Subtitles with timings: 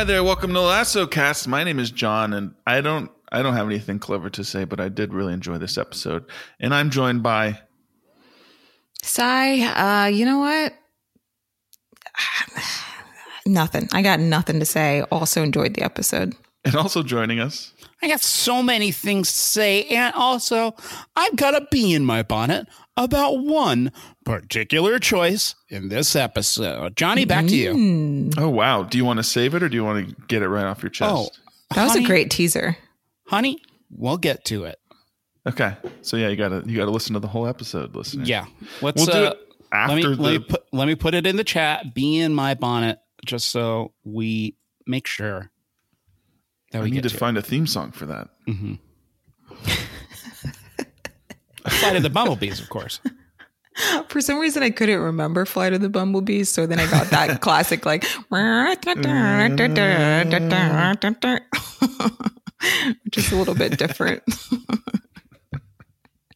[0.00, 1.46] Hi there, welcome to Lasso Cast.
[1.46, 4.80] My name is Jon, and I don't I don't have anything clever to say, but
[4.80, 6.24] I did really enjoy this episode.
[6.58, 7.60] And I'm joined by
[9.02, 10.72] Sigh, uh, you know what?
[13.46, 13.90] nothing.
[13.92, 15.02] I got nothing to say.
[15.10, 16.34] Also enjoyed the episode.
[16.64, 17.74] and also joining us.
[18.02, 20.74] I got so many things to say, and also
[21.14, 22.68] I've got a bee in my bonnet
[23.04, 23.92] about one
[24.24, 26.96] particular choice in this episode.
[26.96, 27.72] Johnny, back to you.
[27.72, 30.42] Mm, Oh wow, do you want to save it or do you want to get
[30.42, 31.12] it right off your chest?
[31.12, 31.28] Oh,
[31.74, 32.76] that was honey, a great teaser.
[33.26, 33.58] honey.
[33.90, 34.78] We'll get to it.
[35.48, 38.24] Okay, so yeah, you gotta you gotta listen to the whole episode, listener.
[38.24, 38.44] Yeah,
[38.82, 38.96] let's.
[39.04, 39.38] we'll do uh, it
[39.72, 40.22] after let me the.
[40.22, 41.94] let me put let me put it in the chat.
[41.94, 45.50] be in my bonnet, just so we make sure
[46.72, 48.28] that I we need get to to, find a theme song for that.
[48.46, 48.78] it.
[51.68, 53.00] Flight of the Bumblebees, of course.
[54.08, 57.40] For some reason, I couldn't remember Flight of the Bumblebees, so then I got that
[57.46, 58.04] classic like,
[63.04, 64.22] which is a little bit different.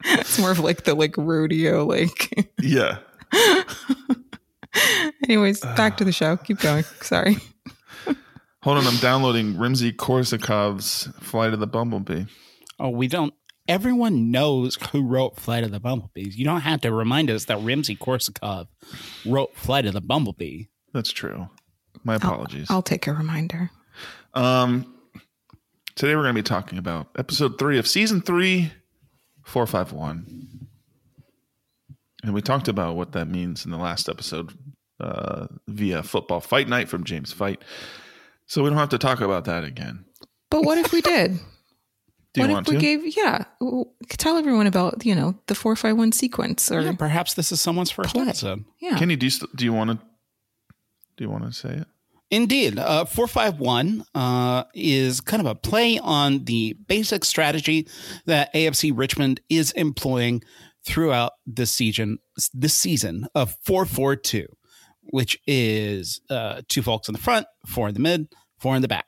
[0.05, 2.49] it's more of like the like rodeo, like.
[2.61, 2.99] Yeah.
[5.25, 6.37] Anyways, back to the show.
[6.37, 6.85] Keep going.
[7.03, 7.37] Sorry.
[8.63, 12.25] Hold on, I'm downloading Rimsky Korsakov's Flight of the Bumblebee.
[12.81, 13.35] Oh, we don't.
[13.67, 16.37] Everyone knows who wrote Flight of the Bumblebees.
[16.37, 18.67] You don't have to remind us that Rimsky Korsakov
[19.25, 20.65] wrote Flight of the Bumblebee.
[20.93, 21.49] That's true.
[22.03, 22.67] My apologies.
[22.71, 23.71] I'll take a reminder.
[24.35, 24.95] Um,
[25.95, 28.73] today we're going to be talking about episode three of season three,
[29.43, 30.69] four five one,
[32.23, 34.53] and we talked about what that means in the last episode
[35.01, 37.63] uh, via football fight night from James Fight.
[38.47, 40.05] So we don't have to talk about that again.
[40.51, 41.39] But what if we did?
[42.35, 42.81] Do what you if we to?
[42.81, 43.17] gave?
[43.17, 43.45] Yeah,
[44.11, 47.61] tell everyone about you know the four five one sequence or Yeah, perhaps this is
[47.61, 48.25] someone's first Play.
[48.29, 48.65] episode.
[48.81, 48.99] yeah.
[48.99, 49.97] Kenny, do you do you want to
[51.17, 51.87] do you want to say it?
[52.31, 52.79] Indeed.
[52.81, 57.87] Uh, 451 uh, is kind of a play on the basic strategy
[58.27, 60.43] that AFC Richmond is employing
[60.85, 62.19] throughout this season,
[62.53, 64.47] this season of 442,
[65.05, 68.27] which is uh, two folks in the front, four in the mid,
[68.59, 69.07] four in the back.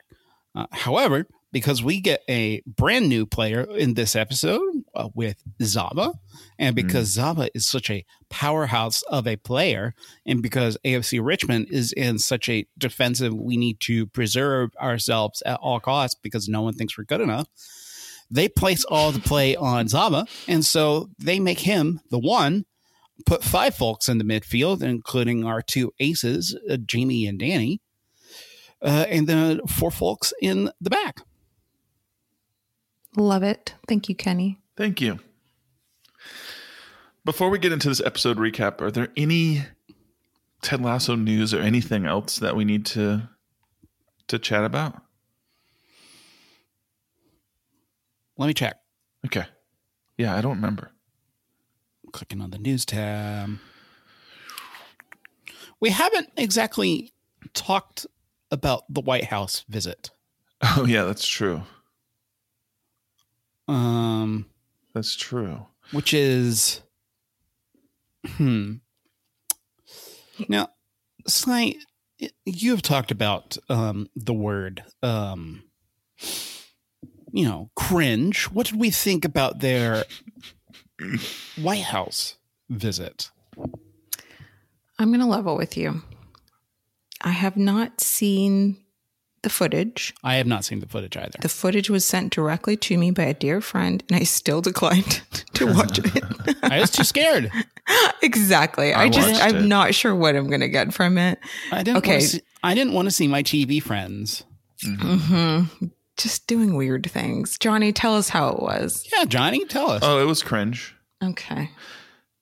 [0.55, 4.61] Uh, however, because we get a brand new player in this episode
[4.93, 6.13] uh, with Zava,
[6.59, 9.93] and because Zava is such a powerhouse of a player,
[10.25, 15.59] and because AFC Richmond is in such a defensive, we need to preserve ourselves at
[15.61, 17.47] all costs because no one thinks we're good enough.
[18.29, 22.65] They place all the play on Zava, and so they make him the one.
[23.25, 27.79] Put five folks in the midfield, including our two aces, uh, Jamie and Dani,
[28.79, 31.21] uh, and then four folks in the back.
[33.17, 33.73] Love it.
[33.87, 34.59] Thank you, Kenny.
[34.77, 35.19] Thank you.
[37.25, 39.63] Before we get into this episode recap, are there any
[40.61, 43.27] Ted Lasso news or anything else that we need to
[44.27, 45.01] to chat about?
[48.37, 48.77] Let me check.
[49.25, 49.45] Okay.
[50.17, 50.91] Yeah, I don't remember.
[52.13, 53.57] Clicking on the news tab.
[55.79, 57.13] We haven't exactly
[57.53, 58.05] talked
[58.51, 60.11] about the White House visit.
[60.61, 61.63] Oh yeah, that's true.
[63.67, 64.45] Um,
[64.93, 65.65] That's true.
[65.91, 66.81] which is
[68.25, 68.75] hmm
[70.47, 70.69] now
[71.27, 71.75] Sly,
[72.45, 75.63] you have talked about um the word um
[77.31, 80.03] you know cringe what did we think about their
[81.55, 82.37] white house
[82.69, 83.31] visit
[84.99, 86.01] I'm going to level with you.
[87.21, 88.77] I have not seen
[89.43, 90.13] the footage.
[90.23, 93.23] i have not seen the footage either The footage was sent directly to me by
[93.23, 95.21] a dear friend, and I still declined
[95.53, 96.23] to watch it.
[96.63, 97.51] i was too scared
[98.21, 98.93] exactly.
[98.93, 99.67] I, I just, watched I'm it.
[99.67, 101.39] not sure what I'm going to get from it.
[101.71, 102.15] i didn't Okay.
[102.17, 104.43] okay see, i didn't want to see my tv friends
[104.83, 105.63] hmm
[106.17, 107.57] Just doing weird things.
[107.59, 109.07] Johnny, tell us how it was.
[109.15, 110.95] yeah johnny tell us Oh, it was cringe.
[111.23, 111.69] Okay.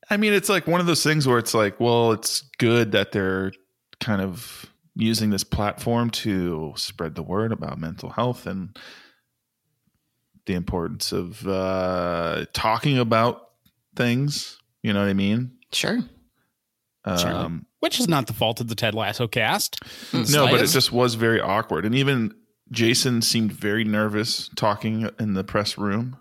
[0.09, 3.11] I mean, it's like one of those things where it's like, well, it's good that
[3.11, 3.51] they're
[3.99, 4.65] kind of
[4.95, 8.77] using this platform to spread the word about mental health and
[10.45, 13.49] the importance of uh, talking about
[13.95, 14.57] things.
[14.83, 15.51] You know what I mean?
[15.71, 15.99] Sure.
[17.05, 17.35] Certainly.
[17.35, 19.77] Um, which is not the fault of the ted lasso cast
[20.11, 21.85] no, but it just was very awkward.
[21.85, 22.33] And even
[22.71, 26.17] Jason seemed very nervous talking in the press room.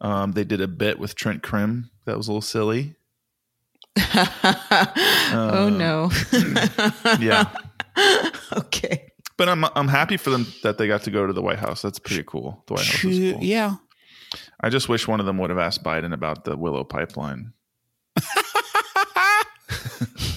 [0.00, 2.96] Um, they did a bit with Trent Crimm that was a little silly.
[3.98, 6.10] oh, no.
[7.20, 7.50] Yeah.
[8.52, 9.12] okay.
[9.36, 11.82] But I'm I'm happy for them that they got to go to the White House.
[11.82, 12.62] That's pretty cool.
[12.66, 13.44] The White House is cool.
[13.44, 13.76] yeah
[14.60, 17.52] I just wish one of them would have asked Biden about the Willow pipeline.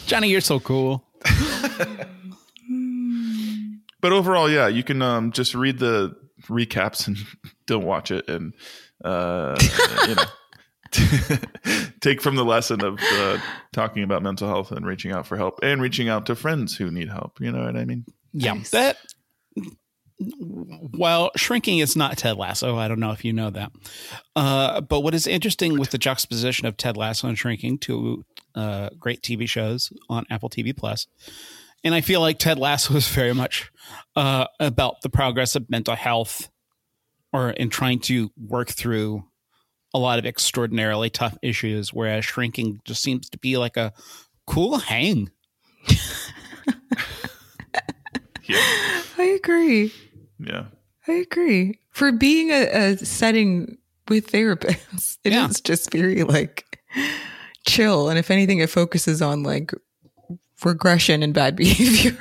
[0.05, 1.07] Johnny, you're so cool.
[4.01, 7.17] but overall, yeah, you can um, just read the recaps and
[7.65, 8.53] don't watch it, and
[9.03, 9.55] uh,
[10.07, 10.23] you know.
[12.01, 13.37] take from the lesson of uh,
[13.73, 16.91] talking about mental health and reaching out for help and reaching out to friends who
[16.91, 17.39] need help.
[17.39, 18.05] You know what I mean?
[18.33, 18.71] Yeah, Nice.
[18.71, 18.97] that.
[20.19, 23.71] While shrinking is not Ted Lasso, I don't know if you know that.
[24.35, 28.23] Uh, but what is interesting with the juxtaposition of Ted Lasso and shrinking, two
[28.53, 31.07] uh, great TV shows on Apple TV Plus,
[31.83, 33.71] and I feel like Ted Lasso is very much
[34.15, 36.51] uh, about the progress of mental health,
[37.33, 39.23] or in trying to work through
[39.93, 43.93] a lot of extraordinarily tough issues, whereas shrinking just seems to be like a
[44.47, 45.29] cool hang.
[48.43, 48.57] Yeah.
[49.17, 49.93] I agree.
[50.39, 50.65] Yeah.
[51.07, 51.79] I agree.
[51.91, 53.77] For being a, a setting
[54.09, 55.47] with therapists, it is Yeah.
[55.63, 56.79] just very like
[57.67, 58.09] chill.
[58.09, 59.71] And if anything, it focuses on like
[60.65, 62.17] regression and bad behavior.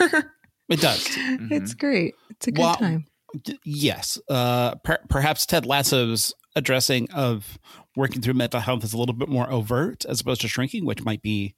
[0.68, 1.04] It does.
[1.50, 2.14] It's great.
[2.30, 3.06] It's a good Well, time.
[3.42, 7.58] D- yes, uh, per- perhaps Ted Lasso's addressing of
[7.96, 11.04] working through mental health is a little bit more overt as opposed to shrinking, which
[11.04, 11.54] might be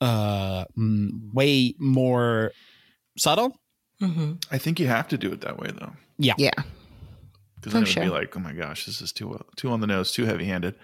[0.00, 2.52] uh, mm, way more
[3.16, 3.58] subtle.
[4.00, 5.92] hmm I think you have to do it that way though.
[6.18, 6.34] Yeah.
[6.38, 6.50] Yeah.
[6.54, 6.64] Because
[7.62, 8.02] For then it would sure.
[8.04, 10.74] be like, oh my gosh, this is too too on the nose, too heavy handed.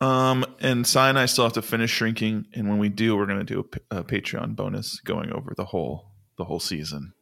[0.00, 3.26] Um, and Cy and I still have to finish shrinking, and when we do, we're
[3.26, 7.14] going to do a Patreon bonus going over the whole the whole season.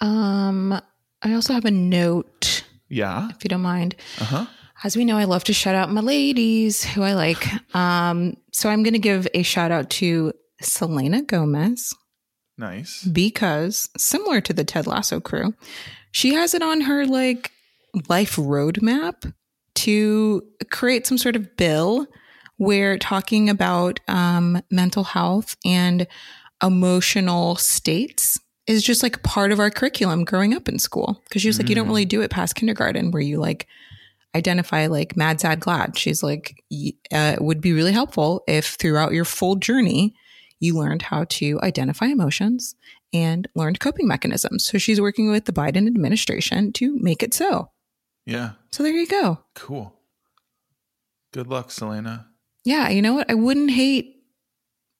[0.00, 0.78] Um,
[1.22, 3.28] I also have a note, Yeah.
[3.30, 3.96] if you don't mind.
[4.20, 4.46] Uh huh.
[4.84, 7.46] As we know, I love to shout out my ladies who I like.
[7.74, 11.94] Um, so I'm going to give a shout out to Selena Gomez
[12.58, 13.02] Nice.
[13.04, 15.54] because, similar to the Ted Lasso crew,
[16.12, 17.52] she has it on her like
[18.08, 19.32] life roadmap
[19.76, 22.06] to create some sort of bill
[22.58, 26.06] where talking about um, mental health and
[26.62, 31.20] emotional states is just like part of our curriculum growing up in school.
[31.24, 31.90] Because she was like, you don't Mm.
[31.90, 33.66] really do it past kindergarten where you like
[34.34, 35.96] identify like mad, sad, glad.
[35.96, 36.62] She's like,
[37.12, 40.14] uh, it would be really helpful if throughout your full journey,
[40.60, 42.74] you learned how to identify emotions
[43.12, 44.66] and learned coping mechanisms.
[44.66, 47.70] So she's working with the Biden administration to make it so.
[48.26, 48.52] Yeah.
[48.72, 49.38] So there you go.
[49.54, 49.94] Cool.
[51.32, 52.26] Good luck, Selena.
[52.64, 53.30] Yeah, you know what?
[53.30, 54.16] I wouldn't hate.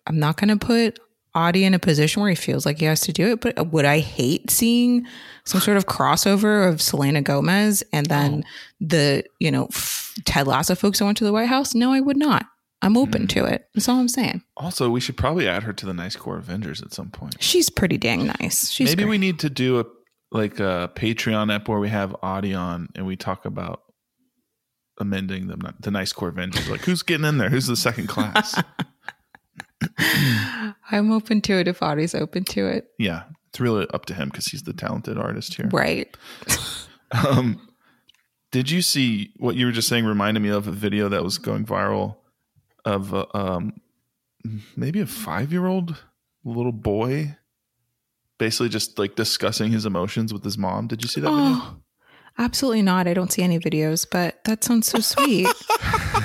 [0.07, 0.99] I'm not going to put
[1.37, 3.85] Audie in a position where he feels like he has to do it, but would
[3.85, 5.07] I hate seeing
[5.45, 8.43] some sort of crossover of Selena Gomez and then
[8.81, 11.75] the, you know, f- Ted Lasso folks that went to the White House?
[11.75, 12.47] No, I would not.
[12.83, 13.27] I'm open Hmm.
[13.29, 13.67] to it.
[13.75, 14.43] That's all I'm saying.
[14.57, 17.37] Also, we should probably add her to the Nice Core Avengers at some point.
[17.41, 18.71] She's pretty dang nice.
[18.71, 19.11] She's Maybe great.
[19.11, 19.85] we need to do a
[20.33, 23.81] like a Patreon app where we have Audie on and we talk about
[24.99, 26.69] amending the the Nice Core Avengers.
[26.69, 27.49] Like, who's getting in there?
[27.51, 28.61] Who's the second class?
[30.91, 32.89] I'm open to it if Audie's open to it.
[32.99, 35.69] yeah, it's really up to him because he's the talented artist here.
[35.73, 36.15] Right.
[37.13, 37.61] Um,
[38.51, 40.05] did you see what you were just saying?
[40.07, 42.17] Reminded me of a video that was going viral
[42.85, 43.81] of uh, um,
[44.77, 46.03] maybe a five year old
[46.45, 47.37] little boy,
[48.39, 50.89] basically just like discussing his emotions with his mom.
[50.89, 51.45] Did you see that video?
[51.45, 51.77] Oh,
[52.39, 53.07] absolutely not.
[53.07, 55.47] I don't see any videos, but that sounds so sweet.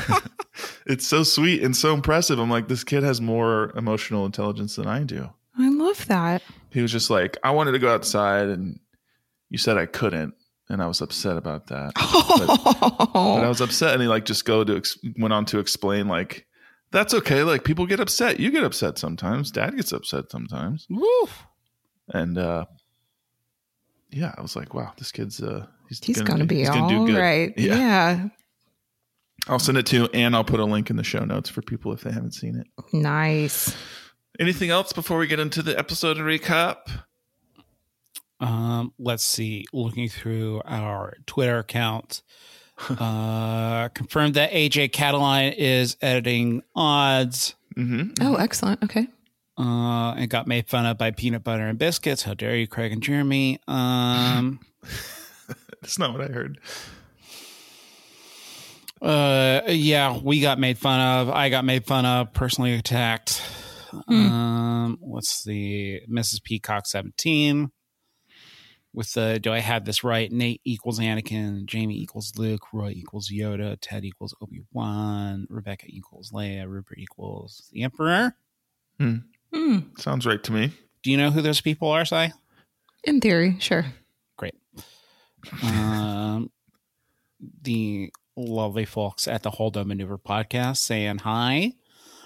[0.85, 2.39] It's so sweet and so impressive.
[2.39, 5.29] I'm like, this kid has more emotional intelligence than I do.
[5.57, 6.41] I love that.
[6.69, 8.79] He was just like, I wanted to go outside, and
[9.49, 10.33] you said I couldn't,
[10.69, 11.91] and I was upset about that.
[13.13, 16.07] But I was upset, and he like just go to ex- went on to explain
[16.07, 16.45] like,
[16.91, 17.43] that's okay.
[17.43, 18.39] Like people get upset.
[18.39, 19.51] You get upset sometimes.
[19.51, 21.27] Dad gets upset sometimes, Woo.
[22.09, 22.65] and uh
[24.09, 26.59] yeah, I was like, wow, this kid's uh he's, He's gonna, going to do- be
[26.59, 27.19] he's all gonna do good.
[27.19, 27.53] right.
[27.57, 27.75] Yeah.
[27.75, 28.27] yeah.
[29.47, 31.61] I'll send it to you, and I'll put a link in the show notes for
[31.61, 32.67] people if they haven't seen it.
[32.93, 33.75] Nice.
[34.39, 36.77] Anything else before we get into the episode and recap?
[38.39, 39.65] Um, let's see.
[39.73, 42.21] Looking through our Twitter account,
[42.89, 47.55] uh, confirmed that AJ Cataline is editing odds.
[47.75, 48.13] Mm-hmm.
[48.21, 48.83] Oh, excellent.
[48.83, 49.07] Okay.
[49.57, 52.23] Uh, and got made fun of by Peanut Butter and Biscuits.
[52.23, 53.59] How dare you, Craig and Jeremy?
[53.67, 54.59] Um,
[55.81, 56.59] That's not what I heard.
[59.01, 61.29] Uh, yeah, we got made fun of.
[61.29, 62.33] I got made fun of.
[62.33, 63.41] Personally attacked.
[64.07, 66.43] Um, what's the Mrs.
[66.43, 67.71] Peacock seventeen?
[68.93, 70.31] With the do I have this right?
[70.31, 76.31] Nate equals Anakin, Jamie equals Luke, Roy equals Yoda, Ted equals Obi Wan, Rebecca equals
[76.31, 78.35] Leia, Rupert equals the Emperor.
[78.97, 79.79] Hmm.
[79.97, 80.71] Sounds right to me.
[81.03, 82.31] Do you know who those people are, Si?
[83.03, 83.85] In theory, sure.
[84.37, 84.55] Great.
[85.63, 86.51] um,
[87.63, 88.11] the
[88.45, 91.73] lovely folks at the Hold Up Maneuver podcast saying hi.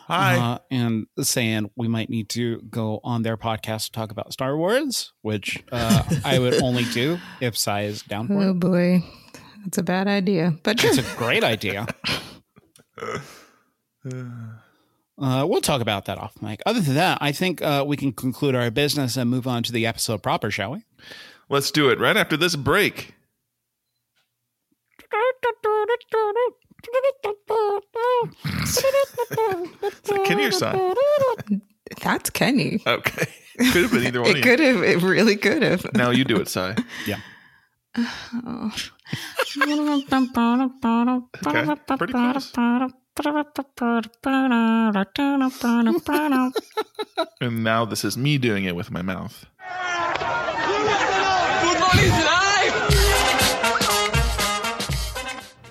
[0.08, 0.38] Hi.
[0.38, 4.56] uh, and saying we might need to go on their podcast to talk about Star
[4.56, 9.04] Wars, which uh, I would only do if Sai is down for Oh boy,
[9.64, 10.54] that's a bad idea.
[10.62, 10.84] But.
[10.84, 11.88] It's a great idea.
[15.18, 16.62] Uh, we'll talk about that off mic.
[16.66, 19.72] Other than that, I think uh, we can conclude our business and move on to
[19.72, 20.84] the episode proper, shall we?
[21.50, 23.14] Let's do it right after this break.
[29.84, 30.94] Is that Kenny or Sai?
[32.04, 32.82] that's Kenny.
[32.86, 33.28] Okay.
[33.58, 34.36] Could have been either one.
[34.36, 34.84] It could have.
[34.84, 35.86] It really could have.
[35.94, 36.76] Now you do it, Sai.
[38.46, 38.72] Oh.
[41.48, 41.64] Okay.
[41.98, 42.52] Pretty close.
[47.40, 49.46] And now this is me doing it with my mouth.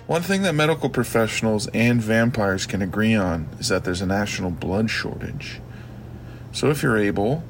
[0.07, 4.51] One thing that medical professionals and vampires can agree on is that there's a national
[4.51, 5.59] blood shortage.
[6.51, 7.43] So if you're able,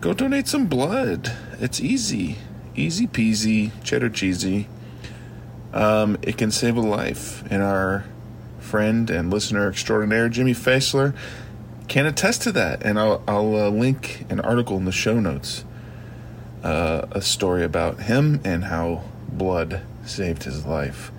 [0.00, 1.32] go donate some blood.
[1.60, 2.38] It's easy.
[2.74, 4.68] Easy peasy, cheddar cheesy.
[5.74, 7.44] Um, it can save a life.
[7.50, 8.06] And our
[8.58, 11.14] friend and listener extraordinaire, Jimmy Faisler,
[11.88, 12.82] can attest to that.
[12.82, 15.66] And I'll, I'll uh, link an article in the show notes,
[16.64, 21.12] uh, a story about him and how blood saved his life.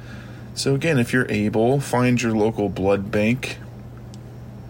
[0.54, 3.58] So, again, if you're able, find your local blood bank.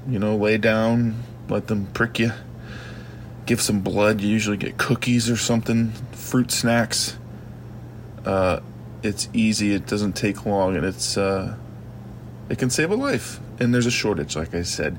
[0.08, 2.32] You know, lay down, let them prick you.
[3.46, 4.22] Give some blood.
[4.22, 7.18] You usually get cookies or something, fruit snacks.
[8.26, 8.62] Uh,
[9.04, 9.74] it's easy.
[9.74, 11.56] It doesn't take long, and it's uh,
[12.50, 13.40] it can save a life.
[13.60, 14.98] And there's a shortage, like I said.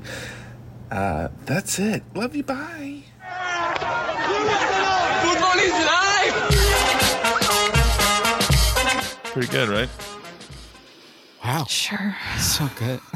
[0.91, 2.03] Uh, that's it.
[2.13, 2.43] Love you.
[2.43, 3.03] Bye.
[9.33, 9.89] Pretty good, right?
[11.43, 11.65] Wow.
[11.67, 12.15] Sure.
[12.39, 12.99] So good.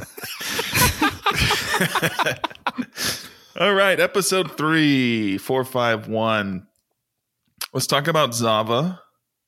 [3.60, 6.67] All right, episode three, four, five, one.
[7.74, 9.01] Let's talk about Zava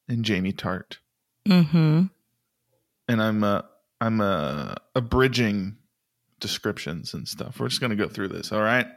[0.08, 0.98] and Jamie Tartt.
[1.48, 2.04] Mm-hmm.
[3.08, 3.62] And I'm uh,
[4.02, 5.78] I'm uh, abridging
[6.40, 7.60] descriptions and stuff.
[7.60, 8.52] We're just gonna go through this.
[8.52, 8.88] All right,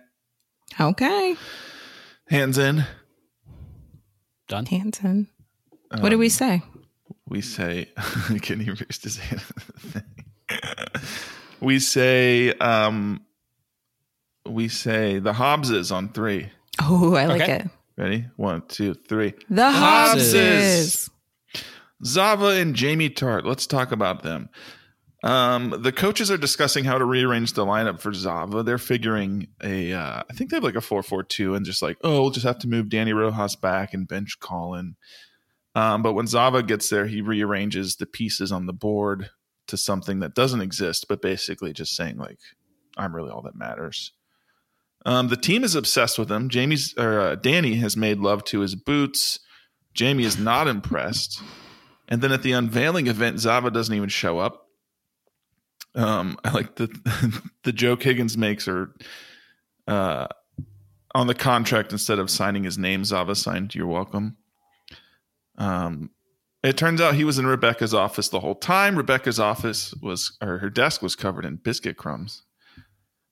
[0.81, 1.37] Okay.
[2.29, 2.85] hands in.
[4.49, 4.67] Done.
[4.67, 5.29] Hanson.
[5.99, 6.63] What do we Um, say?
[7.33, 7.89] We say,
[8.43, 9.41] can you raise his hand?
[11.61, 13.23] we say, um,
[14.47, 16.51] we say the Hobbses on three.
[16.79, 17.57] Oh, I like Okay.
[17.61, 17.71] it.
[17.97, 18.27] Ready?
[18.37, 19.33] One, two, three.
[19.49, 20.35] The Hobbses.
[20.35, 21.11] Hobbses.
[22.05, 23.47] Zava and Jamie Tartt.
[23.47, 24.51] Let's talk about them.
[25.25, 28.63] Um, the coaches are discussing how to rearrange the lineup for Zava.
[28.63, 32.21] They're figuring a, uh, I think they have like a four-four-two, and just like, oh,
[32.21, 34.97] we'll just have to move Dani Rojas back and bench Colin.
[35.75, 39.31] Um, but when Zava gets there, he rearranges the pieces on the board
[39.69, 42.39] to something that doesn't exist, but basically just saying like,
[42.97, 44.13] I'm really all that matters.
[45.05, 46.49] Um, the team is obsessed with him.
[46.49, 49.41] Jamie's or uh, Dani has made love to his boots.
[49.95, 51.43] Jamie is not impressed.
[52.09, 54.67] And then at the unveiling event, Zava doesn't even show up.
[55.95, 56.89] Um, I like the
[57.65, 58.95] the joke Higgins makes or
[59.89, 60.29] uh,
[61.15, 64.37] on the contract instead of signing his name, Zava signed "You're welcome."
[65.59, 66.11] Um,
[66.63, 68.97] it turns out he was in Rebecca's office the whole time.
[68.97, 72.43] Rebecca's office was or her desk was covered in biscuit crumbs.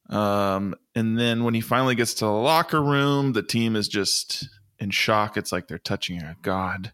[0.09, 4.49] Um, and then when he finally gets to the locker room, the team is just
[4.81, 5.37] in shock.
[5.37, 6.93] It's like they're touching a god.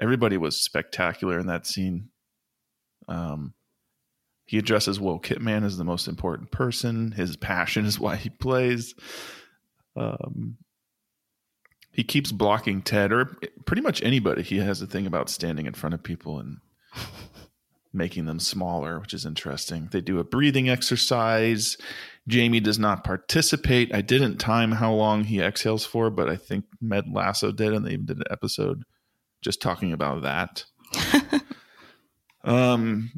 [0.00, 2.08] Everybody was spectacular in that scene.
[3.06, 3.52] Um,
[4.46, 7.12] he addresses Will Kitman as the most important person.
[7.12, 8.94] His passion is why he plays.
[9.94, 10.56] Um,
[11.98, 13.36] he keeps blocking Ted or
[13.66, 14.44] pretty much anybody.
[14.44, 16.58] He has a thing about standing in front of people and
[17.92, 19.88] making them smaller, which is interesting.
[19.90, 21.76] They do a breathing exercise.
[22.28, 23.92] Jamie does not participate.
[23.92, 27.84] I didn't time how long he exhales for, but I think Med Lasso did, and
[27.84, 28.84] they even did an episode
[29.42, 30.66] just talking about that.
[32.44, 33.10] um,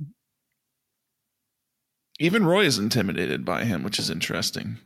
[2.18, 4.78] even Roy is intimidated by him, which is interesting.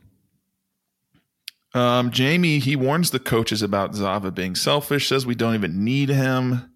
[1.75, 6.07] Um, Jamie, he warns the coaches about Zava being selfish, says we don't even need
[6.07, 6.71] him.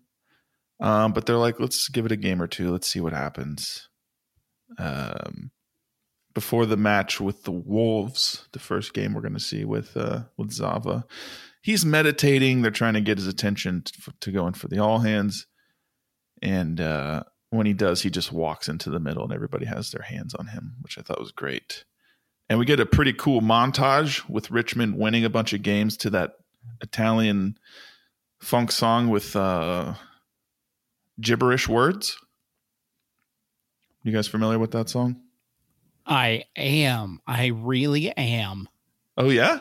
[0.81, 2.69] Um, but they're like, let's give it a game or two.
[2.69, 3.87] Let's see what happens.
[4.77, 5.51] Um,
[6.33, 10.23] before the match with the Wolves, the first game we're going to see with uh,
[10.37, 11.05] with Zava,
[11.61, 12.61] he's meditating.
[12.61, 15.47] They're trying to get his attention to, to go in for the all hands,
[16.41, 20.03] and uh, when he does, he just walks into the middle, and everybody has their
[20.03, 21.83] hands on him, which I thought was great.
[22.49, 26.09] And we get a pretty cool montage with Richmond winning a bunch of games to
[26.11, 26.33] that
[26.81, 27.57] Italian
[28.39, 29.93] funk song with uh,
[31.21, 32.17] gibberish words.
[34.03, 35.21] You guys familiar with that song?
[36.05, 37.19] I am.
[37.27, 38.67] I really am.
[39.17, 39.59] Oh yeah,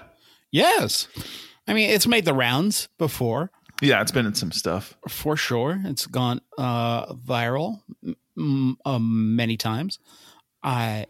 [0.51, 1.09] Yes.
[1.67, 3.51] I mean, it's made the rounds before,
[3.83, 4.01] yeah.
[4.01, 4.97] It's been in some stuff.
[5.09, 5.79] for sure.
[5.85, 7.83] It's gone uh, viral
[8.39, 9.99] m- um, many times.
[10.63, 11.07] I,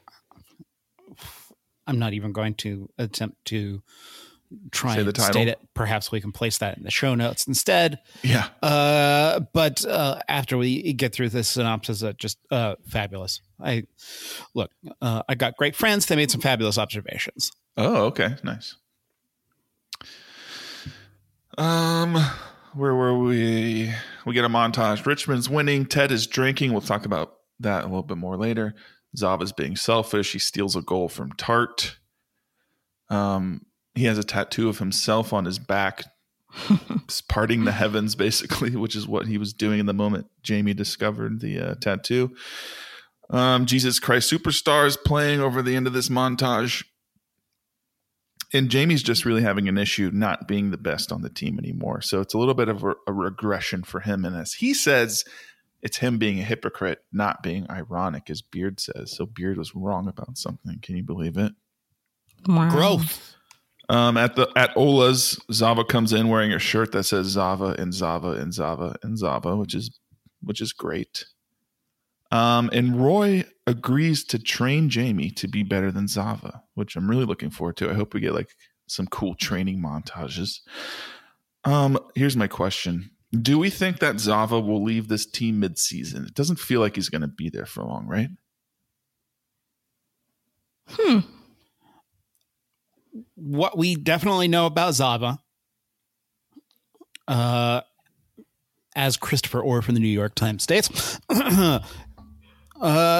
[1.88, 3.83] I'm not even going to attempt to
[4.71, 5.33] try Say the and title.
[5.33, 5.59] state it.
[5.75, 7.99] Perhaps we can place that in the show notes instead.
[8.23, 8.47] Yeah.
[8.62, 13.40] Uh, but uh, after we get through this synopsis, uh, just uh, fabulous.
[13.61, 13.85] I
[14.54, 14.71] look.
[15.02, 16.07] Uh, I got great friends.
[16.07, 17.50] They made some fabulous observations.
[17.76, 18.76] Oh, okay, nice.
[21.57, 22.14] Um,
[22.75, 23.92] where were we?
[24.25, 25.04] We get a montage.
[25.07, 25.87] Richmond's winning.
[25.87, 26.73] Ted is drinking.
[26.73, 28.75] We'll talk about that a little bit more later.
[29.17, 30.33] Zava's being selfish.
[30.33, 31.97] He steals a goal from Tartt.
[33.11, 33.62] Um,
[33.95, 36.05] he has a tattoo of himself on his back,
[37.29, 41.41] parting the heavens, basically, which is what he was doing in the moment Jamie discovered
[41.41, 42.35] the uh, tattoo.
[43.31, 46.85] Um, Jesus Christ Superstars playing over the end of this montage
[48.53, 52.00] and Jamie's just really having an issue not being the best on the team anymore.
[52.00, 54.25] So it's a little bit of a, a regression for him.
[54.25, 55.25] And as he says,
[55.83, 59.17] it's him being a hypocrite, not being ironic, as Beard says.
[59.17, 60.79] So Beard was wrong about something.
[60.83, 61.53] Can you believe it?
[62.47, 62.71] Wow.
[62.71, 63.35] Growth.
[63.89, 67.95] Um, at the at Ola's, Zava comes in wearing a shirt that says Zava and
[67.95, 69.99] Zava and Zava and Zava, which is
[70.43, 71.25] which is great.
[72.31, 77.25] Um, and Roy agrees to train Jamie to be better than Zava, which I'm really
[77.25, 77.91] looking forward to.
[77.91, 78.51] I hope we get like
[78.87, 80.61] some cool training montages.
[81.65, 83.11] Um, here's my question.
[83.33, 86.25] Do we think that Zava will leave this team mid-season?
[86.25, 88.31] It doesn't feel like he's going to be there for long, right?
[90.91, 91.19] Hmm.
[93.35, 95.39] what we definitely know about Zava,
[97.27, 97.83] uh,
[98.97, 101.81] as Christopher Orr from the New York Times states, uh,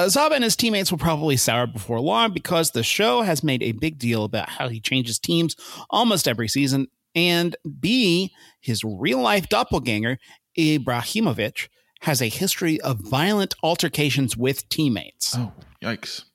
[0.09, 3.71] Zava and his teammates will probably sour before long because the show has made a
[3.73, 5.55] big deal about how he changes teams
[5.89, 6.87] almost every season.
[7.15, 10.19] And B, his real life doppelganger,
[10.57, 11.69] Ibrahimovic,
[12.01, 15.35] has a history of violent altercations with teammates.
[15.37, 16.25] Oh, yikes.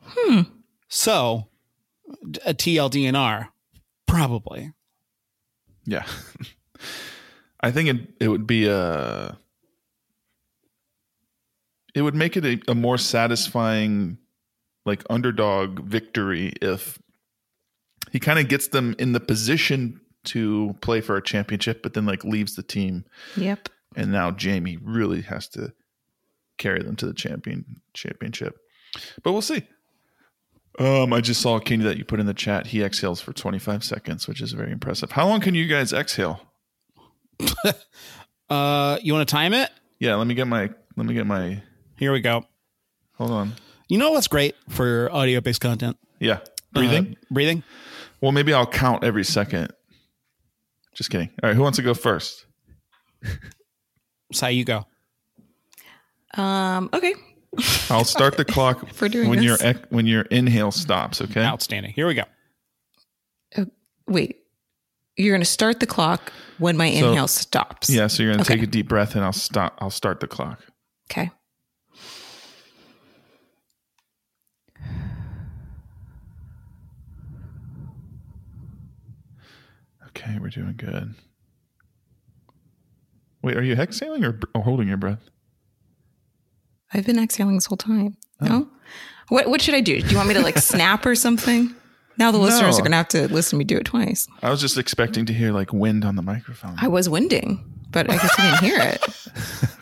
[0.00, 0.42] Hmm.
[0.88, 1.48] So,
[2.44, 3.48] a TLDNR,
[4.06, 4.72] probably.
[5.84, 6.04] Yeah.
[7.60, 9.38] I think it it would be a
[11.94, 14.18] it would make it a, a more satisfying
[14.84, 16.98] like underdog victory if
[18.10, 22.06] he kind of gets them in the position to play for a championship but then
[22.06, 23.04] like leaves the team
[23.36, 23.68] Yep.
[23.96, 25.72] and now Jamie really has to
[26.58, 28.58] carry them to the champion championship.
[29.22, 29.62] But we'll see.
[30.78, 32.68] Um, I just saw Kenny that you put in the chat.
[32.68, 35.10] He exhales for 25 seconds, which is very impressive.
[35.12, 36.40] How long can you guys exhale?
[38.50, 39.70] Uh, you want to time it?
[39.98, 41.62] Yeah, let me get my let me get my
[41.96, 42.44] Here we go.
[43.14, 43.54] hold on.
[43.88, 45.96] You know what's great for audio based content?
[46.18, 46.40] Yeah.
[46.74, 47.16] Breathing.
[47.18, 47.62] Uh, breathing.
[48.20, 49.72] well, maybe I'll count every second.
[50.94, 51.30] Just kidding.
[51.42, 52.46] All right, who wants to go first?
[54.32, 54.86] Sai, you go.
[56.34, 56.88] Um.
[56.92, 57.14] Okay.
[57.90, 59.44] I'll start the clock For doing when this?
[59.46, 61.44] your ec- when your inhale stops, okay?
[61.44, 61.92] Outstanding.
[61.92, 62.24] Here we go.
[64.08, 64.38] Wait.
[65.16, 67.90] You're going to start the clock when my So- inhale stops.
[67.90, 68.58] Yeah, so you're going to Okay.
[68.60, 70.60] take a deep breath and I'll stop I'll start the clock.
[71.10, 71.30] Okay.
[80.22, 81.14] Okay, we're doing good.
[83.42, 85.28] Wait, are you exhaling or, or holding your breath?
[86.94, 88.16] I've been exhaling this whole time.
[88.40, 88.46] Oh.
[88.46, 88.68] No.
[89.28, 90.00] What What should I do?
[90.00, 91.74] Do you want me to like snap or something?
[92.18, 92.78] Now the listeners No.
[92.80, 94.28] are going to have to listen to me do it twice.
[94.42, 96.74] I was just expecting to hear like wind on the microphone.
[96.78, 99.02] I was winding, but I guess I didn't hear it.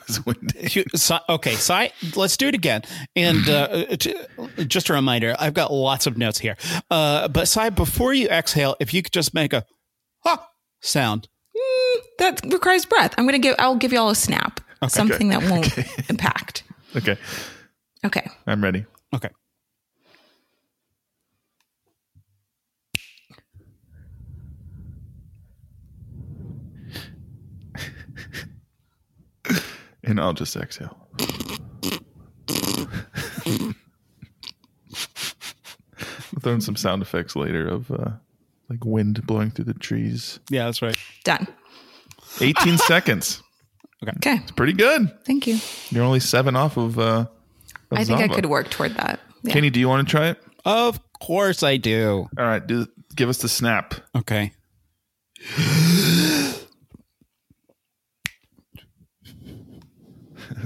[0.09, 0.68] It's windy.
[0.68, 2.83] Here- Sai- Okay, Sai, let's do it again.
[3.16, 4.14] And uh, t-
[4.66, 6.57] just a reminder, I've got lots of notes here.
[6.90, 9.64] Uh, but Sai, before you exhale, if you could just make a
[10.24, 10.48] ha
[10.80, 11.28] sound.
[12.18, 13.14] That requires breath.
[13.18, 13.54] I'm going to give.
[13.59, 14.61] I'll give you all a snap.
[14.88, 15.76] Something that won't
[16.11, 16.62] impact.
[16.96, 17.16] Okay,
[18.04, 18.26] Okay.
[18.46, 18.87] I'm ready.
[19.14, 19.28] Okay.
[30.02, 30.96] And I'll just exhale.
[36.00, 38.11] I'll throw in some sound effects later of uh,
[38.70, 40.38] like wind blowing through the trees.
[40.48, 40.96] Yeah, that's right.
[41.24, 41.46] Done.
[42.40, 43.42] 18 seconds.
[44.02, 44.12] Okay.
[44.16, 44.37] Okay.
[44.42, 45.12] It's pretty good.
[45.26, 45.59] Thank you.
[45.90, 46.98] You're only seven off of.
[46.98, 47.26] Uh,
[47.90, 49.20] of I think I could work toward that.
[49.42, 49.52] Yeah.
[49.52, 50.38] Kenny, do you want to try it?
[50.64, 52.28] Of course I do.
[52.38, 53.94] All right, do give us the snap.
[54.16, 54.52] Okay.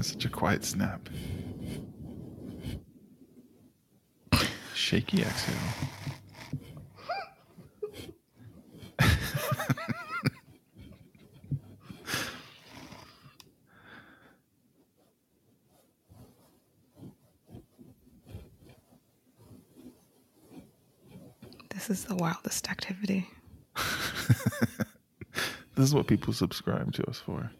[0.01, 1.09] Such a quiet snap.
[4.73, 5.55] shaky exhale.
[21.69, 23.29] This is the wildest activity.
[25.75, 27.51] This is what people subscribe to us for.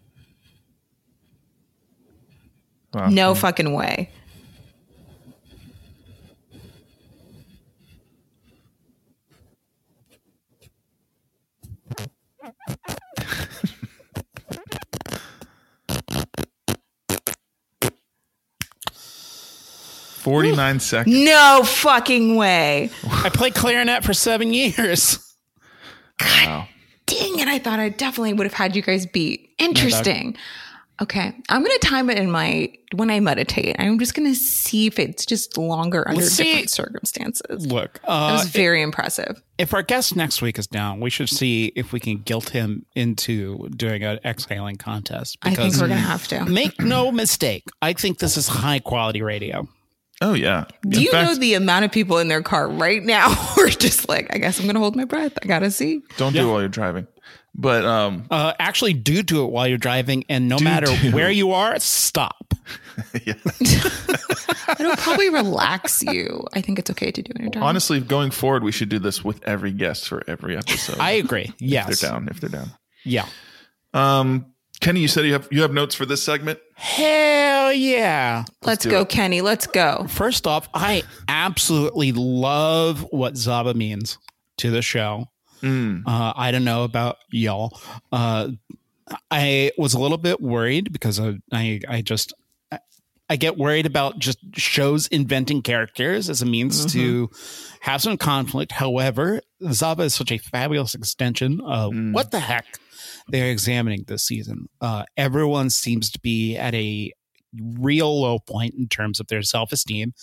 [2.94, 3.08] Wow.
[3.08, 4.10] No fucking way.
[20.26, 21.16] Forty-nine seconds.
[21.24, 22.90] No fucking way.
[23.04, 25.18] I played clarinet for seven years.
[26.20, 26.66] Wow.
[27.06, 27.46] Dang it.
[27.46, 29.50] I thought I definitely would have had you guys beat.
[29.58, 30.36] Interesting.
[31.00, 31.34] Okay.
[31.50, 33.76] I'm going to time it in my, when I meditate.
[33.78, 37.66] I'm just going to see if it's just longer under see- different circumstances.
[37.66, 39.40] Look, That uh, was very impressive.
[39.58, 42.86] if our guest next week is down, we should see if we can guilt him
[42.94, 45.36] into doing an exhaling contest.
[45.42, 46.46] I think we're going to have to.
[46.46, 49.68] make no mistake, I think this is high quality radio.
[50.22, 50.64] Oh yeah.
[50.88, 53.68] Do In you know the amount of people in their car right now who are
[53.68, 55.32] just like, I guess I'm going to hold my breath.
[55.42, 56.00] I got to see.
[56.16, 57.06] don't do it while you're driving.
[57.58, 61.12] But um, Uh, actually, do do it while you're driving, and no matter do.
[61.12, 62.52] where you are, stop.
[63.14, 66.44] It'll probably relax you.
[66.54, 67.66] I think it's okay to do it in your driving.
[67.68, 70.98] honestly, going forward, we should do this with every guest for every episode.
[70.98, 71.52] I agree.
[71.60, 72.28] if they're down.
[72.30, 72.70] If they're down.
[73.04, 73.26] Yeah.
[73.94, 74.46] Um,
[74.80, 76.58] Kenny, you said you have you have notes for this segment.
[76.74, 78.44] Hell yeah.
[78.62, 79.08] Let's do go, it.
[79.08, 79.40] Kenny.
[79.40, 80.06] Let's go.
[80.08, 84.18] First off, I absolutely love what Zava means
[84.58, 85.28] to the show.
[85.62, 86.02] Mm.
[86.06, 87.78] Uh, I don't know about y'all.
[88.12, 88.50] Uh,
[89.30, 92.34] I was a little bit worried because I, I, I just,
[93.30, 97.30] I get worried about just shows inventing characters as a means to
[97.80, 98.72] have some conflict.
[98.72, 99.40] However,
[99.72, 102.12] Zava is such a fabulous extension of Mm.
[102.12, 102.66] what the heck
[103.28, 104.68] they're examining this season.
[104.80, 107.12] Uh, everyone seems to be at a
[107.78, 110.14] real low point in terms of their self esteem.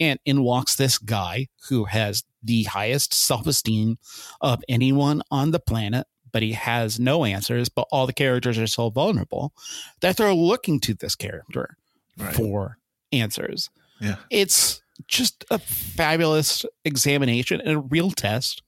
[0.00, 3.98] And in walks this guy who has the highest self esteem
[4.40, 7.68] of anyone on the planet, but he has no answers.
[7.68, 9.52] But all the characters are so vulnerable
[10.00, 11.76] that they're looking to this character
[12.16, 12.34] Right.
[12.34, 12.78] for
[13.12, 13.70] answers.
[14.00, 14.16] Yeah.
[14.30, 18.62] It's just a fabulous examination and a real test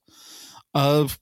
[0.73, 1.17] of,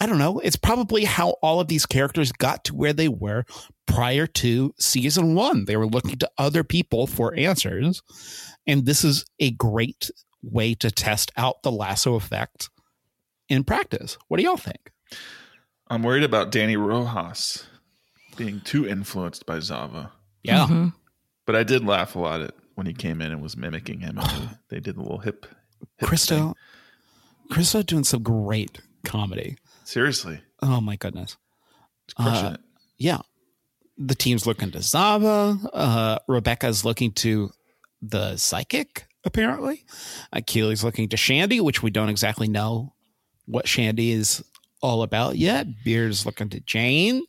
[0.00, 3.44] I don't know, it's probably how all of these characters got to where they were
[3.86, 5.64] prior to season one.
[5.64, 8.02] They were looking to other people for answers.
[8.66, 10.10] And this is a great
[10.42, 12.70] way to test out the lasso effect
[13.48, 14.16] in practice.
[14.28, 14.92] What do y'all think?
[15.88, 17.66] I'm worried about Dani Rojas
[18.36, 20.12] being too influenced by Zava.
[20.44, 20.66] Yeah.
[20.68, 20.92] Mhm.
[21.44, 24.16] But I did laugh a lot at when he came in and was mimicking him.
[24.16, 25.46] They, they did the little hip.
[25.96, 26.54] hip Cristo, thing.
[27.50, 29.56] Cristo doing some great comedy.
[29.88, 31.38] Seriously, Oh my goodness.
[32.04, 32.60] it's crushing Uh, it.
[32.98, 33.18] yeah,
[33.96, 35.58] the team's looking to Zava.
[35.72, 37.50] Uh, Rebecca's looking to
[38.02, 39.86] the psychic, apparently.
[40.30, 42.92] Achilles looking to Shandy, which we don't exactly know
[43.46, 44.44] what Shandy is
[44.82, 45.66] all about yet.
[45.84, 47.22] Beard's looking to Jane.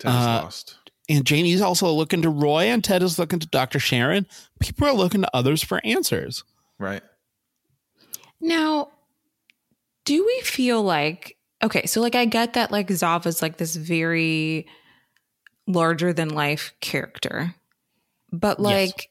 [0.00, 0.78] Ted is uh, lost.
[1.08, 3.78] And Jamie's also looking to Roy, and Ted is looking to Dr.
[3.78, 4.26] Sharon.
[4.58, 6.42] People are looking to others for answers.
[6.80, 7.02] Right.
[8.40, 8.88] Now,
[10.04, 11.35] do we feel like
[11.66, 14.66] okay, so like I get that like Zava's like this very
[15.66, 17.54] larger than life character.
[18.32, 18.88] But Yes.
[18.88, 19.10] like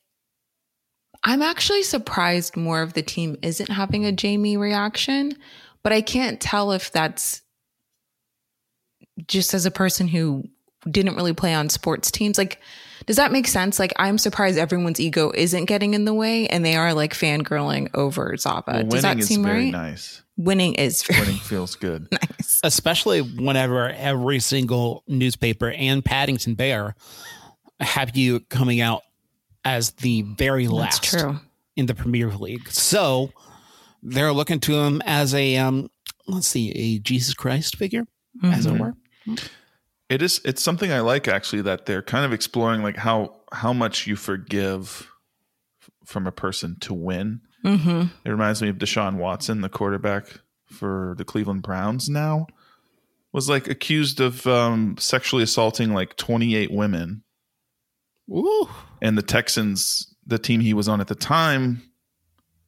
[1.24, 5.34] I'm actually surprised more of the team isn't having a Jamie reaction,
[5.84, 7.42] but I can't tell if that's
[9.28, 10.44] just as a person who
[10.90, 12.38] didn't really play on sports teams.
[12.38, 12.60] Like,
[13.06, 13.80] does that make sense?
[13.80, 17.90] Like, I'm surprised everyone's ego isn't getting in the way and they are like fangirling
[17.94, 18.64] over Zava.
[18.68, 19.72] Well, does winning that is seem very right?
[19.72, 20.22] nice.
[20.38, 22.08] Winning is very Winning feels good.
[22.12, 22.60] nice.
[22.64, 26.96] especially whenever every single newspaper and Paddington Bear
[27.80, 29.02] have you coming out
[29.64, 31.40] as the very That's last true.
[31.76, 32.70] in the Premier League.
[32.70, 33.32] So
[34.04, 35.90] they're looking to him as a um
[36.28, 38.04] let's see, a Jesus Christ figure,
[38.44, 38.80] as it Mhm.
[38.80, 38.94] were.
[40.10, 40.40] It is.
[40.46, 44.16] It's something I like actually that they're kind of exploring like how how much you
[44.16, 45.10] forgive
[46.06, 47.42] from a person to win.
[47.64, 48.12] Mhm.
[48.24, 50.26] It reminds me of Deshaun Watson, the quarterback
[50.68, 52.08] for the Cleveland Browns.
[52.10, 52.46] Now
[53.32, 57.24] was like accused of um, sexually assaulting like 28 women,
[58.30, 58.70] Ooh.
[59.02, 61.82] and the Texans, the team he was on at the time,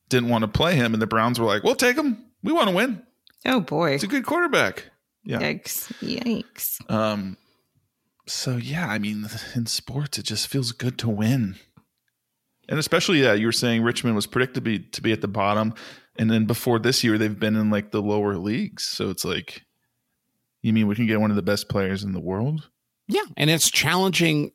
[0.09, 2.25] didn't want to play him, and the Browns were like, "We'll take him.
[2.43, 3.03] We want to win.
[3.45, 3.91] Oh boy.
[3.91, 4.85] It's a good quarterback."
[5.27, 5.41] Yeah.
[5.41, 5.91] Yikes.
[5.99, 6.79] Yikes.
[6.89, 7.35] Um,
[8.27, 11.57] so yeah, I mean, in sports, it just feels good to win,
[12.69, 15.27] and especially yeah, you were saying Richmond was predicted to be to be at the
[15.27, 15.73] bottom,
[16.17, 18.83] And then before this year, they've been in like the lower leagues.
[18.83, 19.63] So it's like,
[20.61, 22.69] you mean we can get one of the best players in the world?
[23.07, 24.51] Yeah, and it's challenging.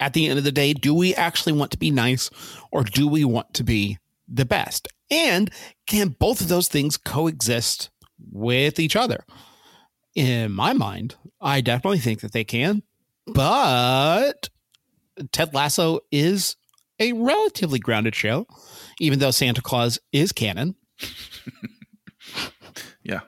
[0.00, 2.30] At the end of the day, do we actually want to be nice,
[2.70, 4.86] or do we want to be the best?
[5.10, 5.50] And
[5.86, 7.90] can both of those things coexist
[8.30, 9.24] with each other?
[10.18, 12.82] In my mind, I definitely think that they can,
[13.24, 14.48] but
[15.30, 16.56] Ted Lasso is
[16.98, 18.48] a relatively grounded show,
[18.98, 20.74] even though Santa Claus is canon.
[23.04, 23.20] yeah.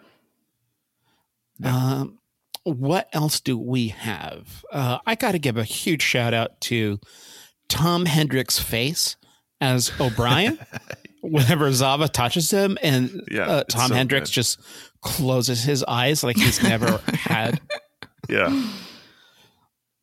[1.62, 2.18] Um,
[2.64, 4.64] what else do we have?
[4.72, 6.98] Uh, I got to give a huge shout out to
[7.68, 9.14] Tom Hendricks' face
[9.60, 10.58] as O'Brien.
[11.22, 14.34] Whenever Zava touches him, and Yeah, uh, Tom so Hendricks good.
[14.34, 14.60] just
[15.02, 17.60] closes his eyes like he's never had.
[18.28, 18.68] Yeah.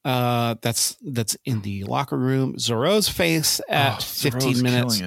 [0.06, 2.56] Uh, that's that's in the locker room.
[2.58, 5.02] Zoreaux's face at Oh, 15 minutes,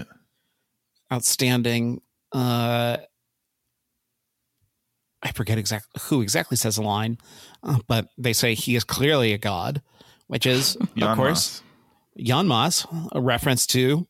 [1.12, 2.00] outstanding.
[2.32, 2.98] Uh,
[5.22, 7.18] I forget exactly who exactly says the line,
[7.62, 9.82] uh, but they say he is clearly a god,
[10.26, 11.62] which is of course.
[12.18, 14.06] Jan Maas, a reference to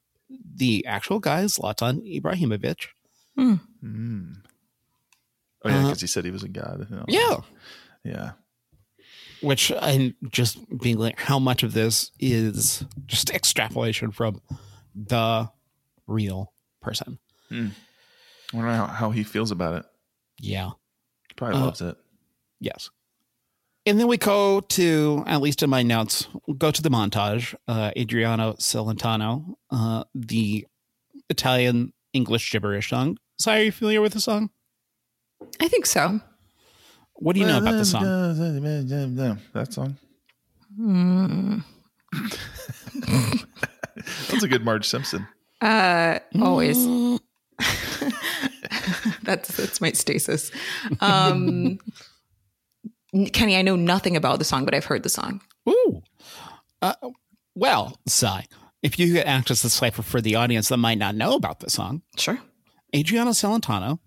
[0.57, 2.87] the actual guy is Zlatan Ibrahimovic.
[3.38, 3.61] Mm.
[5.64, 6.87] Oh, yeah, Uh, because he said he was a god.
[6.90, 7.12] and all that.
[7.12, 7.40] Yeah,
[8.05, 8.33] Yeah.
[9.43, 14.40] which and just being like how much of this is just extrapolation from
[14.95, 15.51] the
[16.07, 17.19] real person.
[17.51, 17.71] I
[18.53, 19.87] wonder how, how he feels about it.
[20.38, 20.71] Yeah.
[21.37, 21.97] Probably Uh, loves it.
[22.59, 22.90] Yes.
[23.87, 27.55] And then we go to, at least in my notes, we'll go to the montage.
[27.66, 30.66] Uh, Adriano Celentano, uh, the
[31.31, 33.16] Italian English gibberish song.
[33.38, 34.51] So, are you familiar with the song?
[35.61, 36.21] I think so.
[37.14, 38.03] What do you know about the song?
[39.55, 39.97] That song.
[40.79, 41.64] Mm.
[44.31, 45.27] That's a good Marge Simpson.
[45.61, 46.79] Uh, always.
[49.23, 50.51] that's that's my stasis.
[51.01, 51.79] Um,
[53.33, 55.40] Kenny, I know nothing about the song, but I've heard the song.
[55.68, 56.03] Ooh.
[56.83, 56.94] Uh,
[57.55, 58.46] well, Sai,
[58.83, 61.61] if you could act as the cipher for the audience that might not know about
[61.61, 62.38] the song, Sure.
[62.94, 63.99] Adriano Celentano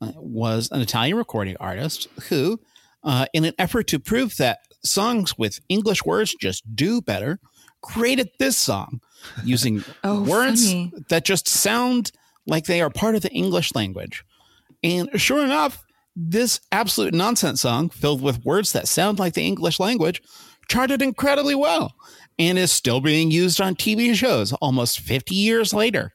[0.00, 2.60] uh, was an Italian recording artist who,
[3.04, 7.40] uh, in an effort to prove that songs with English words just do better,
[7.82, 9.00] created this song
[9.44, 10.92] using Oh, words funny.
[11.08, 12.12] that just sound
[12.46, 14.24] like they are part of the English language.
[14.82, 15.84] And sure enough,
[16.20, 20.20] this absolute nonsense song filled with words that sound like the English language
[20.68, 21.94] charted incredibly well
[22.40, 26.12] and is still being used on TV shows almost 50 years later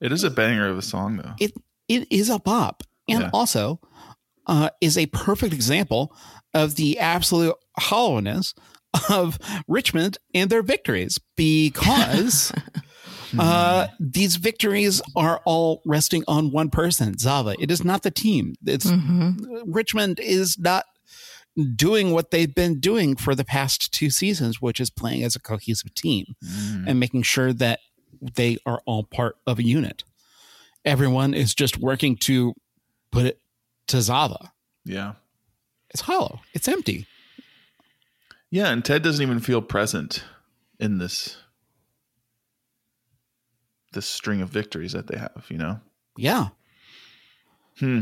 [0.00, 1.34] It is a banger of a song, though.
[1.38, 1.52] it
[1.86, 3.30] it is a bop and Yeah.
[3.34, 3.80] also
[4.46, 6.16] uh, is a perfect example
[6.54, 8.54] of the absolute hollowness
[9.10, 12.52] of Richmond and their victories because
[13.38, 17.54] uh, these victories are all resting on one person, Zava.
[17.58, 18.54] It is not the team.
[18.66, 19.30] It's hmm
[19.66, 20.84] Richmond is not
[21.76, 25.40] doing what they've been doing for the past two seasons, which is playing as a
[25.40, 26.84] cohesive team Mm.
[26.88, 27.80] and making sure that
[28.34, 30.04] they are all part of a unit.
[30.84, 32.54] Everyone is just working to
[33.10, 33.38] put it
[33.88, 34.52] to Zava.
[34.84, 35.14] Yeah.
[35.90, 36.40] It's hollow.
[36.54, 37.06] It's empty.
[38.50, 40.24] Yeah, and Ted doesn't even feel present
[40.78, 41.36] in this
[43.92, 45.80] this string of victories that they have, you know?
[46.16, 46.48] Yeah.
[47.78, 48.00] Hmm.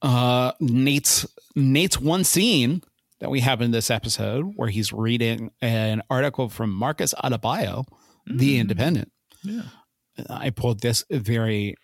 [0.00, 2.82] Uh, Nate's Nate's one scene
[3.20, 7.84] that we have in this episode where he's reading an article from Marcus Adebayo,
[8.26, 8.60] The Mm.
[8.60, 9.12] Independent.
[9.44, 9.62] Yeah.
[10.28, 11.76] I pulled this very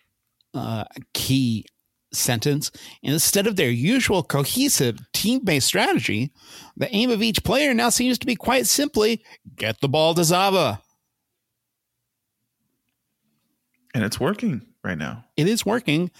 [0.53, 1.65] uh, key
[2.11, 2.71] sentence.
[3.03, 6.31] Instead of their usual cohesive team based strategy,
[6.75, 9.23] the aim of each player now seems to be quite simply
[9.55, 10.81] get the ball to Zava.
[13.93, 15.25] And it's working right now.
[15.37, 16.11] It is working.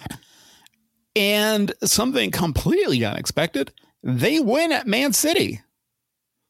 [1.15, 5.60] And something completely unexpected they win at Man City.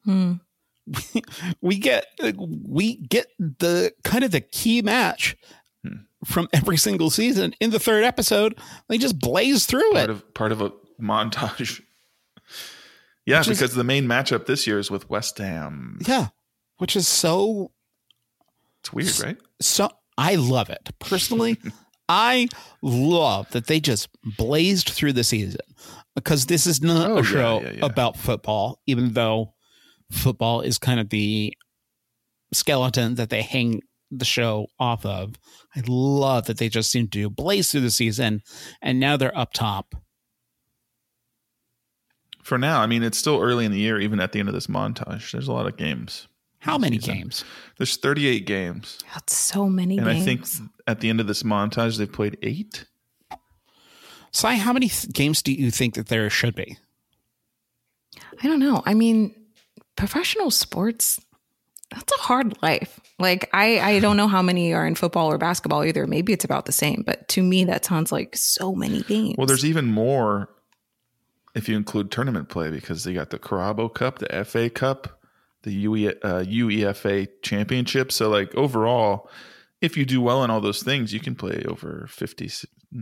[0.06, 0.34] Hmm.
[1.62, 2.06] we get
[2.40, 5.36] we get the kind of the key match
[5.84, 5.98] Hmm.
[6.26, 8.58] from every single season in the third episode.
[8.88, 10.10] They just blaze through Part it.
[10.12, 11.82] of part of a montage.
[13.26, 16.00] Yeah, Which is- because the main matchup this year is with West Ham.
[16.08, 16.28] yeah,
[16.78, 17.72] which is so
[18.82, 19.38] It's weird, right?
[19.62, 19.90] so.
[20.22, 21.58] I love it personally.
[22.10, 22.48] I
[22.82, 25.62] love that they just blazed through the season
[26.16, 27.86] because this is not Oh, a yeah, show yeah, yeah.
[27.86, 29.54] about football, even though
[30.12, 31.54] football is kind of the
[32.52, 35.36] skeleton that they hang the show off of.
[35.76, 38.42] I love that they just seem to blaze through the season
[38.82, 39.94] and now they're up top.
[42.44, 44.56] For now, I mean, it's still early in the year, even at the end of
[44.56, 45.32] this montage.
[45.32, 46.28] There's a lot of games.
[46.60, 47.16] How many season.
[47.16, 47.46] games?
[47.78, 50.22] There's 38 games, That's so many and games.
[50.22, 52.86] I think at the end of this montage they've played eight.
[54.32, 56.78] Sai, how many th- games do you think that there should be?
[58.44, 58.84] I don't know.
[58.86, 59.34] I mean,
[59.96, 61.20] professional sports,
[61.92, 63.00] that's a hard life.
[63.18, 66.06] Like I I don't know how many are in football or basketball either.
[66.08, 69.36] Maybe it's about the same, but to me that sounds like so many games.
[69.38, 70.50] Well, there's even more
[71.56, 75.19] if you include tournament play because they got the Carabao Cup, the FA Cup,
[75.64, 78.12] the UE, uh, UEFA Championship.
[78.12, 79.30] So, like overall,
[79.82, 82.50] if you do well in all those things, you can play over 50,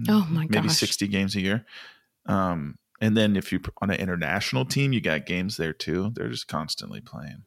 [0.09, 0.77] Oh my maybe gosh.
[0.77, 1.65] 60 games a year.
[2.25, 6.11] Um, and then if you on an international team, you got games there too.
[6.13, 7.43] They're just constantly playing.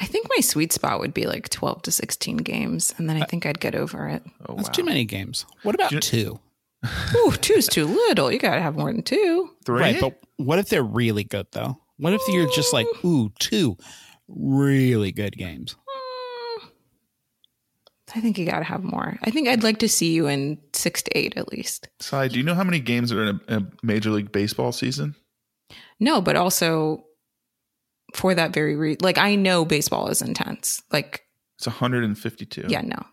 [0.00, 3.24] I think my sweet spot would be like 12 to 16 games and then I
[3.26, 4.22] think I'd get over it.
[4.48, 4.72] Oh, That's wow.
[4.72, 5.44] too many games.
[5.62, 6.40] What about you- two?
[7.16, 8.30] Ooh, two's too little.
[8.30, 9.50] You got to have more than two.
[9.64, 9.80] Three?
[9.80, 11.78] Right, but what if they're really good though?
[11.96, 13.76] What if you're just like, ooh, two
[14.28, 15.76] really good games?
[18.14, 19.18] I think you got to have more.
[19.22, 21.88] I think I'd like to see you in 6 to 8 at least.
[22.00, 25.14] Sai, do you know how many games are in a, a Major League Baseball season?
[26.00, 27.04] No, but also
[28.14, 30.80] for that very reason, like I know baseball is intense.
[30.90, 31.24] Like,
[31.58, 32.64] It's 152.
[32.68, 33.04] yeah, no.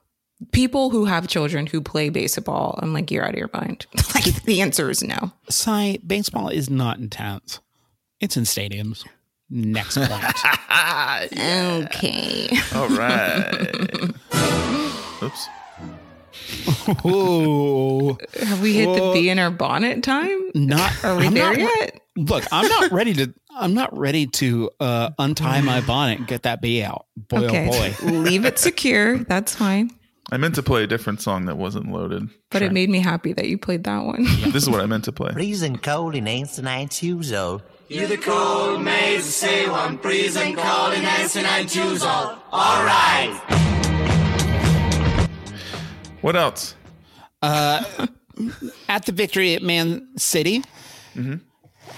[0.54, 3.86] People who have children who play baseball, I'm like, you're out of your mind.
[4.16, 5.32] like, the answer is no.
[5.50, 7.60] Sai, baseball is not intense.
[8.22, 9.06] It's in stadiums.
[9.50, 10.12] Next point.
[11.38, 12.50] Okay.
[12.76, 14.12] All right.
[15.24, 15.50] Oops.
[17.06, 19.14] ooh, Have we hit the Whoa.
[19.14, 20.52] bee in our bonnet time?
[20.54, 20.92] not.
[21.04, 22.02] Are we I'm there not, yet?
[22.18, 23.34] Look, I'm not ready to.
[23.58, 27.06] I'm not ready to uh, untie my bonnet and get that bee out.
[27.16, 27.70] Boy, okay.
[27.72, 28.12] oh boy.
[28.20, 29.20] Leave it secure.
[29.20, 29.92] That's fine.
[30.32, 32.28] I meant to play a different song that wasn't loaded.
[32.50, 34.24] But it made me happy that you played that one.
[34.52, 35.32] This is what I meant to play.
[35.32, 37.62] Freezing cold in ancient nine shoes old.
[37.88, 42.40] You're the cold maze, say one freezing cold in dancing and choose all.
[42.52, 43.40] All right.
[46.22, 46.76] What else?
[47.44, 47.84] Uh,
[48.90, 50.64] At the victory at Man City,
[51.18, 51.38] uh,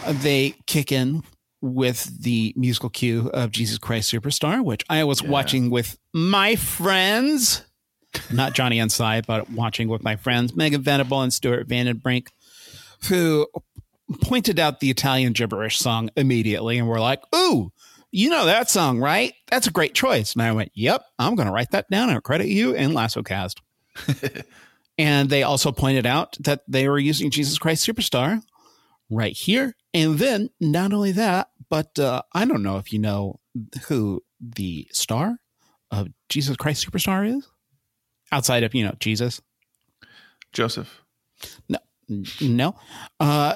[0.07, 1.23] they kick in
[1.61, 7.63] with the musical cue of Jesus Christ Superstar, which I was watching with my friends.
[8.31, 12.27] Not Johnny and Sai, but watching with my friends, Megan Venable and Stuart Vandenbrink,
[13.07, 13.47] who
[14.21, 17.71] pointed out the Italian gibberish song immediately and were like, Ooh,
[18.11, 19.33] you know that song, right?
[19.47, 20.33] That's a great choice.
[20.33, 23.55] And I went, Yep, I'm going to write that down and credit you in LassoCast.
[24.97, 28.41] and they also pointed out that they were using Jesus Christ Superstar
[29.09, 29.75] right here.
[29.93, 33.39] And then not only that, but uh, I don't know if you know
[33.87, 35.37] who the star
[35.91, 37.47] of Jesus Christ Superstar is
[38.31, 39.41] outside of, you know, Jesus.
[40.53, 41.01] Joseph.
[41.69, 41.77] N-
[42.41, 42.75] No.
[43.19, 43.55] Uh,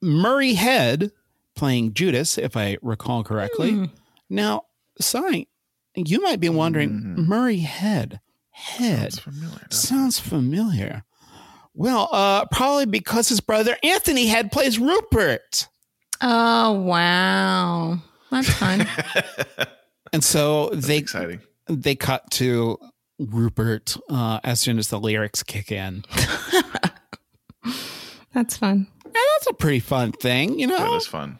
[0.00, 1.10] Murray Head
[1.54, 3.90] playing Judas, if I recall correctly.
[4.28, 4.62] Now,
[5.00, 5.46] Sai,
[5.94, 9.66] you might be wondering, Murray Head, Head Sounds familiar.
[9.70, 11.04] sounds familiar.
[11.74, 15.68] Well, uh, probably because his brother Anthony Head plays Rupert.
[16.20, 17.98] oh, wow.
[18.30, 18.86] That's fun.
[20.14, 20.82] And so it?
[20.82, 21.40] they Exciting.
[21.68, 22.76] they cut to
[23.18, 26.04] Rupert uh, as soon as the lyrics kick in.
[28.34, 28.86] That's fun.
[29.04, 30.78] And that's a pretty fun thing, you know.
[30.78, 31.38] That was fun.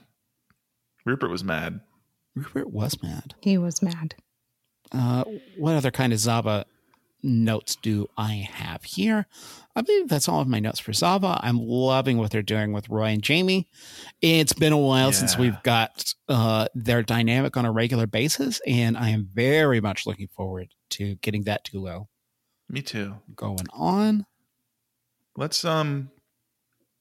[1.06, 1.80] Rupert was mad.
[2.34, 3.34] Rupert was mad.
[3.40, 4.14] He was mad.
[4.92, 5.24] Uh,
[5.56, 6.66] what other kind of Zava
[7.22, 9.26] notes do I have here?
[9.74, 11.40] I believe that's all of my notes for Zava.
[11.42, 13.70] I'm loving what they're doing with Roy and Jamie.
[14.20, 18.98] It's been a while since we've got uh, their dynamic on a regular basis, and
[18.98, 22.10] I am very much looking forward to getting that duo
[22.68, 23.14] Me too.
[23.34, 24.26] going on.
[25.36, 26.10] Let's um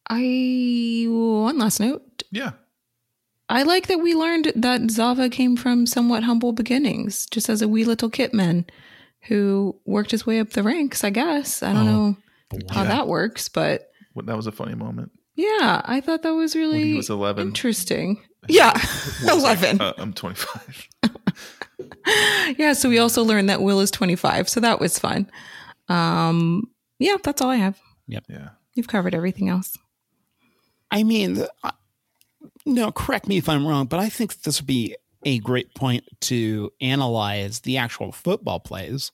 [0.09, 2.23] I, one last note.
[2.31, 2.51] yeah.
[3.49, 7.67] I like that we learned that Zava came from somewhat humble beginnings, just as a
[7.67, 8.65] wee little kitman
[9.23, 11.61] who worked his way up the ranks, I guess.
[11.61, 12.17] I don't Oh, know
[12.69, 15.11] how that works, but What that was a funny moment.
[15.35, 17.47] yeah, I thought that was really When he was 11.
[17.47, 18.21] interesting.
[18.47, 18.73] Yeah,
[19.23, 19.81] Will was like, 11.
[19.81, 20.87] uh, I'm 25.
[22.57, 25.29] yeah, so we also learned that Will is 25, so that was fun.
[25.89, 26.63] Um,
[26.97, 27.79] yeah, that's all I have.
[28.27, 28.49] Yeah.
[28.75, 29.77] You've covered everything else.
[30.89, 31.71] I mean, uh,
[32.65, 36.03] no, correct me if I'm wrong, but I think this would be a great point
[36.21, 39.11] to analyze the actual football plays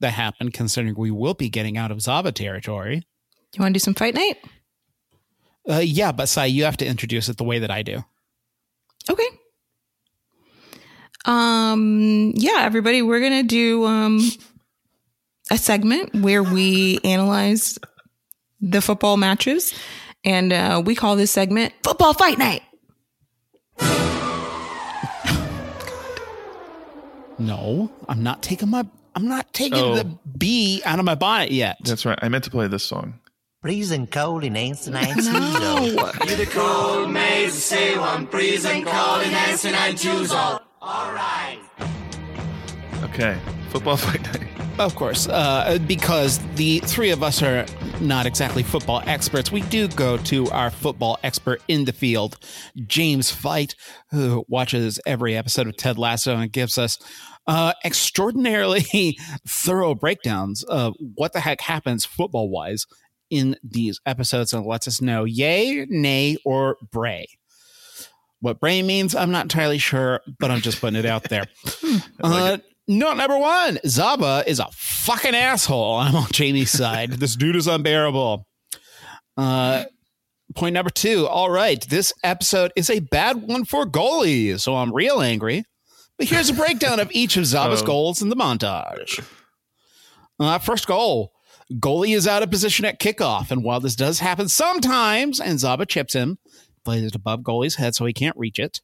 [0.00, 3.02] that happened, considering we will be getting out of Zava territory.
[3.54, 4.38] You want to do some fight night?
[5.68, 8.02] Uh, yeah, but Sai, you have to introduce it the way that I do.
[9.08, 9.26] Okay.
[11.26, 14.20] Um yeah, everybody, we're going to do um
[15.50, 17.78] a segment where we analyze
[18.60, 19.72] the football matches
[20.24, 22.62] and uh we call this segment Football Fight Night.
[27.38, 28.84] No, I'm not taking my.
[29.14, 29.94] I'm not taking Oh.
[29.96, 30.04] the
[30.36, 31.78] bee out of my bonnet yet.
[31.84, 32.18] That's right.
[32.20, 33.18] I meant to play this song.
[33.62, 35.84] Freezing cold in Nancy 92 zone.
[35.84, 40.60] You the cold maze, say one freezing cold in Nancy 92 all.
[40.82, 41.58] Alright.
[43.04, 43.38] Okay.
[43.70, 44.50] Football fight night.
[44.80, 47.66] Of course, uh, because the three of us are
[48.00, 52.38] not exactly football experts, we do go to our football expert in the field,
[52.86, 53.74] James Fite,
[54.10, 56.98] who watches every episode of Ted Lasso and gives us
[57.46, 62.86] uh, extraordinarily thorough breakdowns of what the heck happens football wise
[63.28, 67.26] in these episodes and lets us know yay, nay, or bray.
[68.40, 71.44] What bray means, I'm not entirely sure, but I'm just putting it out there.
[72.22, 72.58] uh,
[72.90, 75.94] Note number one Zava is a fucking asshole.
[75.98, 77.12] I'm on Jamie's side.
[77.20, 78.44] this dude is unbearable.
[79.36, 79.84] Uh,
[80.56, 84.92] point number two all right, this episode is a bad one for goalies, so I'm
[84.92, 85.62] real angry.
[86.18, 87.86] But here's a breakdown of each of Zava's Oh.
[87.86, 89.24] goals in the montage.
[90.40, 91.32] Uh, first goal
[91.74, 95.86] goalie is out of position at kickoff, and while this does happen sometimes, and Zaba
[95.88, 96.38] chips him,
[96.84, 98.80] plays it above goalie's head so he can't reach it.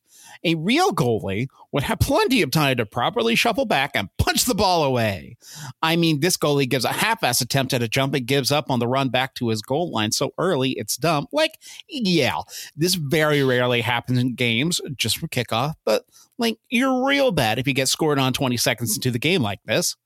[0.47, 4.55] A real goalie would have plenty of time to properly shuffle back and punch the
[4.55, 5.37] ball away.
[5.83, 8.79] I mean, this goalie gives a half-ass attempt at a jump and gives up on
[8.79, 11.27] the run back to his goal line so early it's dumb.
[11.33, 12.39] Like, yeah,
[12.77, 16.05] this very rarely happens in games just for kickoff, but
[16.39, 19.61] like, you're real bad if you get scored on 20 seconds into the game like
[19.65, 19.97] this.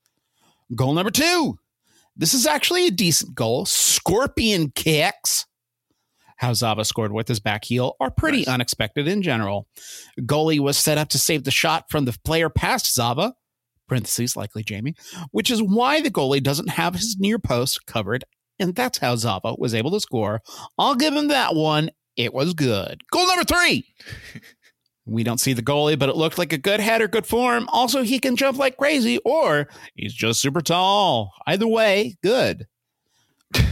[0.75, 1.59] Goal number two.
[2.17, 3.65] This is actually a decent goal.
[3.65, 5.45] Scorpion kicks.
[6.41, 8.47] How Zava scored with his back heel are pretty Nice.
[8.49, 9.67] unexpected in general.
[10.21, 13.35] Goalie was set up to save the shot from the player past Zava,
[13.87, 14.95] parentheses likely Jamie,
[15.31, 18.25] which is why the goalie doesn't have his near post covered,
[18.59, 20.41] and that's how Zava was able to score.
[20.79, 21.91] I'll give him that one.
[22.17, 23.01] It was good.
[23.11, 23.85] Goal number three.
[25.07, 27.67] We don't see the goalie, but it looked like a good header, good form.
[27.69, 31.33] Also, he can jump like crazy, or he's just super tall.
[31.47, 32.67] Either way, good.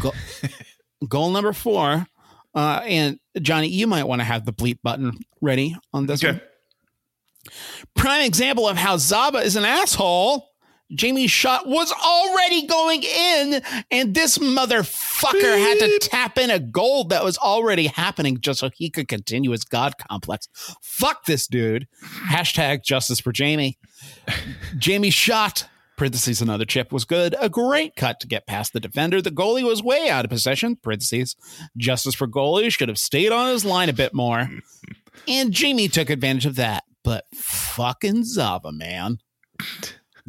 [0.01, 0.13] Go-
[1.07, 2.07] goal number four.
[2.55, 6.33] Uh, and Johnny, you might want to have the bleep button ready on this Okay.
[6.33, 6.41] one.
[7.95, 10.45] Prime example of how Zava is an asshole.
[10.91, 17.03] Jamie's shot was already going in, and this motherfucker had to tap in a goal
[17.05, 20.47] that was already happening just so he could continue his God complex.
[20.81, 21.87] Fuck this dude.
[22.29, 23.77] Hashtag justice for Jamie.
[24.79, 25.67] Jamie's shot,
[25.99, 27.35] parentheses, another chip, was good.
[27.39, 29.21] A great cut to get past the defender.
[29.21, 31.35] The goalie was way out of possession, parentheses.
[31.77, 34.49] Justice for goalie should have stayed on his line a bit more.
[35.27, 36.85] And Jamie took advantage of that.
[37.03, 39.17] But fucking Zava, man.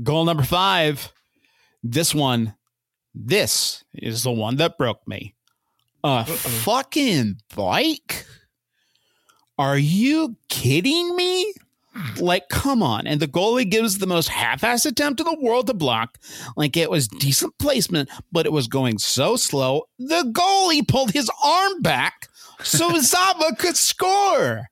[0.02, 1.12] Goal number five.
[1.82, 2.54] This one,
[3.14, 5.36] this is the one that broke me.
[6.02, 8.26] A fucking bike?
[9.56, 11.54] Are you kidding me?
[12.18, 13.06] Like, come on.
[13.06, 16.18] And the goalie gives the most half ass attempt in the world to block.
[16.56, 19.84] Like, it was decent placement, but it was going so slow.
[19.98, 22.28] The goalie pulled his arm back
[22.62, 24.66] so Zava could score.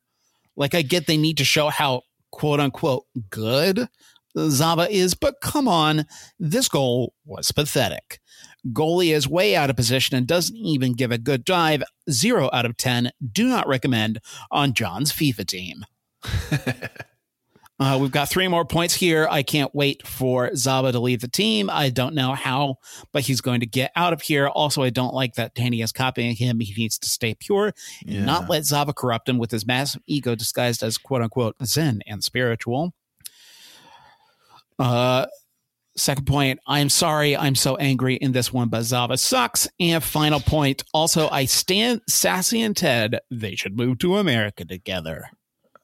[0.57, 3.89] Like, I get they need to show how quote unquote good
[4.37, 6.07] Zava is, but come on,
[6.39, 8.21] this goal was pathetic.
[8.73, 11.83] Goalie is way out of position and doesn't even give a good dive.
[12.11, 13.11] Zero out of 10.
[13.33, 14.21] Do not recommend
[14.51, 15.85] on Jon's FIFA team.
[17.81, 19.29] Uh, we've got three more points here.
[19.31, 21.71] I can't wait for Zava to leave the team.
[21.71, 22.77] I don't know how,
[23.13, 24.49] but he's going to get out of here.
[24.49, 26.59] Also, I don't like that Dani is copying him.
[26.59, 27.73] He needs to stay pure
[28.05, 28.25] Yeah.
[28.25, 32.25] not let Zava corrupt him with his massive ego disguised as quote unquote Zen and
[32.25, 32.95] spiritual.
[34.79, 35.27] Uh,
[35.97, 39.69] second point, I'm sorry I'm so angry in this one, but Zava sucks.
[39.79, 43.21] And final point, also, I stand Sassy and Ted.
[43.31, 45.31] They should move to America together.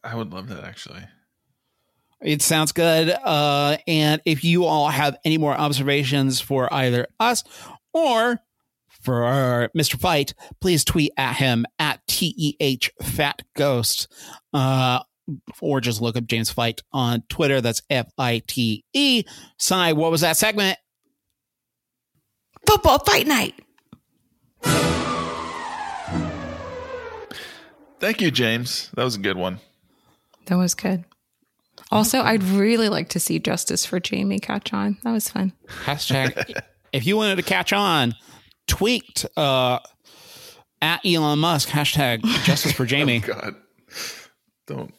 [0.02, 1.02] I would love that actually.
[2.24, 3.10] It sounds good.
[3.10, 7.44] Uh, and if you all have any more observations for either us
[7.92, 8.40] or
[9.02, 10.00] for Mr.
[10.00, 14.10] Fite, please tweet at him at TEH Fat Ghost.
[14.54, 15.00] Uh,
[15.60, 17.60] or just look up James Fite on Twitter.
[17.60, 19.24] That's F I T E.
[19.58, 20.78] Sai, what was that segment?
[22.66, 23.54] Football fight night.
[28.00, 28.90] Thank you, James.
[28.94, 29.60] That was a good one.
[30.46, 31.04] That was good.
[31.94, 34.98] Also, I'd really like to see Justice for Jamie catch on.
[35.04, 35.52] That was fun.
[35.84, 36.60] Hashtag.
[36.92, 38.14] if you wanted to catch on,
[38.66, 39.78] tweaked uh,
[40.82, 41.68] at Elon Musk.
[41.68, 43.20] Hashtag Justice for Jamie.
[43.20, 43.54] God,
[44.66, 44.92] don't.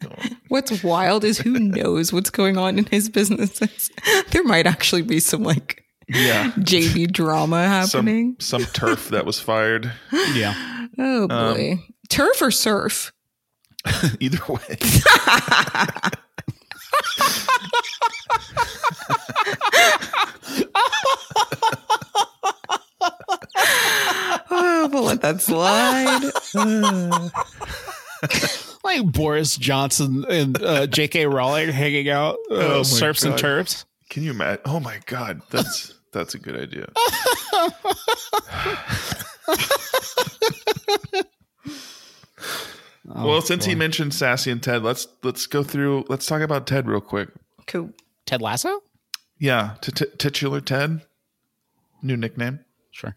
[0.00, 0.34] don't.
[0.48, 3.90] What's wild is who knows what's going on in his businesses.
[4.30, 8.36] There might actually be some like Yeah, JV drama happening.
[8.38, 9.92] some some turf that was fired.
[10.34, 10.54] Yeah.
[10.98, 11.78] oh boy.
[12.08, 13.12] Turf or surf?
[14.20, 14.78] Either way,
[24.54, 26.30] Oh, we'll let that slide.
[28.84, 31.26] like Boris Johnson and uh, J.K.
[31.26, 33.38] Rowling hanging out, uh, Oh my serfs and God.
[33.38, 33.84] turfs.
[34.10, 34.62] Can you imagine?
[34.66, 36.88] Oh my god, that's that's a good idea.
[43.14, 46.04] well, since he mentioned Sassy and Ted, let's let's go through.
[46.08, 47.28] Let's talk about Ted real quick.
[47.66, 47.90] Cool.
[48.26, 48.82] Ted Lasso,
[49.38, 51.02] Yeah, t- t- titular Ted,
[52.02, 52.60] new nickname.
[52.90, 53.16] sure.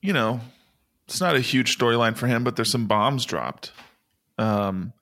[0.00, 0.40] You know,
[1.06, 3.72] it's not a huge storyline for him, but there's some bombs dropped.
[4.38, 4.92] Um,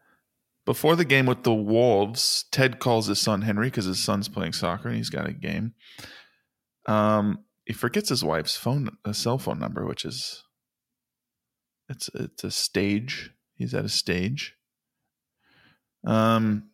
[0.67, 4.53] before the game with the Wolves, Ted calls his son Henry because his son's playing
[4.53, 5.75] soccer and he's got a game.
[6.87, 10.43] Um, he forgets his wife's phone, a cell phone number, which is
[11.91, 13.33] it's it's a stage.
[13.55, 14.55] He's at a stage.
[16.07, 16.71] Um,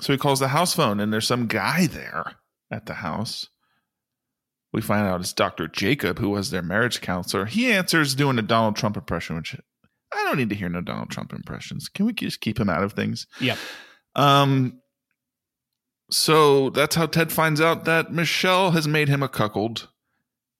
[0.00, 2.36] so he calls the house phone, and there's some guy there
[2.70, 3.48] at the house.
[4.72, 5.66] We find out it's Dr.
[5.66, 7.46] Jacob, who was their marriage counselor.
[7.46, 9.56] He answers doing a Donald Trump impression, which
[10.12, 11.88] I don't need to hear no Donald Trump impressions.
[11.88, 13.26] Can we just keep him out of things?
[13.40, 13.58] Yep.
[14.14, 14.80] Um.
[16.10, 19.88] So that's how Ted finds out that Michelle has made him a cuckold,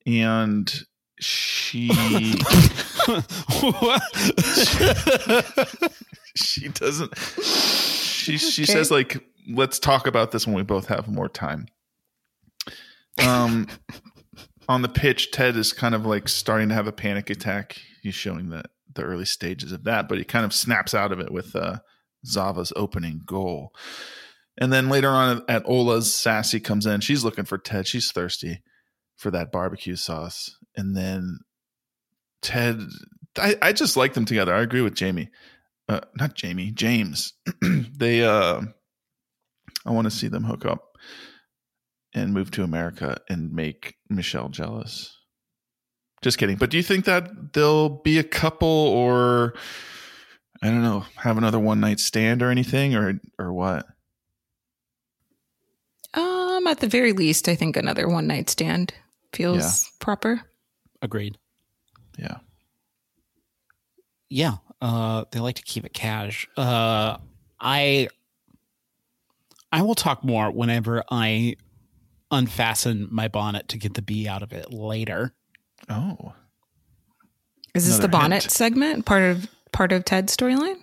[0.05, 0.71] and
[1.21, 1.89] she
[6.35, 7.17] she doesn't.
[7.19, 8.73] She she Okay.
[8.73, 11.67] says like, "Let's talk about this when we both have more time."
[13.23, 13.67] Um,
[14.69, 17.79] on the pitch, Ted is kind of like starting to have a panic attack.
[18.03, 21.21] He's showing the the early stages of that, but he kind of snaps out of
[21.21, 21.79] it with uh,
[22.27, 23.73] Zava's opening goal.
[24.61, 27.01] And then later on at Ola's, Sassy comes in.
[27.01, 27.87] She's looking for Ted.
[27.87, 28.61] She's thirsty
[29.17, 30.57] for that barbecue sauce.
[30.77, 31.39] And then
[32.43, 32.81] Ted,
[33.37, 34.55] I, I just like them together.
[34.55, 35.31] I agree with Jamie.
[35.89, 37.33] Uh, not Jamie, James.
[37.63, 38.61] they, uh,
[39.87, 40.85] I want to see them hook up
[42.15, 45.15] and move to America and make Michelle jealous.
[46.21, 46.57] Just kidding.
[46.57, 49.55] But do you think that they'll be a couple or
[50.61, 53.87] I don't know, have another one night stand or anything or or what?
[56.15, 58.93] Um, at the very least, I think another one night stand
[59.33, 59.89] feels Yeah.
[60.01, 60.41] proper.
[61.03, 61.39] Agreed.
[62.19, 62.39] Yeah.
[64.29, 64.57] Yeah.
[64.81, 66.49] Uh, they like to keep it cash.
[66.57, 67.17] Uh,
[67.61, 68.09] I
[69.73, 71.57] I will talk more whenever I
[72.31, 75.35] unfasten my bonnet to get the bee out of it later.
[75.89, 76.35] Oh.
[77.75, 78.53] Is this the bonnet hint.
[78.53, 80.79] segment part of part of Ted's storyline?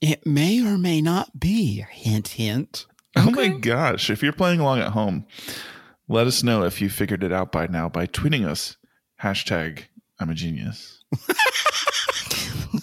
[0.00, 1.84] It may or may not be.
[1.90, 2.86] Hint, hint.
[3.14, 4.10] Oh my gosh.
[4.10, 5.26] If you're playing along at home,
[6.08, 8.76] let us know if you figured it out by now by tweeting us
[9.22, 9.84] hashtag
[10.22, 11.02] I'm a genius.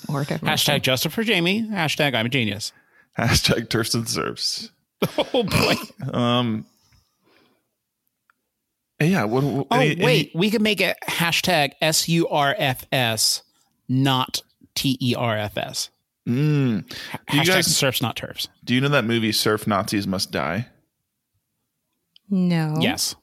[0.09, 0.27] Lord.
[0.27, 1.63] Hashtag Justin for Jamie.
[1.67, 2.71] Hashtag I'm a genius.
[3.17, 4.71] Hashtag Tursten serves.
[5.33, 5.75] Oh boy.
[6.13, 6.65] Um
[9.01, 12.53] yeah, what, what Oh any- any- wait, we can make it hashtag S U R
[12.57, 13.43] F S,
[13.87, 14.41] not
[14.75, 15.89] T E R F S.
[16.27, 16.85] Mm.
[17.31, 18.49] Do you Hashtag guys surfs, not turfs.
[18.65, 20.67] do you know that movie Surf Nazis Must Die?
[22.29, 22.75] No.
[22.81, 23.15] Yes.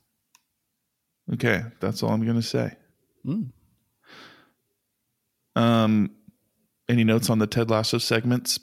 [1.35, 2.73] Okay, that's all I'm gonna say.
[3.27, 3.51] Mm.
[5.57, 6.11] Um,
[6.89, 8.61] any notes on the Ted Lasso segments?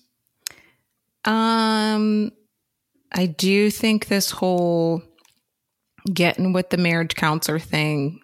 [1.26, 2.32] Um,
[3.12, 5.02] I do think this whole
[6.14, 8.20] getting with the marriage counselor thing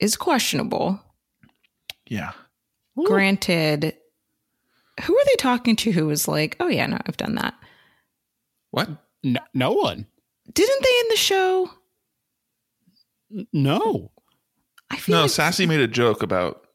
[0.00, 1.00] is questionable.
[2.08, 2.32] Yeah,
[3.04, 3.94] Granted,
[5.04, 7.54] who are they talking to who was like, oh, yeah, no, I've done that?
[8.70, 8.88] what?
[9.22, 10.06] No, no one.
[10.52, 11.70] Didn't they in the show?
[13.52, 14.12] No.
[14.90, 16.65] I feel No, like Sassy made a joke about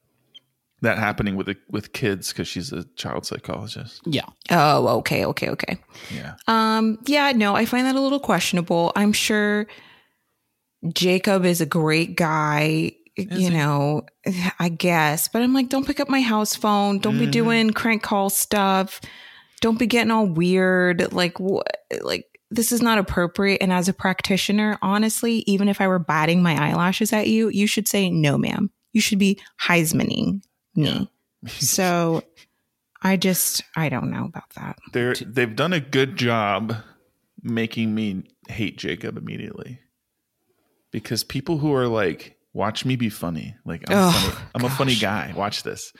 [0.81, 4.01] that happening with the, with kids because she's a child psychologist.
[4.05, 4.25] Yeah.
[4.49, 5.77] Oh, okay, okay, okay.
[6.13, 8.91] Yeah, Um, yeah, no, I find that a little questionable.
[8.95, 9.67] I'm sure
[10.93, 14.03] Jacob is a great guy, you know,
[14.59, 16.97] I guess, but I'm like, don't pick up my house phone.
[16.99, 18.99] Don't be doing crank call stuff.
[19.59, 21.13] Don't be getting all weird.
[21.13, 21.67] Like, what?
[22.01, 23.61] Like, this is not appropriate.
[23.61, 27.67] And as a practitioner, honestly, even if I were batting my eyelashes at you, you
[27.67, 28.71] should say, no, ma'am.
[28.93, 30.41] You should be Heismaning
[30.75, 31.09] me.
[31.47, 32.23] so
[33.01, 34.77] I just, I don't know about that.
[34.93, 36.75] they're they've done a good job
[37.41, 39.79] making me hate Jacob immediately
[40.91, 44.45] because people who are like, "Watch me be funny," like I'm, Oh, funny.
[44.55, 45.33] I'm a funny guy.
[45.35, 45.91] Watch this.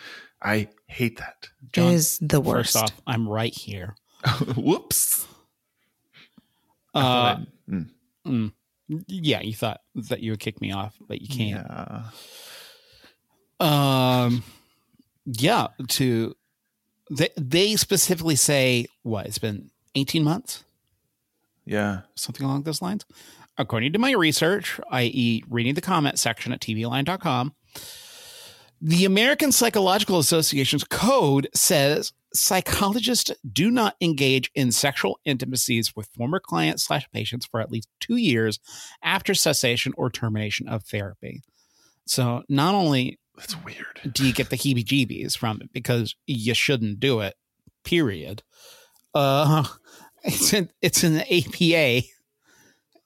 [0.42, 1.50] I hate that.
[1.74, 2.74] Jon, it is the worst.
[2.74, 3.96] First off, I'm right here.
[4.56, 5.28] Whoops.
[6.94, 7.38] Uh,
[7.70, 7.90] Mm,
[8.28, 8.52] mm,
[9.08, 11.66] yeah, you thought that you would kick me off, but you can't.
[11.66, 12.04] yeah.
[13.60, 14.44] Um,
[15.26, 15.68] yeah.
[15.90, 16.36] To
[17.10, 20.64] they they specifically say what it's been 18 months,
[21.66, 22.02] Yeah.
[22.16, 23.06] something along those lines.
[23.58, 27.54] According to my research, i.e., reading the comment section at tvline.com,
[28.80, 36.40] the American Psychological Association's code says psychologists do not engage in sexual intimacies with former
[36.40, 38.60] clients slash patients for at least two years
[39.04, 41.42] after cessation or termination of therapy.
[42.08, 44.14] So not only That's weird.
[44.14, 47.36] do you get the heebie jeebies from it because you shouldn't do it,
[47.84, 48.44] period.
[49.14, 49.66] Uh
[50.24, 52.08] it's an, it's in the APA.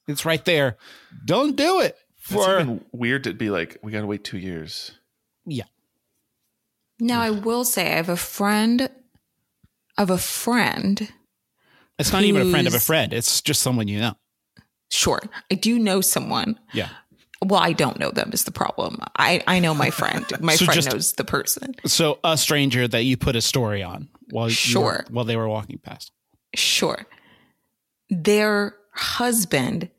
[0.08, 0.78] It's right there.
[1.26, 4.38] Don't do it It's for even weird to be like, we got to wait two
[4.38, 4.92] years.
[5.46, 5.64] Yeah.
[7.00, 8.90] Now I will say I have a friend
[9.98, 11.10] of a friend.
[11.98, 13.14] it's not even a friend of a friend.
[13.14, 14.16] It's just someone you know.
[14.92, 15.22] Sure,
[15.52, 16.60] I do know someone.
[16.74, 16.90] Yeah.
[17.48, 18.98] Well, I don't know them is the problem.
[19.18, 20.26] I I know my friend.
[20.42, 21.76] My So friend just- knows the person.
[21.86, 24.84] So a stranger that you put a story on while Sure.
[24.84, 26.12] were- while they were walking past.
[26.56, 27.06] Sure.
[28.10, 29.90] Their husband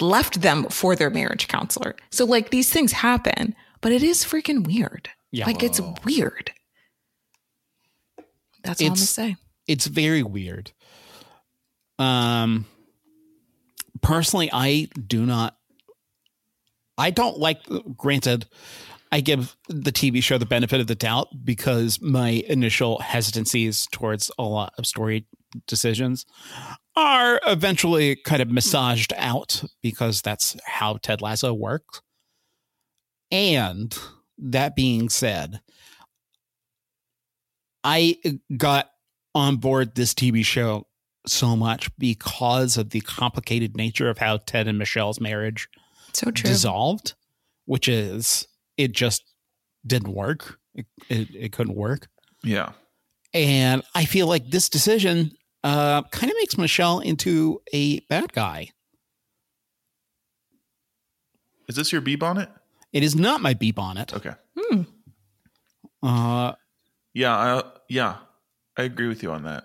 [0.00, 1.96] left them for their marriage counselor.
[2.10, 5.08] So like these things happen, but it is freaking weird.
[5.32, 5.46] Yeah.
[5.46, 6.52] Like it's weird.
[8.62, 9.36] That's all I'm gonna say.
[9.66, 10.72] it's very weird.
[11.98, 12.66] Um,
[14.02, 15.56] personally, I do not.
[16.98, 17.60] I don't like.
[17.96, 18.46] Granted,
[19.12, 24.30] I give the TV show the benefit of the doubt because my initial hesitancies towards
[24.38, 25.26] a lot of story
[25.66, 26.26] decisions
[26.96, 32.00] are eventually kind of massaged out because that's how Ted Lasso works.
[33.30, 33.96] And
[34.38, 35.60] that being said,
[37.84, 38.18] I
[38.56, 38.90] got
[39.34, 40.86] on board this TV show
[41.26, 45.68] so much because of the complicated nature of how Ted and Michelle's marriage
[46.16, 46.50] So true.
[46.50, 47.14] dissolved,
[47.66, 49.22] which is it just
[49.86, 50.58] didn't work.
[50.74, 52.08] It, it, it couldn't work.
[52.42, 52.72] Yeah.
[53.34, 58.70] And I feel like this decision uh, kind of makes Michelle into a bad guy.
[61.68, 62.48] Is this your bee bonnet?
[62.92, 64.14] It is not my beep bonnet.
[64.14, 64.32] Okay.
[64.58, 64.82] Hmm.
[66.02, 66.52] Uh,
[67.12, 68.16] Yeah, I, yeah,
[68.76, 69.64] I agree with you on that.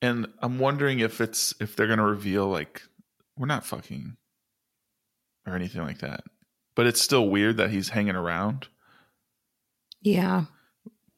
[0.00, 2.82] And I'm wondering if it's if they're gonna reveal like
[3.36, 4.16] we're not fucking
[5.46, 6.24] or anything like that.
[6.74, 8.68] But it's still weird that he's hanging around.
[10.00, 10.44] Yeah.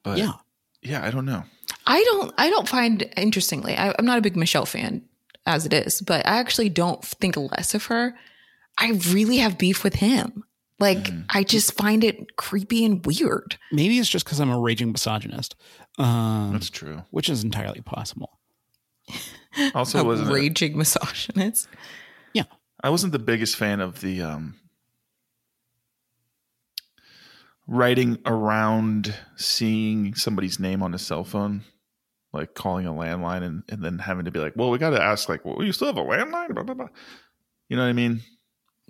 [0.03, 0.33] But yeah.
[0.81, 1.43] yeah, I don't know.
[1.87, 5.03] I don't I don't find interestingly, I, I'm not a big Michelle fan
[5.45, 8.15] as it is, but I actually don't think less of her.
[8.77, 10.43] I really have beef with him.
[10.79, 11.25] Like Mhm.
[11.29, 13.57] I just find it creepy and weird.
[13.71, 15.55] Maybe it's just because I'm a raging misogynist,
[15.97, 17.03] um, That's true.
[17.11, 18.39] which is entirely possible.
[19.73, 21.69] Also, a wasn't it- raging misogynist.
[22.83, 24.55] I wasn't the biggest fan of the um
[27.67, 31.63] writing around seeing somebody's name on a cell phone,
[32.31, 35.01] like calling a landline and, and then having to be like, well, we got to
[35.01, 36.53] ask, like, well, you still have a landline?
[36.53, 36.87] Blah, blah, blah.
[37.69, 38.21] You know what I mean?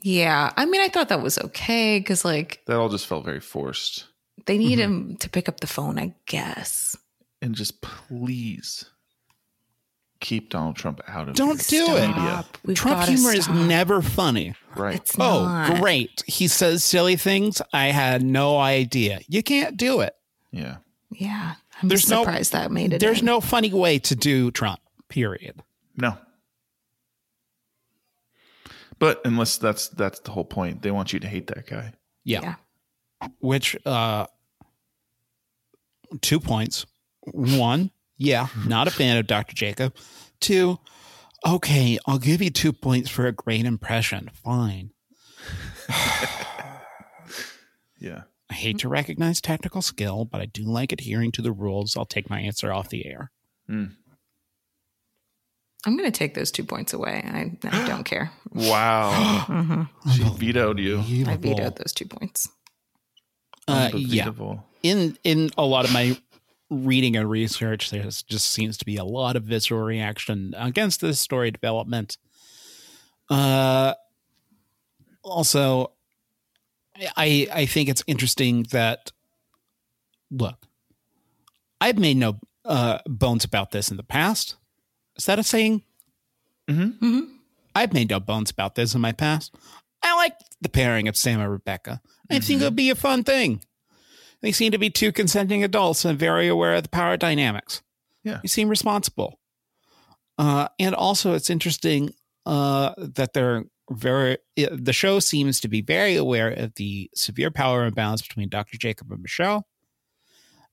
[0.01, 0.51] Yeah.
[0.57, 4.05] I mean, I thought that was okay because like That all just felt very forced.
[4.45, 5.11] they need Mm-hmm.
[5.11, 6.97] him to pick up the phone, I guess.
[7.41, 8.86] And just please
[10.20, 12.07] keep Donald Trump out of Don't this do it.
[12.07, 12.45] media.
[12.66, 13.55] We've Trump gotta humor is stop.
[13.55, 14.55] never funny.
[14.76, 14.95] Right.
[14.95, 15.80] It's Oh, not.
[15.82, 16.24] great.
[16.26, 17.61] He says silly things.
[17.74, 19.20] I had no idea.
[19.28, 20.16] You can't do it.
[20.51, 20.78] yeah.
[21.11, 21.55] Yeah.
[21.82, 22.99] I'm There's just no- surprised that made it.
[22.99, 23.26] There's in.
[23.26, 25.61] no funny way to do Trump, period.
[25.97, 26.18] No.
[28.97, 31.93] But unless that's that's the whole point, they want you to hate that guy.
[32.24, 32.55] Yeah.
[33.22, 33.28] Yeah.
[33.39, 34.28] Which, uh,
[36.22, 36.86] two points.
[37.32, 39.55] One, yeah, not a fan of Dr.
[39.55, 39.95] Jacob.
[40.39, 40.80] Two,
[41.45, 44.30] okay, I'll give you two points for a great impression.
[44.34, 44.91] Fine.
[47.97, 48.24] Yeah.
[48.49, 51.97] I hate to recognize technical skill, but I do like adhering to the rules.
[51.97, 53.32] I'll take my answer off the air.
[53.68, 53.95] I'm
[55.86, 57.24] going to take those two points away.
[57.26, 58.32] I, I don't care.
[58.51, 59.43] Wow.
[59.47, 60.99] hmm she vetoed you.
[61.26, 62.47] I vetoed those two points.
[63.68, 64.30] Uh, yeah.
[64.84, 66.16] In in a lot of my
[66.70, 71.20] reading and research there just seems to be a lot of visceral reaction against this
[71.20, 72.18] story development
[73.30, 73.93] uh
[75.24, 75.91] also
[77.16, 79.11] i i think it's interesting that
[80.32, 80.66] look
[81.82, 84.55] i've made no uh bones about this in the past
[85.18, 85.84] is that a saying
[86.68, 87.22] hmm
[87.76, 89.53] I've made no bones about this in my past.
[90.01, 92.01] I like the pairing of Sam and Rebecca.
[92.32, 93.61] I think it would be a fun thing.
[94.41, 97.81] They seem to be two consenting adults and very aware of the power dynamics.
[98.23, 98.39] Yeah.
[98.41, 99.39] They seem responsible.
[100.38, 102.13] Uh, and also, it's interesting
[102.45, 107.86] uh, that they're very, the show seems to be very aware of the severe power
[107.86, 108.77] imbalance between Dr.
[108.77, 109.67] Jacob and Michelle,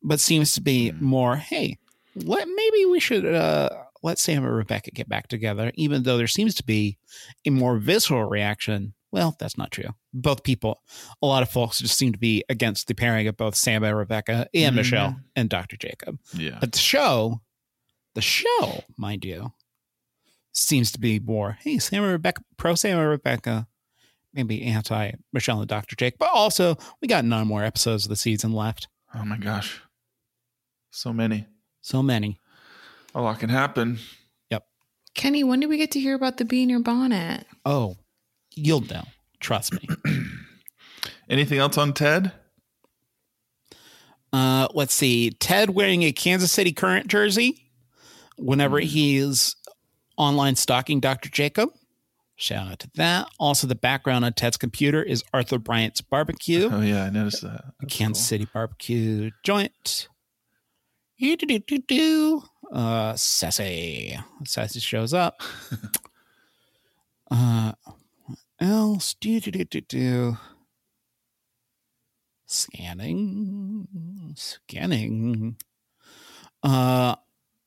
[0.02, 1.00] but seems to be Mm.
[1.00, 1.78] more, hey,
[2.16, 3.68] let, maybe we should uh,
[4.02, 6.98] let Sam and Rebecca get back together, even though there seems to be
[7.46, 8.94] a more visceral reaction.
[9.12, 9.90] Well, that's not true.
[10.14, 10.80] Both people,
[11.22, 13.96] a lot of folks just seem to be against the pairing of both Sam and
[13.96, 14.76] Rebecca and Mhm.
[14.76, 15.76] Michelle and Dr.
[15.76, 16.18] Jacob.
[16.32, 16.56] Yeah.
[16.58, 17.42] But the show,
[18.14, 19.52] the show, mind you,
[20.52, 23.68] seems to be more, hey, Sam and Rebecca, pro Sam and Rebecca,
[24.32, 25.94] maybe anti Michelle and Dr.
[25.94, 26.16] Jake.
[26.18, 28.88] But also, we got nine more episodes of the season left.
[29.14, 29.80] Oh my gosh.
[30.90, 31.46] So many.
[31.82, 32.38] So many.
[33.14, 33.98] A lot can happen.
[34.50, 34.66] Yep.
[35.14, 37.46] Kenny, when do we get to hear about the bee in your bonnet?
[37.66, 37.96] Oh,
[38.54, 39.04] you'll know.
[39.40, 39.88] Trust me.
[41.28, 42.32] Anything else on Ted?
[44.32, 45.30] Uh, let's see.
[45.30, 47.70] Ted wearing a Kansas City Current jersey
[48.36, 49.56] whenever he's
[50.16, 51.28] online stalking Dr.
[51.28, 51.70] Jacob.
[52.36, 53.28] Shout out to that.
[53.38, 57.64] Also, the background on Ted's computer is Arthur Bryant's barbecue, Oh yeah, I noticed that.
[57.80, 58.28] That's Kansas cool.
[58.28, 60.08] City barbecue joint.
[61.18, 62.42] Do-do-do-do-do.
[62.72, 64.18] Uh, Sassy.
[64.44, 65.40] Sassy shows up.
[67.30, 67.96] uh, what
[68.62, 69.14] else?
[69.14, 70.36] Do do do do do.
[72.46, 73.86] Scanning,
[74.36, 75.56] scanning.
[76.62, 77.16] Uh,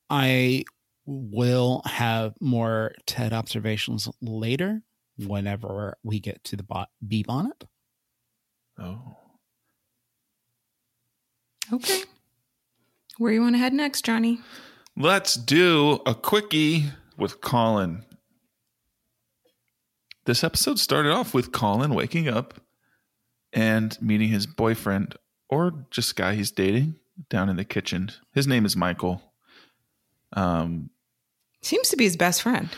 [0.08, 0.64] I
[1.04, 4.82] will have more TED observations later
[5.18, 7.64] whenever we get to the bo- bee bonnet.
[8.78, 9.16] Oh.
[11.72, 12.02] Okay.
[13.18, 14.40] Where you want to head next, Johnny?
[14.96, 16.84] Let's do a quickie
[17.16, 18.04] with Colin.
[20.26, 22.54] This episode started off with Colin waking up
[23.52, 25.14] and meeting his boyfriend
[25.48, 26.96] or just guy he's dating
[27.30, 28.10] down in the kitchen.
[28.34, 29.22] His name is Michael.
[30.32, 30.90] Um,
[31.62, 32.68] Seems to be his best friend.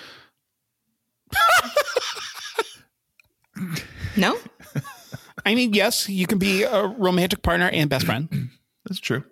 [4.16, 4.36] no?
[5.46, 8.28] I mean, yes, you can be a romantic partner and best friend.
[8.84, 9.24] that's true.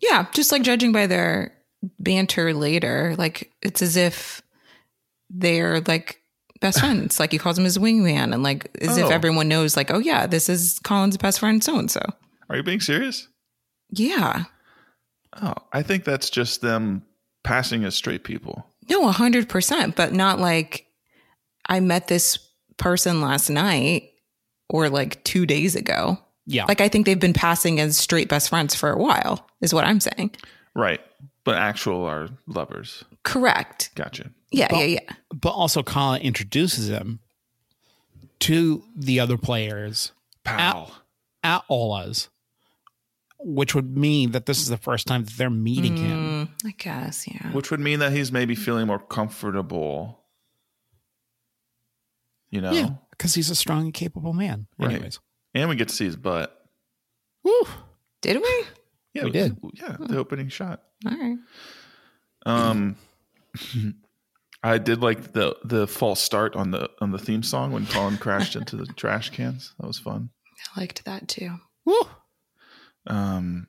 [0.00, 1.54] Yeah, just like judging by their
[1.98, 4.42] banter later, like it's as if
[5.30, 6.21] they're like
[6.62, 7.20] best friends.
[7.20, 9.10] like he calls him his wingman, and like as if Oh.
[9.10, 12.00] everyone knows, like, oh yeah, this is Colin's best friend, so and so.
[12.48, 13.28] Are you being serious?
[13.90, 14.44] Yeah,
[15.40, 17.02] Oh, I think that's just them
[17.44, 18.66] passing as straight people.
[18.88, 20.86] no, a hundred percent, but not like
[21.68, 22.38] I met this
[22.76, 24.10] person last night
[24.68, 26.18] or like two days ago.
[26.46, 26.64] Yeah.
[26.66, 29.84] Like I think they've been passing as straight best friends for a while, is what
[29.84, 30.32] I'm saying.
[30.74, 31.00] Right.
[31.44, 33.04] But actual are lovers.
[33.24, 33.90] Correct.
[33.94, 34.30] Gotcha.
[34.50, 35.14] Yeah, Well- yeah, yeah.
[35.32, 37.20] but also Colin introduces him
[38.40, 40.12] to the other players
[40.44, 40.92] Pal.
[41.44, 42.28] at Ola's,
[43.38, 46.48] which would mean that this is the first time that they're meeting him.
[46.62, 47.52] Mm, I guess, yeah.
[47.52, 50.18] Which would mean that he's maybe feeling more comfortable.
[52.50, 52.72] You know?
[52.72, 54.66] Yeah, because he's a strong and capable man.
[54.78, 54.90] Right.
[54.92, 55.20] Anyways,
[55.54, 56.58] And we get to see his butt.
[57.44, 57.62] Woo.
[58.20, 58.64] Did we?
[59.14, 59.56] Yeah, We did.
[59.74, 60.82] Yeah, the opening shot.
[61.06, 61.38] All right.
[62.44, 62.96] Um
[64.62, 68.16] I did like the the false start on the on the theme song when Colin
[68.16, 69.74] crashed into the trash cans.
[69.80, 70.30] That was fun.
[70.76, 71.56] I liked that too.
[71.84, 72.00] Woo.
[73.06, 73.66] Um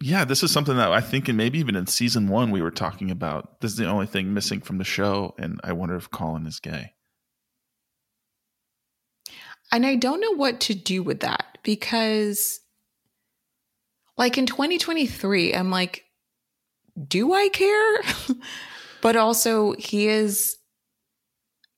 [0.00, 2.70] yeah, this is something that I think, and maybe even in season one, we were
[2.70, 3.60] talking about.
[3.60, 6.60] This is the only thing missing from the show, and I wonder if Colin is
[6.60, 6.92] gay.
[9.72, 12.60] And I don't know what to do with that because,
[14.18, 16.04] like in 2023, I'm like,
[17.08, 18.00] do I care?
[19.02, 20.56] but also, he is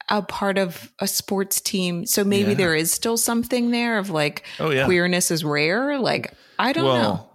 [0.08, 2.06] a part of a sports team.
[2.06, 2.56] So maybe Yeah.
[2.56, 5.98] there is still something there of like Oh yeah, queerness is rare.
[5.98, 7.30] Like, I don't well, know.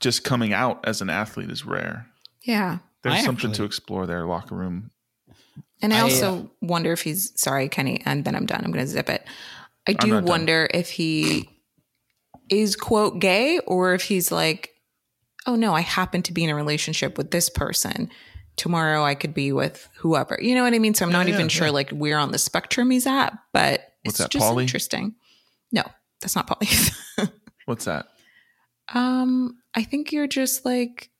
[0.00, 2.06] just coming out as an athlete is rare.
[2.42, 2.78] Yeah.
[3.02, 4.26] There's I something to explore there.
[4.26, 4.90] Locker room.
[5.80, 8.62] And I I, also wonder if he's sorry, Kenny, and then I'm done.
[8.62, 9.24] I'm going to zip it.
[9.88, 10.24] I do not done.
[10.26, 11.48] wonder if he
[12.50, 14.69] is quote gay or if he's like,
[15.50, 18.10] oh no, I happen to be in a relationship with this person.
[18.56, 20.38] Tomorrow I could be with whoever.
[20.40, 20.94] You know what I mean?
[20.94, 21.72] So I'm not Yeah, even yeah, sure yeah.
[21.72, 24.64] like where on the spectrum he's at, but What's it's that, just poly?
[24.64, 25.14] interesting.
[25.72, 25.82] No,
[26.20, 26.68] that's not poly.
[27.66, 28.06] What's that?
[28.92, 31.10] um, I think you're just like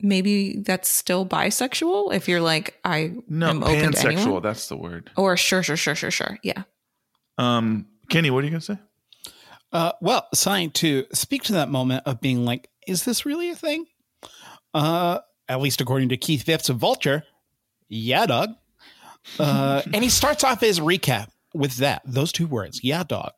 [0.00, 4.24] maybe that's still bisexual if you're like I No, am open to anyone.
[4.26, 4.42] pansexual.
[4.42, 5.10] That's the word.
[5.16, 6.38] Or sure, sure, sure, sure, sure.
[6.42, 6.62] Yeah.
[7.38, 8.78] Um, Kenny, what are you gonna say?
[9.72, 13.56] Uh, well, sign to speak to that moment of being like, is this really a
[13.56, 13.86] thing?
[14.72, 17.24] Uh, at least according to Keith Phipps of Vulture.
[17.88, 18.50] Yeah, dog.
[19.38, 23.32] Uh, and he starts off his recap with that, those two words, yeah, dog.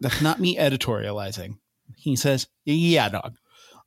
[0.00, 1.58] That's not me editorializing.
[1.96, 3.36] He says, yeah, dog.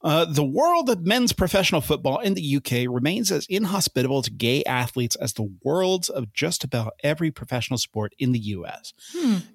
[0.01, 4.63] Uh, the world of men's professional football in the UK remains as inhospitable to gay
[4.63, 8.93] athletes as the worlds of just about every professional sport in the US.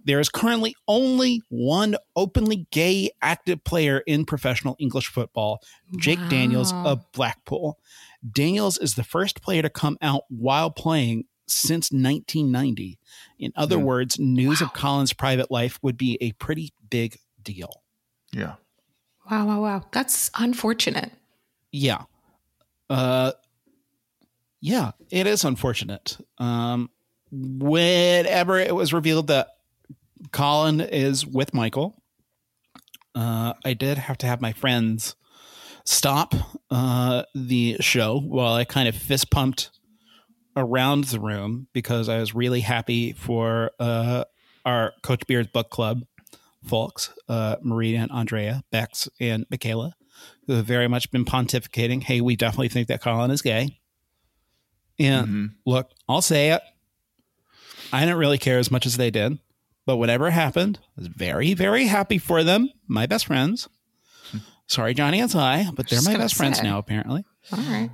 [0.04, 5.62] There is currently only one openly gay active player in professional English football,
[5.96, 6.28] Jake Wow.
[6.28, 7.78] Daniels of Blackpool.
[8.30, 12.98] Daniels is the first player to come out while playing since 1990.
[13.38, 13.84] In other Hmm.
[13.84, 17.82] words, news of Colin's private life would be a pretty big deal.
[18.32, 18.54] Yeah.
[19.30, 19.82] Wow, wow, wow.
[19.92, 21.12] That's unfortunate.
[21.72, 22.02] Yeah.
[22.90, 23.32] Uh
[24.60, 26.16] yeah, it is unfortunate.
[26.38, 26.90] Um
[27.30, 29.48] whenever it was revealed that
[30.32, 32.02] Colin is with Michael,
[33.14, 35.16] uh I did have to have my friends
[35.84, 36.34] stop
[36.70, 39.70] uh the show while I kind of fist pumped
[40.56, 44.24] around the room because I was really happy for uh
[44.64, 46.02] our Coach Beard's book club
[46.64, 49.94] folks, uh Maria and Andrea, Bex and Michaela
[50.46, 53.80] who have very much been pontificating, hey, we definitely think that Colin is gay.
[54.98, 55.50] And Mhm.
[55.66, 56.62] look, I'll say it.
[57.92, 59.38] I didn't really care as much as they did.
[59.86, 63.68] But whatever happened, I was very, very happy for them, my best friends.
[64.66, 67.24] Sorry, Johnny and I, but they're Just my gonna best friends now, apparently.
[67.52, 67.90] All right.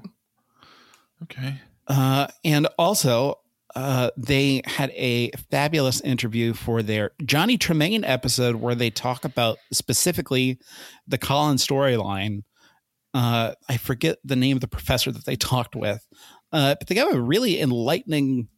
[1.25, 1.61] Okay.
[1.89, 3.40] Uh, and also,
[3.77, 9.59] uh, they had a fabulous interview for their Johnny Tremaine episode where they talk about
[9.73, 10.59] specifically
[11.07, 12.43] the Colin storyline.
[13.15, 16.07] Uh, I forget the name of the professor that they talked with,
[16.53, 18.49] uh, but they have a really enlightening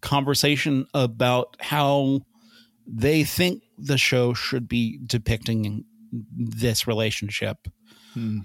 [0.00, 2.20] conversation about how
[2.86, 5.84] they think the show should be depicting
[6.34, 7.68] this relationship
[8.12, 8.40] Hmm.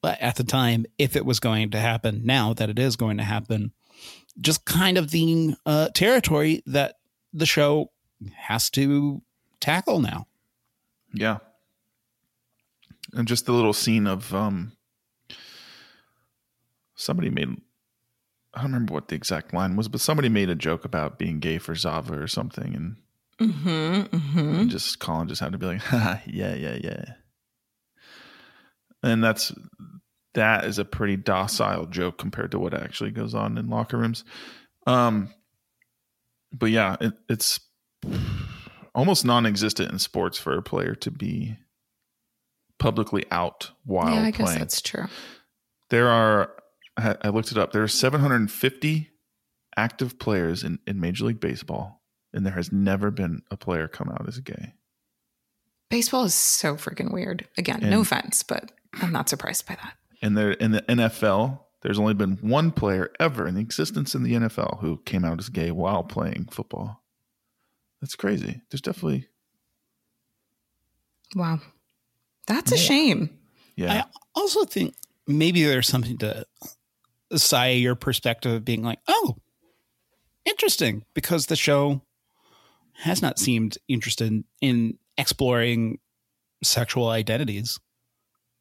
[0.00, 3.18] but at the time, if it was going to happen, now that it is going
[3.18, 3.72] to happen,
[4.40, 6.96] just kind of the uh, territory that
[7.32, 7.90] the show
[8.36, 9.22] has to
[9.60, 10.26] tackle now.
[11.12, 11.38] Yeah.
[13.12, 14.72] And just the little scene of um
[16.96, 17.48] somebody made
[18.54, 21.40] I don't remember what the exact line was, but somebody made a joke about being
[21.40, 22.96] gay for Zava or something and,
[23.40, 24.16] Mm-hmm.
[24.16, 24.38] Mm-hmm.
[24.60, 26.20] and just Colin just had to be like, yeah,
[26.54, 27.04] yeah, yeah.
[29.02, 29.52] And that's
[30.34, 34.24] that is a pretty docile joke compared to what actually goes on in locker rooms.
[34.86, 35.30] Um
[36.52, 37.60] but yeah, it, it's
[38.94, 41.56] almost non-existent in sports for a player to be
[42.78, 45.06] publicly out while Yeah, I guess that's true.
[45.90, 46.50] There are,
[46.96, 47.72] I I looked it up.
[47.72, 49.10] There are 750
[49.76, 54.08] active players in, in Major League Baseball, and there has never been a player come
[54.08, 54.74] out as gay.
[55.90, 57.46] Baseball is so freaking weird.
[57.58, 59.94] Again, no offense, but I'm not surprised by that.
[60.24, 64.22] And there in the NFL, there's only been one player ever in the existence in
[64.22, 67.02] the NFL who came out as gay while playing football.
[68.00, 68.62] That's crazy.
[68.70, 69.28] There's definitely,
[71.36, 71.60] Wow.
[72.46, 72.82] That's a Yeah.
[72.82, 73.38] shame.
[73.76, 74.04] yeah, I
[74.34, 74.94] also think
[75.26, 76.46] maybe there's something to
[77.36, 79.36] Saya, your perspective of being like, oh,
[80.46, 82.02] interesting, because the show
[82.92, 85.98] has not seemed interested in exploring
[86.62, 87.78] sexual identities,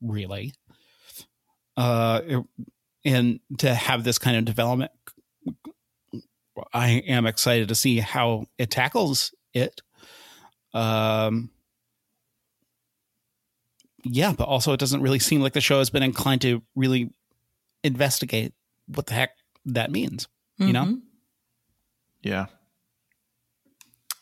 [0.02, 0.54] really.
[1.76, 2.22] Uh,
[3.06, 4.92] and to have this kind of development,
[6.74, 9.82] I am excited to see how it tackles it.
[10.74, 11.50] Um,
[14.04, 17.10] yeah, but also it doesn't really seem like the show has been inclined to really
[17.84, 18.54] investigate
[18.88, 19.32] what the heck
[19.66, 20.28] that means.
[20.58, 20.84] You know?
[20.86, 21.02] Mhm.
[22.22, 22.46] yeah.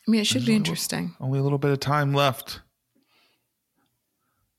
[0.06, 1.14] I mean, it should There's be only- interesting.
[1.20, 2.61] Only a little bit of time left.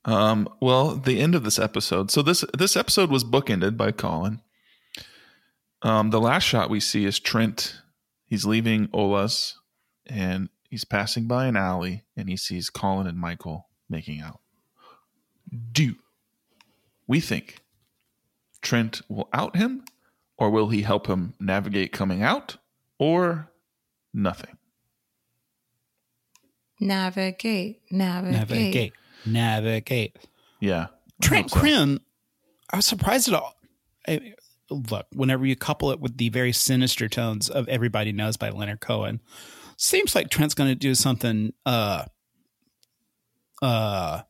[0.04, 2.10] Um, well, the end of this episode.
[2.10, 4.40] So this this episode was bookended by Colin.
[5.82, 7.80] Um, the last shot we see is Trent.
[8.26, 9.58] He's leaving Ola's
[10.06, 14.40] and he's passing by an alley and he sees Colin and Michael making out.
[15.72, 15.94] Do
[17.06, 17.60] we think
[18.60, 19.84] Trent will out him
[20.38, 22.56] or will he help him navigate coming out
[22.98, 23.52] or
[24.12, 24.56] nothing?
[26.80, 28.48] Navigate, navigate.
[28.50, 28.92] Navigate.
[29.26, 30.16] Navigate.
[30.60, 30.86] Yeah.
[31.22, 31.60] Trent hope so.
[31.60, 32.00] Crimm,
[32.72, 33.54] I was surprised at all.
[34.06, 34.34] I,
[34.70, 38.80] look, whenever you couple it with the very sinister tones of Everybody Knows by Leonard
[38.80, 39.20] Cohen,
[39.76, 42.04] seems like Trent's going to do something uh
[43.62, 44.22] uh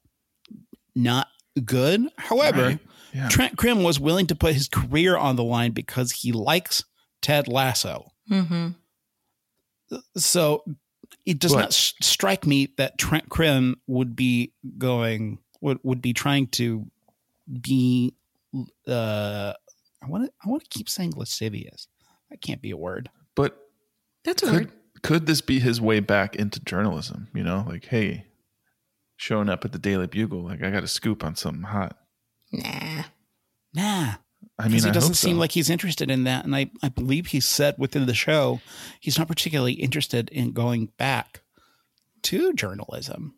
[0.95, 1.29] not
[1.65, 2.09] good.
[2.17, 2.79] However, Right.
[3.13, 3.29] Yeah.
[3.29, 6.85] Trent Crimm was willing to put his career on the line because he likes
[7.23, 8.11] Ted Lasso.
[8.29, 8.71] Mm-hmm.
[10.17, 10.65] So
[11.27, 16.03] it does But- not s- strike me that Trent Crimm would be going would would
[16.03, 16.87] be trying to
[17.61, 18.15] be
[18.87, 19.53] uh
[20.03, 21.89] I want to I want to keep saying lascivious.
[22.31, 23.11] That can't be a word.
[23.35, 23.57] But
[24.25, 24.73] That's a could word.
[25.03, 27.29] could this be his way back into journalism?
[27.35, 28.27] You know, like, hey,
[29.17, 31.97] showing up at the Daily Bugle, like I got a scoop on something hot.
[32.53, 33.05] Nah.
[33.75, 34.15] Nah.
[34.59, 35.27] I mean, Because he I doesn't hope so.
[35.29, 36.45] seem like he's interested in that.
[36.45, 38.61] And I, I believe he said within the show
[39.01, 41.41] he's not particularly interested in going back
[42.23, 43.35] to journalism.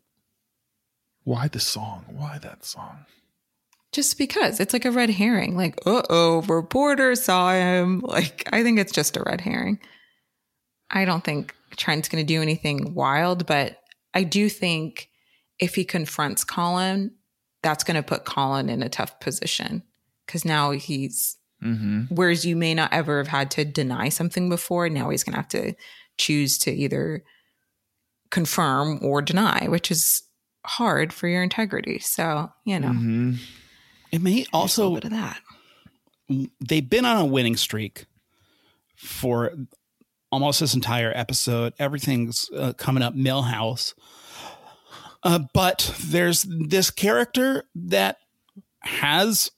[1.23, 2.05] Why the song?
[2.09, 3.05] Why that song?
[3.91, 5.57] Just because it's like a red herring.
[5.57, 7.99] Like, uh oh, reporter saw him.
[8.01, 9.79] Like, I think it's just a red herring.
[10.91, 13.77] I don't think Trent's going to do anything wild, but
[14.13, 15.09] I do think
[15.59, 17.11] if he confronts Colin,
[17.63, 19.83] that's going to put Colin in a tough position
[20.27, 22.13] because now he's, Mm-hmm.
[22.13, 25.39] whereas you may not ever have had to deny something before, now he's going to
[25.39, 25.73] have to
[26.19, 27.23] choose to either
[28.29, 30.21] confirm or deny, which is
[30.67, 31.97] hard for your integrity.
[31.97, 33.33] So, you know, Mm-hmm.
[34.11, 35.41] It may there's a bit of that.
[36.61, 38.05] they've been on a winning streak
[38.95, 39.51] for
[40.31, 41.73] almost this entire episode.
[41.79, 43.95] Everything's uh, coming up Milhouse.
[45.23, 48.17] Uh, but there's this character that
[48.81, 49.49] has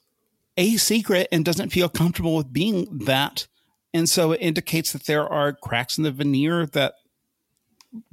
[0.60, 3.47] a secret and doesn't feel comfortable with being that.
[3.93, 6.93] And so it indicates that there are cracks in the veneer that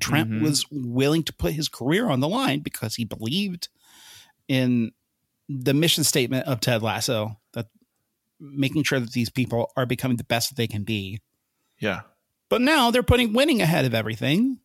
[0.00, 0.40] Trent Mhm.
[0.42, 3.68] was willing to put his career on the line because he believed
[4.48, 4.92] in
[5.48, 7.68] the mission statement of Ted Lasso that
[8.40, 11.20] making sure that these people are becoming the best that they can be.
[11.78, 12.02] Yeah.
[12.48, 14.60] But now they're putting winning ahead of everything.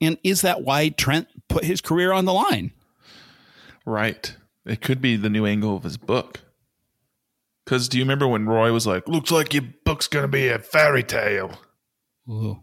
[0.00, 2.72] And is that why Trent put his career on the line?
[3.86, 4.34] Right.
[4.64, 6.40] It could be the new angle of his book.
[7.64, 10.58] Because do you remember when Roy was like, "Looks like your book's gonna be a
[10.58, 11.58] fairy tale"?
[12.28, 12.60] Ooh.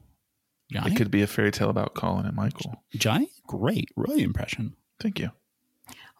[0.71, 0.93] Johnny?
[0.93, 2.83] It could be a fairy tale about Colin and Michael.
[2.95, 3.29] Johnny?
[3.47, 3.89] Great.
[3.95, 4.75] Really impression.
[5.01, 5.31] Thank you.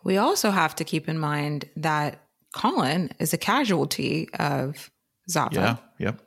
[0.04, 2.22] We also have to keep in mind that
[2.54, 4.92] Colin is a casualty of
[5.30, 5.80] Zava.
[6.00, 6.06] Yeah.
[6.08, 6.22] Yep.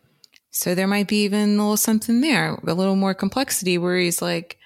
[0.50, 4.22] So there might be even a little something there, a little more complexity where he's
[4.22, 4.57] like,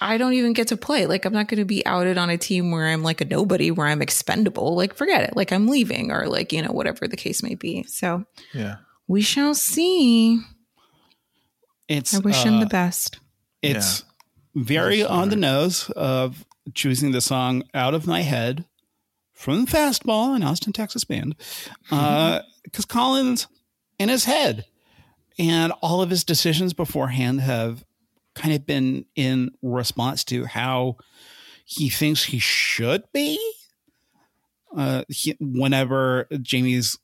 [0.00, 1.06] I don't even get to play.
[1.06, 3.70] Like, I'm not going to be outed on a team where I'm like a nobody,
[3.70, 4.76] where I'm expendable.
[4.76, 5.36] Like, forget it.
[5.36, 7.82] Like, I'm leaving, or like, you know, whatever the case may be.
[7.84, 8.76] So Yeah.
[9.08, 10.40] we shall see.
[11.88, 13.20] It's I wish him uh, the best.
[13.62, 14.04] It's
[14.54, 16.44] very Yes, on the nose of
[16.74, 18.64] choosing the song out of my head
[19.32, 21.36] from Fastball, an Austin, Texas band.
[21.90, 23.46] Uh, because Colin's
[23.98, 24.64] in his head,
[25.38, 27.84] and all of his decisions beforehand have
[28.36, 30.96] kind of been in response to how
[31.64, 33.38] he thinks he should be.
[34.76, 36.98] Uh, he, whenever Jamie's,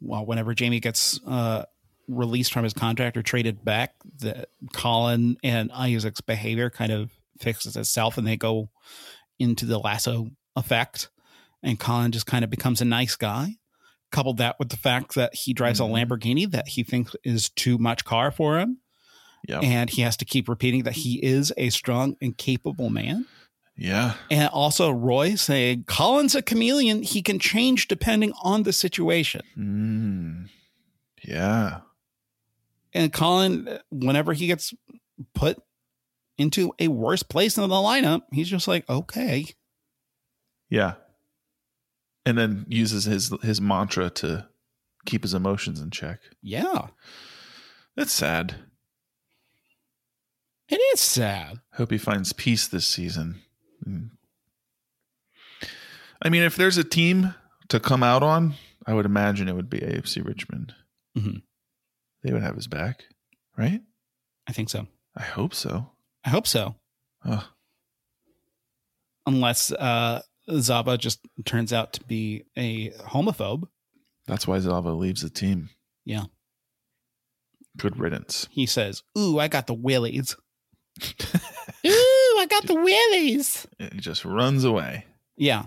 [0.00, 1.64] well, whenever Jamie gets uh,
[2.08, 7.76] released from his contract or traded back, that Colin and Isaac's behavior kind of fixes
[7.76, 8.70] itself and they go
[9.38, 11.10] into the lasso effect.
[11.62, 13.56] And Colin just kind of becomes a nice guy.
[14.14, 15.88] Coupled that with the fact that he drives Mhm.
[15.90, 18.78] a Lamborghini that he thinks is too much car for him.
[19.48, 19.62] Yep.
[19.64, 23.26] And he has to keep repeating that he is a strong and capable man.
[23.76, 24.14] yeah.
[24.30, 27.02] And also Roy saying Colin's a chameleon.
[27.02, 29.42] He can change depending on the situation.
[29.58, 30.48] Mm.
[31.24, 31.80] Yeah.
[32.92, 34.72] And Colin, whenever he gets
[35.34, 35.58] put
[36.38, 39.44] into a worse place in the lineup, he's just like, okay.
[40.70, 40.94] Yeah.
[42.26, 44.48] And then uses his his mantra to
[45.04, 46.20] keep his emotions in check.
[46.42, 46.88] Yeah.
[47.96, 48.56] That's sad.
[50.68, 51.60] It is sad.
[51.74, 53.42] Hope he finds peace this season.
[53.86, 54.10] Mm.
[56.22, 57.34] I mean, if there's a team
[57.68, 58.54] to come out on,
[58.86, 60.74] I would imagine it would be AFC Richmond.
[61.16, 61.42] Mhm.
[62.22, 63.04] They would have his back,
[63.58, 63.82] right?
[64.46, 64.86] I think so.
[65.14, 65.92] I hope so.
[66.24, 66.76] I hope so.
[69.26, 73.64] Unless uh Zava just turns out to be a homophobe.
[74.26, 75.70] that's why Zava leaves the team.
[76.04, 76.24] Yeah.
[77.76, 78.46] Good riddance.
[78.50, 80.36] He says, Ooh, I got the willies.
[81.86, 83.66] Ooh, I got the willies.
[83.78, 85.66] He just runs away, Yeah.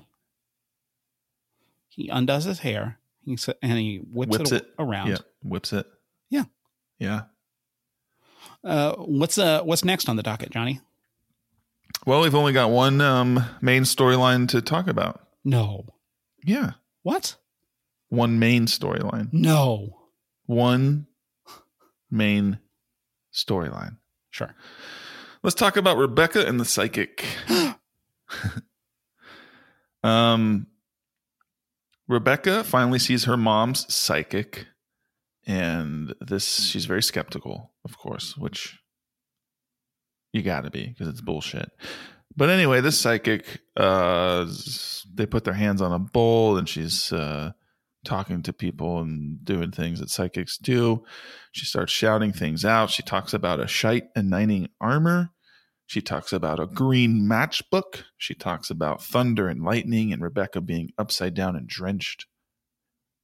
[1.89, 2.99] He undoes his hair.
[3.25, 5.09] He sa- and he whips, whips it, it around.
[5.09, 5.85] Yeah, whips it.
[6.29, 6.43] Yeah.
[6.99, 7.23] Yeah.
[8.63, 10.79] Uh, what's uh what's next on the docket, Johnny?
[12.07, 15.27] Well, we've only got one um, main storyline to talk about.
[15.43, 15.87] No.
[16.41, 16.71] Yeah.
[17.03, 17.35] What?
[18.07, 19.27] One main storyline.
[19.33, 20.03] No.
[20.45, 21.07] One
[22.09, 22.59] main
[23.33, 23.97] storyline.
[24.29, 24.55] Sure.
[25.43, 27.25] Let's talk about Rebecca and the psychic.
[30.01, 30.67] um,
[32.07, 34.67] Rebecca finally sees her mom's psychic,
[35.45, 38.79] and this she's very skeptical, of course, which
[40.37, 41.71] you got to be because it's bullshit.
[42.35, 44.45] But anyway, this psychic, uh,
[45.13, 47.51] they put their hands on a bowl, and she's uh,
[48.05, 51.03] talking to people and doing things that psychics do.
[51.51, 52.91] She starts shouting things out.
[52.91, 55.31] She talks about a shite and knighting armor
[55.87, 58.03] She talks about a green matchbook.
[58.17, 62.27] She talks about thunder and lightning and Rebecca being upside down and drenched.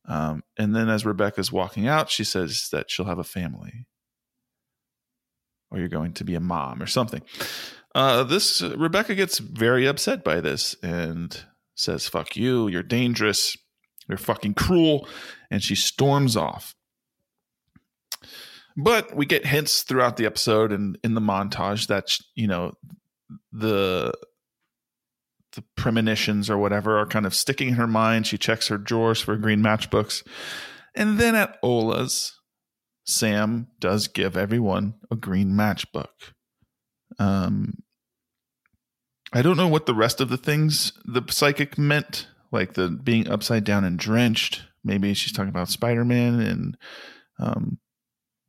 [0.05, 3.85] Um, and then as Rebecca's walking out, she says that she'll have a family
[5.73, 7.21] or you're going to be a mom or something.
[7.95, 11.43] Uh, this Rebecca gets very upset by this and
[11.75, 12.67] says, "Fuck you!
[12.67, 13.57] You're dangerous.
[14.07, 15.07] You're fucking cruel,"
[15.51, 16.75] and she storms off.
[18.75, 22.73] But we get hints throughout the episode and in the montage that you know
[23.51, 24.13] the
[25.53, 28.25] the premonitions or whatever are kind of sticking in her mind.
[28.25, 30.25] She checks her drawers for green matchbooks,
[30.95, 32.39] and then at Ola's,
[33.05, 36.33] Sam does give everyone a green matchbook.
[37.19, 37.83] Um,
[39.33, 43.27] I don't know what the rest of the things the psychic meant, like the being
[43.27, 44.63] upside down and drenched.
[44.83, 46.77] Maybe she's talking about Spider Man and
[47.39, 47.79] um,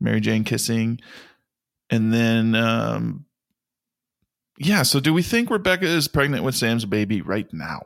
[0.01, 1.01] Mary Jane kissing,
[1.91, 3.27] and then um,
[4.59, 4.83] yeah.
[4.83, 7.83] So, do we think Rebecca is pregnant with Sam's baby right now?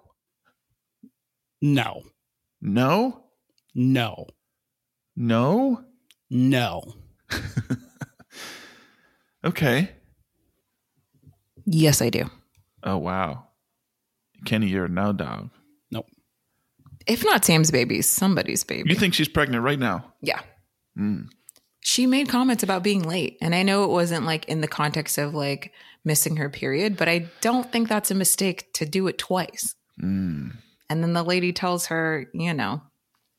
[1.63, 2.03] No,
[2.61, 3.25] No,
[3.75, 4.27] no,
[5.17, 5.85] no.
[6.31, 6.83] No.
[9.45, 9.91] Okay.
[11.65, 12.29] Yes, I do.
[12.83, 13.45] Oh wow,
[14.45, 15.51] Kenny, you're a no dog.
[15.91, 16.07] Nope.
[17.07, 18.91] If not Sam's baby, somebody's baby.
[18.91, 20.13] You think she's pregnant right now?
[20.21, 20.41] yeah.
[20.99, 21.29] Mm.
[21.81, 23.39] She made comments about being late.
[23.41, 25.73] And I know it wasn't like in the context of like
[26.05, 29.75] missing her period, but I don't think that's a mistake to do it twice.
[30.03, 30.57] Mm.
[30.91, 32.83] And then the lady tells her, you know,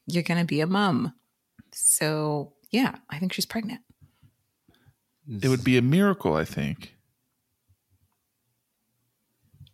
[0.07, 1.13] you're going to be a mom.
[1.73, 3.81] So, yeah, I think she's pregnant.
[5.41, 6.95] It would be a miracle, I think.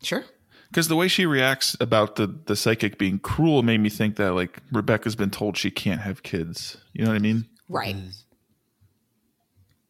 [0.03, 0.23] Sure.
[0.69, 4.33] Because the way she reacts about the the psychic being cruel made me think that
[4.33, 6.75] like Rebecca's been told she can't have kids.
[6.91, 7.45] You know what I mean?
[7.69, 7.95] Right.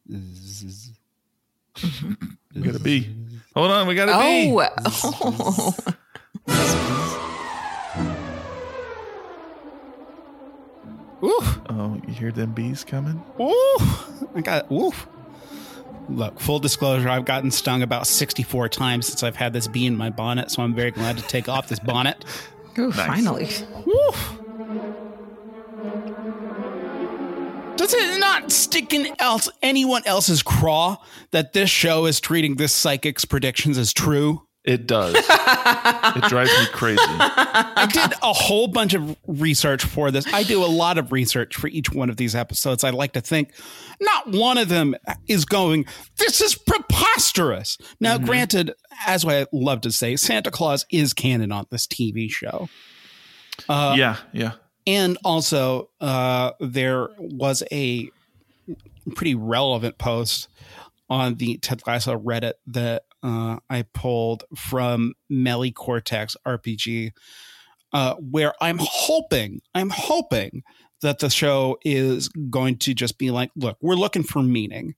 [0.08, 0.20] We
[2.62, 3.12] got a B.
[3.54, 4.54] Hold on, we got a B.
[4.86, 5.74] Oh.
[11.22, 11.62] oh.
[11.68, 13.22] Oh, you hear them bees coming?
[13.40, 13.78] ooh,
[14.34, 14.92] I got ooh.
[16.08, 19.96] Look, full disclosure, I've gotten stung about 64 times since I've had this bee in
[19.96, 22.24] my bonnet, so I'm very glad to take off this bonnet.
[22.78, 23.48] Ooh, Finally.
[23.86, 24.10] Woo.
[27.76, 30.96] Does it not stick in else anyone else's craw
[31.32, 34.45] that this show is treating this psychic's predictions as true?
[34.66, 35.14] It does.
[35.14, 36.98] it drives me crazy.
[37.00, 40.26] I did a whole bunch of research for this.
[40.34, 42.82] I do a lot of research for each one of these episodes.
[42.82, 43.52] I like to think
[44.00, 44.96] not one of them
[45.28, 45.86] is going,
[46.16, 47.78] this is preposterous.
[48.00, 48.72] Now, granted,
[49.06, 52.68] as I love to say, Santa Claus is canon on this TV show.
[53.68, 54.52] Uh, yeah, yeah.
[54.84, 58.10] And also, uh, there was a
[59.14, 60.48] pretty relevant post
[61.08, 67.12] on the Ted Lasso Reddit that uh, I pulled from Melly Cortex RPG,
[67.92, 70.62] uh, where I'm hoping, I'm hoping
[71.02, 74.94] that the show is going to just be like, look, we're looking for meaning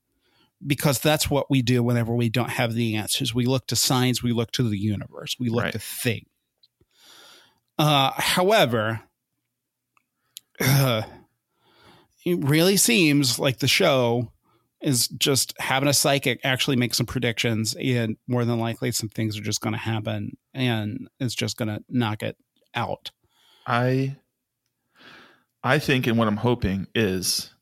[0.65, 3.33] because that's what we do whenever we don't have the answers.
[3.33, 5.73] We look to signs, we look to the universe, we look Right.
[5.73, 6.27] to think.
[7.77, 9.01] Uh, however,
[10.59, 11.03] uh,
[12.25, 14.31] it really seems like the show
[14.81, 19.37] is just having a psychic actually make some predictions, and more than likely, some things
[19.37, 22.37] are just going to happen, and it's just going to knock it
[22.75, 23.11] out.
[23.67, 24.17] I
[25.63, 27.53] I think and what I'm hoping is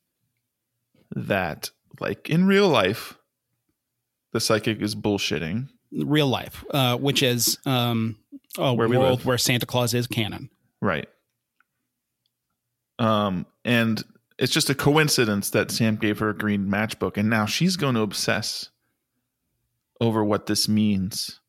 [1.16, 3.18] that like in real life
[4.34, 5.70] the psychic is bullshitting.
[5.92, 8.18] Real life, uh, which is um,
[8.58, 10.50] a Where world where Santa Claus is canon.
[10.82, 11.08] Right.
[13.00, 14.04] Um and
[14.38, 17.96] it's just a coincidence that Sam gave her a green matchbook and now she's going
[17.96, 18.70] to obsess
[20.00, 21.40] over what this means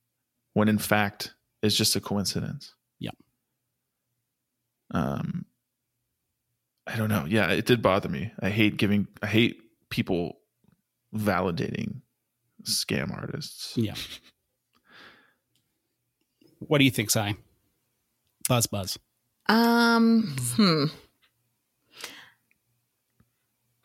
[0.54, 2.74] when in fact it's just a coincidence.
[2.98, 3.10] Yeah.
[4.92, 5.44] Um
[6.86, 7.26] I don't know.
[7.28, 8.32] Yeah, it did bother me.
[8.40, 9.60] I hate giving I hate
[9.90, 10.38] people
[11.14, 12.00] validating
[12.64, 13.76] scam artists.
[13.76, 13.94] Yeah.
[16.58, 17.34] what do you think, Sai?
[18.48, 18.98] Buzz, buzz.
[19.48, 20.84] Um, hmm.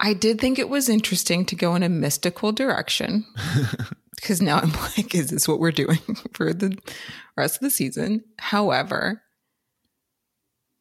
[0.03, 3.25] I did think it was interesting to go in a mystical direction
[4.17, 5.99] because now I'm like, is this what we're doing
[6.33, 6.77] for the
[7.37, 8.25] rest of the season?
[8.37, 9.23] However,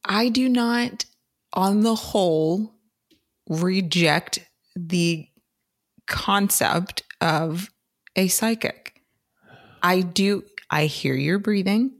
[0.05, 1.05] I do not,
[1.53, 2.75] on the whole,
[3.49, 4.41] reject
[4.75, 5.29] the
[6.09, 7.71] concept of
[8.17, 9.01] a psychic.
[9.85, 11.93] I do, I hear your breathing,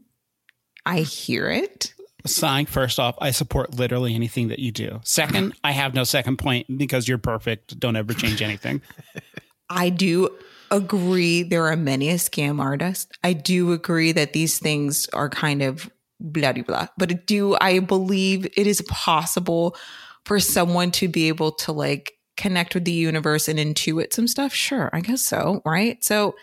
[0.85, 1.95] I hear it.
[2.25, 5.01] Sai, first off, I support literally anything that you do.
[5.05, 7.79] Second, I have no second point because you're perfect.
[7.79, 8.83] Don't ever change anything.
[9.71, 10.31] I do
[10.71, 13.11] agree there are many a scam artists.
[13.23, 15.91] I do agree that these things are kind of
[16.21, 16.87] blah blah blah.
[16.97, 19.77] But do I believe it is possible
[20.25, 24.55] for someone to be able to like connect with the universe and intuit some stuff?
[24.55, 26.03] Sure, I guess so, right?
[26.03, 26.35] So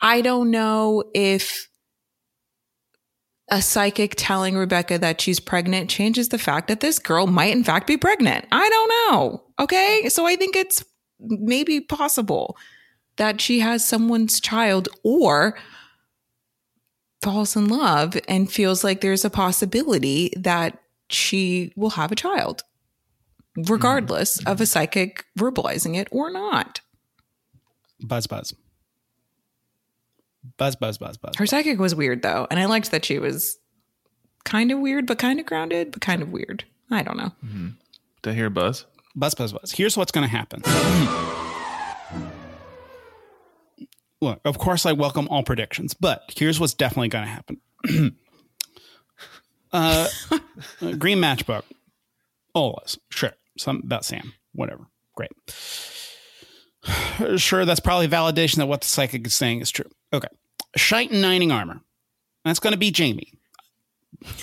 [0.00, 1.68] I don't know if
[3.52, 7.62] a psychic telling Rebecca that she's pregnant changes the fact that this girl might in
[7.62, 8.46] fact be pregnant.
[8.50, 9.42] I don't know.
[9.60, 10.08] Okay.
[10.08, 10.82] So I think it's
[11.20, 12.56] maybe possible
[13.16, 15.58] that she has someone's child or
[17.20, 20.78] falls in love and feels like there's a possibility that
[21.10, 22.62] she will have a child,
[23.68, 26.80] regardless of a psychic verbalizing it or not.
[28.00, 28.54] Buzz, buzz.
[30.56, 31.36] Buzz, buzz, buzz, buzz.
[31.36, 33.58] Her psychic was weird though, and I liked that she was
[34.44, 36.64] kind of weird, but kind of grounded, but kind of weird.
[36.90, 37.32] I don't know.
[38.22, 38.86] Did I hear buzz?
[39.14, 39.72] Buzz, buzz, buzz.
[39.72, 40.62] Here's what's going to happen.
[44.20, 47.60] Look, of course, I welcome all predictions, but here's what's definitely going to happen.
[49.72, 50.08] uh,
[50.98, 51.62] green matchbook.
[52.54, 52.98] Ola's.
[53.10, 53.32] Sure.
[53.58, 54.34] Something about Sam.
[54.52, 54.86] Whatever.
[55.14, 55.30] Great.
[57.36, 59.88] Sure, that's probably validation that what the psychic is saying is true.
[60.12, 60.28] Okay.
[60.76, 61.80] Shite and Nining armor.
[62.44, 63.34] That's going to be Jamie.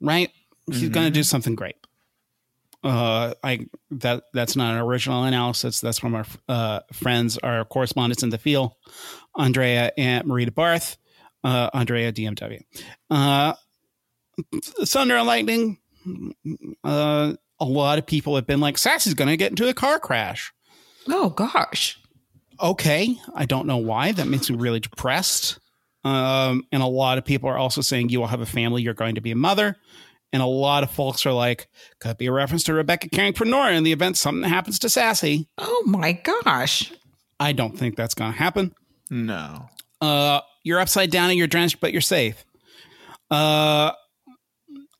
[0.00, 0.30] right?
[0.70, 1.76] He's going to do something great.
[2.84, 5.80] Uh, I that that's not an original analysis.
[5.80, 8.72] That's from our uh, friends, our correspondents in the field,
[9.34, 10.96] Andrea and Marita Barth,
[11.42, 12.62] uh, Andrea DMW.
[13.10, 13.54] Uh,
[14.84, 15.78] Thunder and Lightning.
[16.84, 19.98] Uh, a lot of people have been like, Sassy's going to get into a car
[19.98, 20.52] crash.
[21.08, 21.98] Oh gosh.
[22.60, 24.12] Okay, I don't know why.
[24.12, 25.58] That makes me really depressed.
[26.04, 28.82] Um, and a lot of people are also saying you will have a family.
[28.82, 29.76] You're going to be a mother.
[30.32, 31.68] And a lot of folks are like,
[32.00, 34.88] could be a reference to Rebecca caring for Nora in the event something happens to
[34.88, 35.48] Sassy.
[35.56, 36.92] Oh my gosh.
[37.40, 38.74] I don't think that's going to happen.
[39.10, 39.68] No.
[40.00, 42.44] Uh, you're upside down and you're drenched, but you're safe.
[43.30, 43.92] Uh,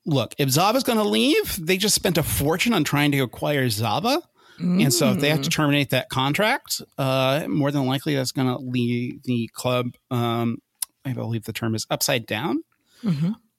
[0.07, 3.69] look, if Zava's going to leave, they just spent a fortune on trying to acquire
[3.69, 4.23] Zava.
[4.59, 8.49] And so if they have to terminate that contract, uh, more than likely that's going
[8.49, 9.95] to leave the club.
[10.11, 10.61] Um,
[11.05, 12.63] I believe the term is upside down.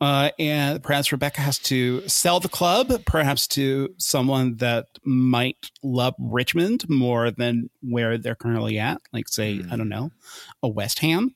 [0.01, 6.15] Uh, and perhaps Rebecca has to sell the club, perhaps to someone that might love
[6.17, 9.01] Richmond more than where they're currently at.
[9.11, 10.11] Like, say, I don't know,
[10.63, 11.35] a West Ham.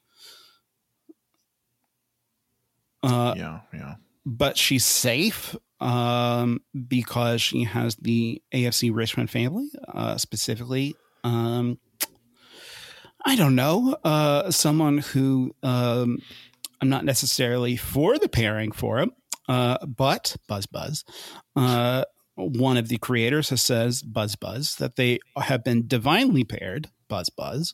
[3.01, 3.95] Uh, yeah, yeah.
[4.25, 10.95] but she's safe um, because she has the AFC Richmond family, uh, specifically.
[11.25, 11.77] Um,
[13.25, 16.19] I don't know, uh, someone who um,
[16.81, 19.11] I'm not necessarily for the pairing for him,
[19.47, 21.03] uh, but Buzz Buzz,
[21.55, 22.05] uh,
[22.35, 27.29] one of the creators has says Buzz Buzz that they have been divinely paired, Buzz
[27.29, 27.73] Buzz,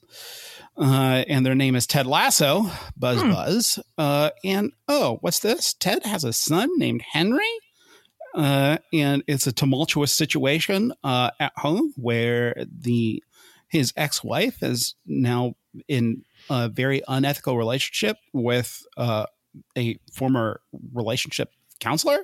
[0.77, 5.73] uh, and their name is Ted Lasso, Buzz Buzz, uh, and oh, what's this?
[5.73, 7.49] Ted has a son named Henry.
[8.35, 13.23] Uh, and it's a tumultuous situation uh, at home where the
[13.68, 15.53] his ex-wife is now
[15.88, 19.26] in a very unethical relationship with uh,
[19.77, 20.61] a former
[20.93, 22.19] relationship counselor.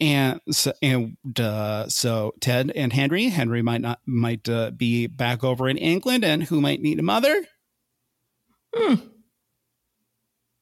[0.00, 5.44] And so, and uh, so Ted and Henry, Henry might not might uh, be back
[5.44, 7.46] over in England, and who might need a mother?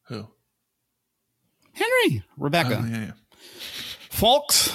[0.09, 0.29] Who?
[1.73, 2.83] Henry, Rebecca.
[2.83, 3.13] Oh, yeah, yeah.
[4.23, 4.73] Folks,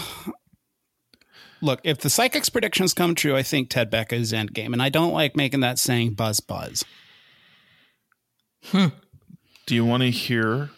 [1.62, 4.74] look, if the psychic's predictions come true, I think Ted Becca is endgame.
[4.74, 6.84] And I don't like making that saying buzz buzz.
[8.66, 8.88] Hmm.
[9.66, 10.72] Do you want to hear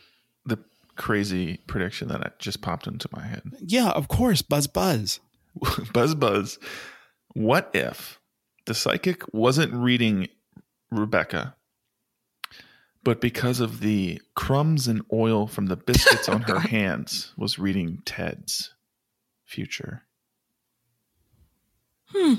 [0.45, 0.59] the
[0.95, 3.41] crazy prediction that just popped into my head?
[3.59, 5.19] Yeah, of course, buzz buzz.
[5.91, 6.59] buzz, buzz.
[7.33, 8.19] What if
[8.67, 10.27] the psychic wasn't reading
[10.91, 11.55] Rebecca,
[13.09, 18.03] but because of the crumbs and oil from the biscuits on her hands, was reading
[18.05, 18.75] Ted's
[19.45, 20.03] future?
[22.09, 22.35] Hmm.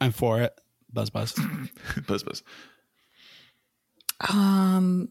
[0.00, 0.56] I'm for it.
[0.92, 1.36] Buzz buzz.
[2.06, 2.44] buzz, buzz.
[4.20, 5.08] Um,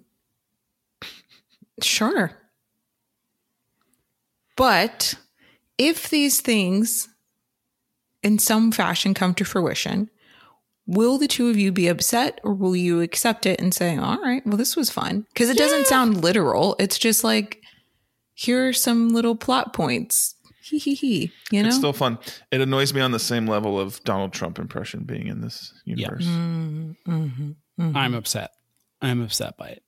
[1.81, 2.31] sure.
[4.55, 5.15] But
[5.77, 7.09] if these things
[8.23, 10.09] in some fashion come to fruition,
[10.87, 14.19] will the two of you be upset or will you accept it and say, all
[14.21, 15.25] right, well, this was fun?
[15.33, 16.75] Because it doesn't sound literal.
[16.79, 17.61] It's just like,
[18.33, 20.35] here are some little plot points.
[20.63, 21.31] Hee hee hee.
[21.51, 21.67] You know?
[21.67, 22.17] It's still fun.
[22.51, 26.25] It annoys me on the same level of Donald Trump impression being in this universe.
[27.77, 28.51] I'm upset.
[29.01, 29.83] I'm upset by it.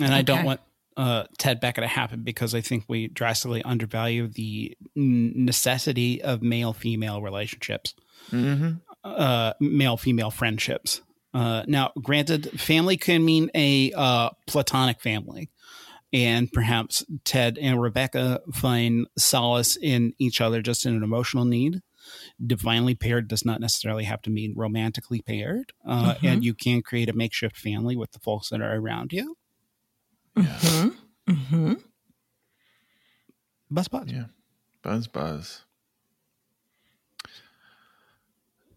[0.00, 0.60] And I don't want
[0.96, 6.72] uh, Ted Becca to happen because I think we drastically undervalue the necessity of male
[6.72, 7.94] female relationships,
[8.30, 8.72] Mm-hmm.
[9.04, 11.00] Uh, male female friendships.
[11.32, 15.50] Uh, now, granted, family can mean a uh, platonic family,
[16.12, 21.82] and perhaps Ted and Rebecca find solace in each other just in an emotional need.
[22.44, 26.28] Divinely paired does not necessarily have to mean romantically paired, uh, Mhm.
[26.32, 29.36] and you can create a makeshift family with the folks that are around you.
[30.36, 30.88] Mm-hmm.
[31.32, 31.72] Mm-hmm.
[33.70, 34.06] Buzz buzz.
[34.10, 34.26] Yeah.
[34.82, 35.64] Buzz, buzz.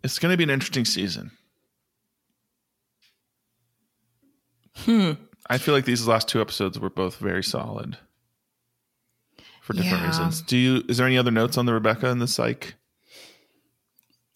[0.08, 1.32] It's going to be an interesting season.
[4.78, 5.12] Hmm.
[5.50, 7.98] I feel like these last two episodes were both very solid
[9.62, 10.08] for different Yeah.
[10.08, 10.42] reasons.
[10.42, 10.84] Do you?
[10.88, 12.76] Is there any other notes on the Rebecca and the Psych?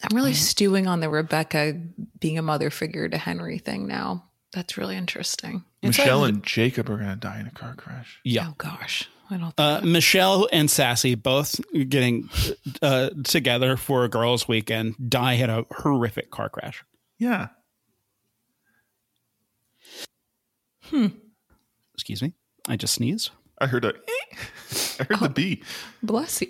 [0.03, 1.79] I'm really stewing on the Rebecca
[2.19, 4.25] being a mother figure to Henry thing now.
[4.51, 5.63] That's really interesting.
[5.81, 8.19] It's Michelle like- and Jacob are going to die in a car crash.
[8.25, 8.47] Yeah.
[8.49, 9.07] Oh gosh.
[9.31, 11.59] I don't think Uh, Michelle and Sassy both
[11.89, 12.29] getting
[12.81, 16.83] uh, together for a girls' weekend die in a horrific car crash.
[17.17, 17.47] Yeah.
[20.85, 21.07] Hmm.
[21.93, 22.33] Excuse me.
[22.67, 23.31] I just sneezed.
[23.59, 23.93] I heard a.
[24.99, 25.63] I heard the bee.
[26.03, 26.49] bless you.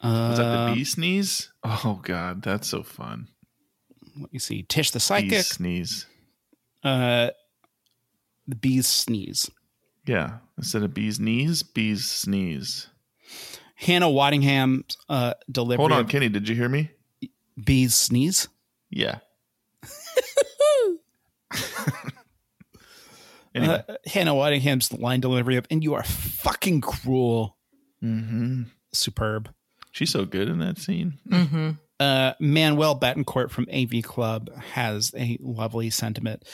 [0.00, 1.50] Uh, Was that the bee sneeze?
[1.64, 3.28] Oh God, that's so fun.
[4.20, 4.62] Let me see.
[4.62, 5.42] Tish the Bee psychic.
[5.44, 6.06] sneeze.
[6.82, 7.30] Uh,
[8.46, 9.50] the bees sneeze.
[10.06, 10.38] Yeah.
[10.56, 12.88] Instead of bees knees, bees sneeze.
[13.76, 15.82] Hannah Waddingham's uh, delivery.
[15.82, 16.28] Hold on, Kenny.
[16.28, 16.90] Did you hear me?
[17.62, 18.48] bees sneeze.
[18.90, 19.18] Yeah.
[23.54, 23.82] anyway.
[23.88, 27.56] Uh, Hannah Waddingham's line delivery of "and you are fucking cruel."
[28.00, 29.52] hmm Superb.
[29.90, 31.18] She's so good in that scene.
[31.28, 31.70] Mm-hmm.
[32.04, 36.44] Uh, Manuel Betancourt from AV Club has a lovely sentiment.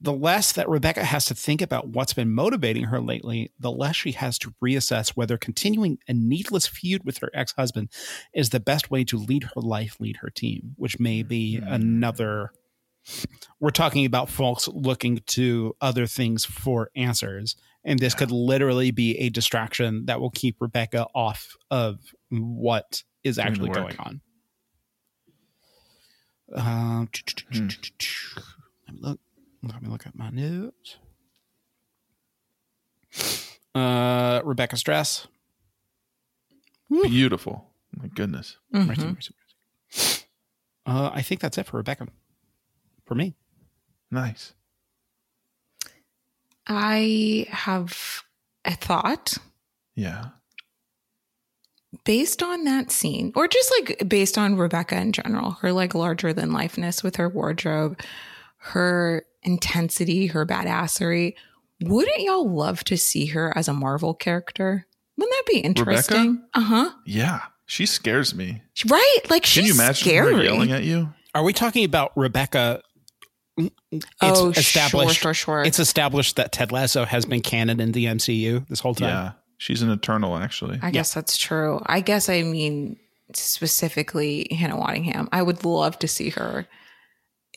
[0.00, 3.96] The less that Rebecca has to think about what's been motivating her lately, the less
[3.96, 7.90] she has to reassess whether continuing a needless feud with her ex husband
[8.32, 12.52] is the best way to lead her life, lead her team, which may be another.
[13.58, 17.56] We're talking about folks looking to other things for answers.
[17.82, 23.40] And this could literally be a distraction that will keep Rebecca off of what is
[23.40, 24.20] actually going on.
[26.54, 27.08] Um,
[27.52, 27.68] Hmm.
[28.86, 29.20] Let me look.
[29.62, 30.96] Let me look at my notes.
[33.74, 35.26] Uh, Rebecca Stress.
[36.88, 37.70] Beautiful.
[37.96, 38.56] My goodness.
[38.74, 38.88] Mm-hmm.
[38.88, 39.34] Mercy, mercy,
[39.92, 40.24] mercy.
[40.86, 42.08] Uh, I think that's it for Rebecca.
[43.04, 43.34] For me,
[44.10, 44.54] Nice.
[46.66, 48.22] I have
[48.64, 49.34] a thought
[49.94, 50.26] Yeah.
[52.04, 56.32] Based on that scene, or just like based on Rebecca in general, her like larger
[56.32, 58.00] than lifeness with her wardrobe,
[58.58, 61.34] her intensity, her badassery.
[61.82, 64.86] Wouldn't y'all love to see her as a Marvel character?
[65.16, 66.42] Wouldn't that be interesting?
[66.54, 66.90] Uh huh.
[67.06, 67.40] Yeah.
[67.66, 68.62] She scares me.
[68.88, 69.18] Right?
[69.30, 70.34] Like Can she's you imagine scary.
[70.34, 71.12] her yelling at you?
[71.34, 72.82] are we talking about Rebecca?
[73.56, 73.70] It's
[74.20, 75.20] oh, established.
[75.20, 75.64] sure, sure, sure.
[75.64, 79.08] It's established that Ted Lasso has been canon in the MCU this whole time.
[79.08, 79.32] Yeah.
[79.60, 80.78] She's an eternal, actually.
[80.80, 81.82] I guess that's true.
[81.84, 82.96] I guess I mean
[83.34, 85.28] specifically Hannah Waddingham.
[85.32, 86.66] I would love to see her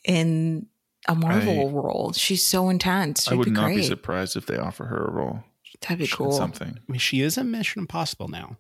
[0.04, 0.68] in
[1.08, 2.12] a Marvel role.
[2.12, 3.24] She's so intense.
[3.24, 3.78] She'd I would be not great.
[3.78, 5.44] be surprised if they offer her a role.
[5.80, 6.34] That'd be in cool.
[6.34, 6.78] Something.
[6.78, 8.58] I mean, she is in Mission Impossible now.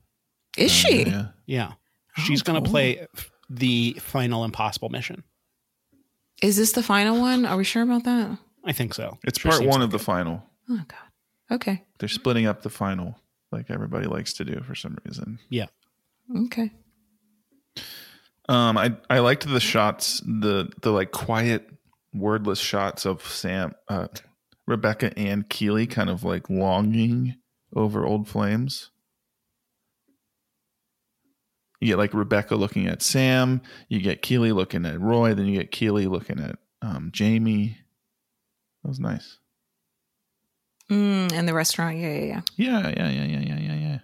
[0.57, 1.03] Is uh, she?
[1.03, 1.25] Yeah.
[1.45, 1.71] Yeah,
[2.17, 2.71] Oh, she's going to cool.
[2.71, 3.07] play
[3.49, 5.25] the final Impossible mission.
[6.41, 7.45] Is this the final one?
[7.45, 8.37] Are we sure about that?
[8.63, 9.17] I think so.
[9.25, 10.43] It's Sure part one like of the final.
[10.69, 11.55] Oh God.
[11.55, 11.83] Okay.
[11.99, 13.17] They're splitting up the final
[13.53, 15.39] like everybody likes to do for some reason.
[15.49, 15.67] Yeah.
[16.45, 16.71] Okay.
[18.49, 21.69] Um, I I liked the shots, the the like quiet,
[22.13, 24.07] wordless shots of Sam, uh,
[24.67, 27.35] Rebecca and Keeley, kind of like longing
[27.75, 28.89] over old flames.
[31.79, 35.59] You get like Rebecca looking at Sam, you get Keeley looking at Roy, then you
[35.59, 37.77] get Keeley looking at um, Jamie.
[38.83, 39.37] That was nice.
[40.91, 41.97] Mm, and the restaurant.
[41.97, 42.41] Yeah, yeah, yeah.
[42.57, 43.99] Yeah, yeah, yeah, yeah, yeah, yeah, yeah.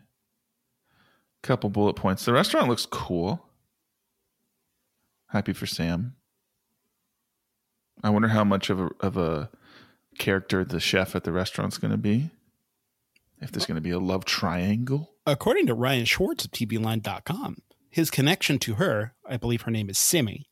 [1.43, 2.26] Couple bullet points.
[2.26, 3.45] The restaurant looks cool.
[5.27, 6.15] Happy for Sam.
[8.03, 9.49] I wonder how much of a of a
[10.18, 12.30] character the chef at the restaurant's going to be.
[13.41, 15.11] If there's going to be a love triangle.
[15.26, 17.57] According to Ryan Schwartz of TVLine.com,
[17.89, 20.49] his connection to her, I believe her name is Simi,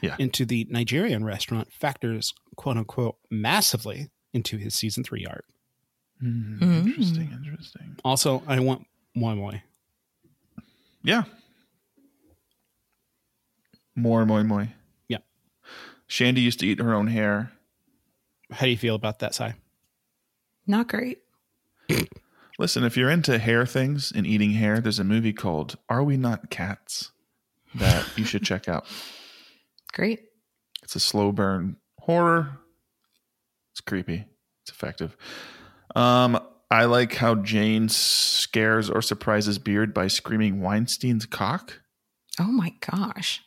[0.00, 0.16] Yeah.
[0.18, 5.44] into the Nigerian restaurant factors quote unquote massively into his season three arc.
[6.20, 6.86] Hmm, Mm.
[6.86, 7.96] Interesting, interesting.
[8.04, 9.54] Also, I want moi moi.
[11.02, 11.24] Yeah.
[13.94, 14.66] More moi moi.
[15.08, 15.18] Yeah.
[16.06, 17.52] Shandy used to eat her own hair.
[18.50, 19.54] How do you feel about that, Sai?
[20.66, 21.18] Not great.
[22.58, 26.16] Listen, if you're into hair things and eating hair, there's a movie called Are We
[26.16, 27.10] Not Cats
[27.74, 28.86] that you should check out.
[29.92, 30.20] Great.
[30.82, 32.58] It's a slow burn horror.
[33.72, 34.24] It's creepy.
[34.62, 35.16] It's effective.
[35.94, 36.40] Um,
[36.70, 41.80] I like how Jane scares or surprises Beard by screaming Weinstein's cock.
[42.38, 43.42] Oh my gosh.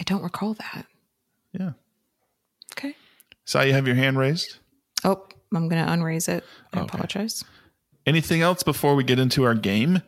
[0.00, 0.86] I don't recall that.
[1.52, 1.72] Yeah.
[2.72, 2.96] Okay.
[3.44, 4.56] Saw you have your hand raised.
[5.04, 6.44] Oh, I'm going to unraise it.
[6.72, 6.86] I Okay.
[6.86, 7.44] apologize.
[8.06, 10.02] Anything else before we get into our game?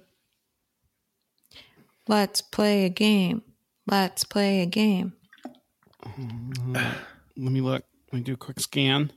[2.09, 3.43] Let's play a game.
[3.87, 5.13] Let's play a game.
[6.17, 6.87] Let
[7.37, 7.85] me look.
[8.13, 9.13] Let me do a quick scan.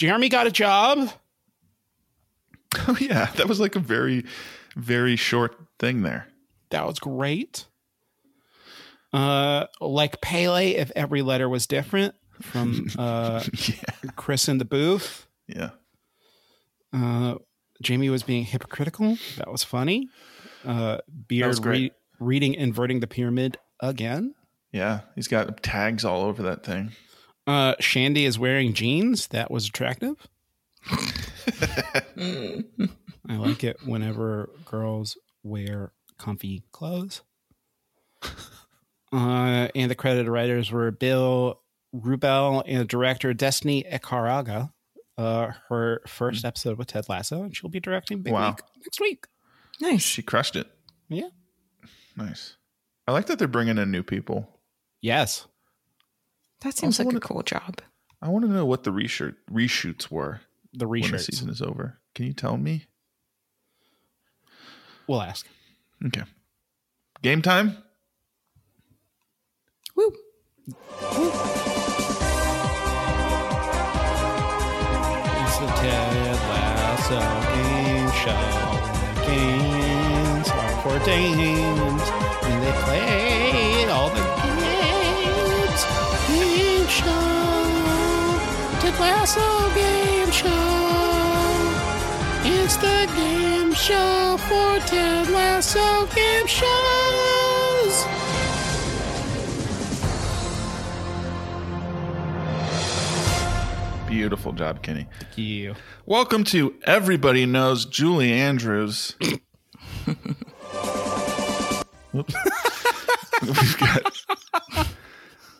[0.00, 1.10] Jeremy got a job.
[2.86, 4.24] Oh yeah, that was like a very,
[4.76, 6.28] very short thing there.
[6.70, 7.66] That was great.
[9.12, 15.26] Uh, like Pele, if every letter was different from uh, Yeah, Chris in the booth.
[15.48, 15.70] yeah.
[16.92, 17.34] Uh,
[17.82, 19.18] Jamie was being hypocritical.
[19.36, 20.08] That was funny.
[20.64, 21.90] Uh, Beard re-
[22.20, 24.36] reading inverting the pyramid again.
[24.70, 26.92] Yeah, he's got tags all over that thing.
[27.46, 29.28] Uh, Shandy is wearing jeans.
[29.28, 30.28] That was attractive.
[30.90, 32.64] I
[33.28, 37.22] like it whenever girls wear comfy clothes.
[39.12, 41.60] Uh, and the credited writers were Bill
[41.94, 44.72] Wrubel and director Destiny Ekaragha.
[45.18, 48.50] Uh, her first episode with Ted Lasso, and she'll be directing Big Wow.
[48.50, 49.26] Week next week.
[49.80, 50.02] Nice.
[50.02, 50.66] She crushed it.
[51.08, 51.28] Yeah.
[52.16, 52.56] Nice.
[53.06, 54.48] I like that they're bringing in new people.
[55.02, 55.46] Yes.
[56.62, 57.80] That seems Also like a wanna- cool job.
[58.22, 60.42] I want to know what the reshoot reshoots were
[60.74, 61.98] The when the season is over.
[62.14, 62.86] Can you tell me?
[65.06, 65.46] We'll ask.
[66.06, 66.22] Okay.
[67.22, 67.78] Game time.
[69.96, 70.14] Woo.
[74.22, 77.20] It's the Ted Lasso
[77.54, 79.26] game show.
[79.26, 82.02] Games are for dames,
[82.44, 83.79] and they play
[88.90, 90.48] Ted Lasso game show.
[92.42, 98.06] It's the game show for Ted Lasso game shows.
[104.08, 105.06] Beautiful job, Kenny.
[105.20, 105.76] Thank you.
[106.04, 109.14] Welcome to Everybody Knows Julie Andrews.
[112.12, 112.34] Whoops.
[113.42, 114.02] We've got.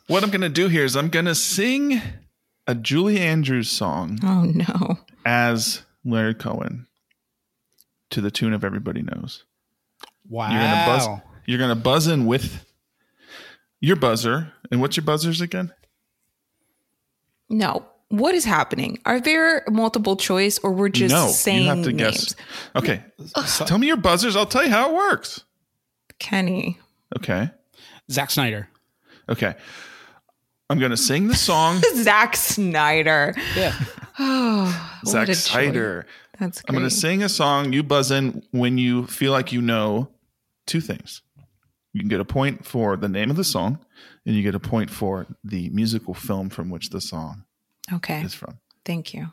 [0.08, 2.02] What I'm going to do here is I'm going to sing
[2.70, 4.98] a Julie Andrews song Oh no.
[5.26, 6.86] as Larry Cohen
[8.10, 9.44] to the tune of Everybody Knows.
[10.28, 10.50] Wow.
[10.50, 11.20] You're gonna buzz.
[11.46, 12.64] You're gonna buzz in with
[13.80, 14.52] your buzzer.
[14.70, 15.72] And what's your buzzers again?
[17.48, 17.86] No.
[18.08, 18.98] What is happening?
[19.04, 22.34] Are there multiple choice or we're just no, saying you have to names?
[22.34, 22.36] guess.
[22.74, 23.04] Okay,
[23.66, 24.34] tell me your buzzers.
[24.36, 25.44] I'll tell you how it works.
[26.18, 26.78] Kenny.
[27.16, 27.50] Okay,
[28.10, 28.68] Zack Snyder.
[29.28, 29.54] okay.
[30.70, 31.82] I'm gonna sing the song.
[31.96, 33.34] Zack Snyder.
[33.56, 33.74] Yeah.
[34.22, 35.28] Oh, Zack.
[35.34, 36.04] Snyder.
[36.38, 36.68] That's great.
[36.68, 37.72] I'm gonna sing a song.
[37.72, 40.10] You buzz in when you feel like you know
[40.66, 41.22] two things.
[41.94, 43.78] You can get a point for the name of the song,
[44.26, 47.44] and you get a point for the musical film from which the song
[47.92, 48.20] Okay.
[48.22, 48.58] is from.
[48.84, 49.28] Thank you.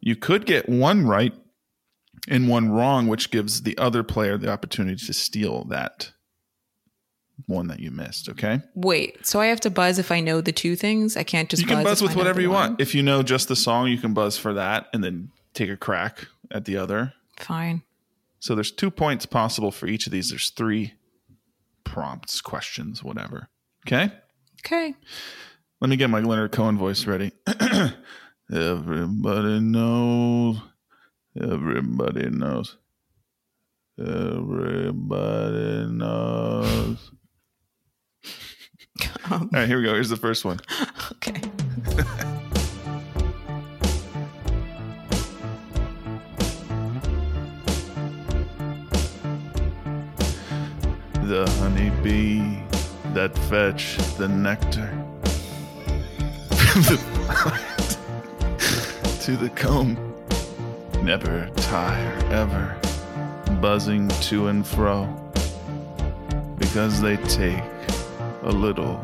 [0.00, 1.32] You could get one right
[2.28, 6.10] and one wrong, which gives the other player the opportunity to steal that
[7.46, 8.28] one that you missed.
[8.28, 8.60] Okay.
[8.74, 11.16] Wait, so I have to buzz if I know the two things?
[11.16, 12.70] I can't just you can buzz I with whatever you one?
[12.70, 12.80] want.
[12.80, 15.76] If you know just the song, you can buzz for that and then take a
[15.76, 17.12] crack at the other.
[17.38, 17.82] Fine.
[18.40, 20.30] So there's two points possible for each of these.
[20.30, 20.94] There's three
[21.82, 23.48] prompts, questions, whatever.
[23.86, 24.12] Okay.
[24.64, 24.94] Okay.
[25.80, 27.32] Let me get my Leonard Cohen voice ready.
[28.52, 30.58] everybody knows.
[31.40, 32.76] Everybody knows.
[33.98, 37.10] Everybody knows.
[39.30, 39.94] Um, All right, here we go.
[39.94, 40.60] Here's the first one.
[41.12, 41.40] okay.
[51.24, 52.60] The honeybee
[53.14, 54.92] that fetch the nectar
[56.74, 56.98] the
[59.22, 59.96] to the comb.
[61.02, 62.76] Never tire ever,
[63.60, 65.06] buzzing to and fro,
[66.58, 67.62] because they take
[68.44, 69.00] a little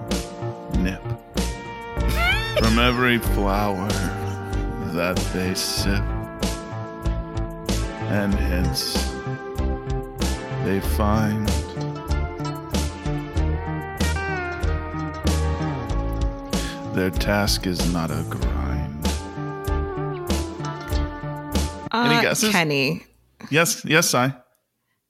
[0.78, 1.02] nip
[2.58, 3.88] from every flower
[4.92, 6.02] that they sip,
[8.10, 9.10] and hence
[10.64, 11.48] they find
[16.94, 19.06] their task is not a grind,
[21.92, 22.50] Uh, guesses?
[22.52, 23.04] Kenny.
[23.50, 24.34] Yes, yes, I.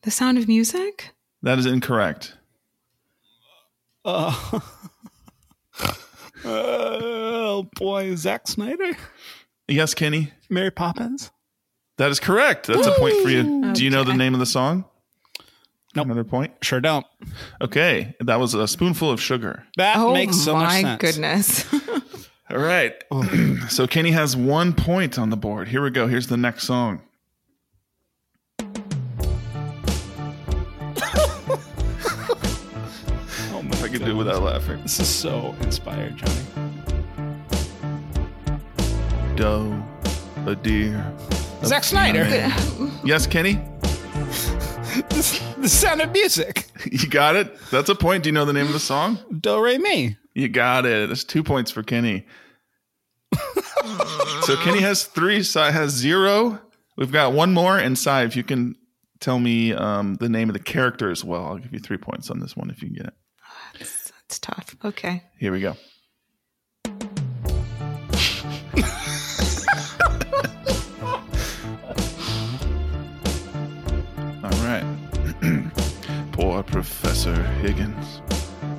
[0.02, 1.10] The Sound of Music?
[1.42, 2.36] That is incorrect.
[4.04, 4.60] Uh,
[6.44, 8.96] oh boy, Zack Snyder,
[9.68, 10.32] Yes, Kenny.
[10.48, 11.30] Mary Poppins.
[11.98, 12.66] That is correct.
[12.66, 13.72] That's a point for you.
[13.72, 14.84] Do you know the name of the song?
[15.94, 16.06] Nope.
[16.06, 16.52] Another point.
[16.62, 17.04] Sure don't.
[17.60, 19.64] Okay, that was a spoonful of sugar.
[19.76, 21.00] That Oh makes so much my sense.
[21.00, 21.74] goodness.
[22.50, 22.94] All right.
[23.68, 25.68] so Kenny has one point on the board.
[25.68, 26.06] Here we go.
[26.08, 27.02] Here's the next song.
[34.00, 34.80] Could do without laughing.
[34.82, 36.40] This is so inspired, Johnny.
[39.36, 39.82] Doe,
[40.46, 41.14] a deer.
[41.60, 42.24] a Zack Snyder.
[43.04, 43.54] Yes, Kenny.
[45.10, 46.70] the sound of music.
[46.90, 47.54] You got it.
[47.70, 48.22] That's a point.
[48.22, 49.18] Do you know the name of the song?
[49.40, 50.16] Do re mi.
[50.34, 51.08] You got it.
[51.08, 52.26] That's two points for Kenny.
[54.42, 55.42] so Kenny has three.
[55.42, 56.58] Sai has zero.
[56.96, 57.78] We've got one more.
[57.78, 58.76] And Sai, if you can
[59.20, 62.30] tell me um, the name of the character as well, I'll give you three points
[62.30, 63.14] on this one if you can get it.
[64.30, 64.76] It's tough.
[64.84, 65.24] Okay.
[65.40, 65.70] Here we go.
[74.44, 74.86] All right.
[76.30, 78.22] Poor Professor Higgins.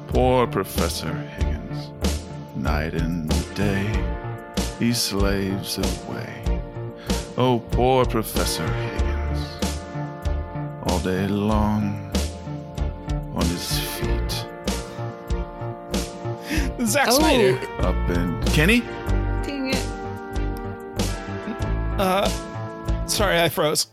[0.07, 1.91] Poor Professor Higgins.
[2.55, 3.91] Night and day,
[4.79, 6.61] he slaves away.
[7.35, 9.59] Oh, poor Professor Higgins.
[10.83, 12.10] All day long,
[16.85, 17.19] Zack Oh.
[17.19, 17.57] Snyder.
[17.79, 18.81] Up in Kenny?
[19.43, 19.85] Dang it.
[21.99, 22.27] Uh,
[23.07, 23.87] sorry, I froze.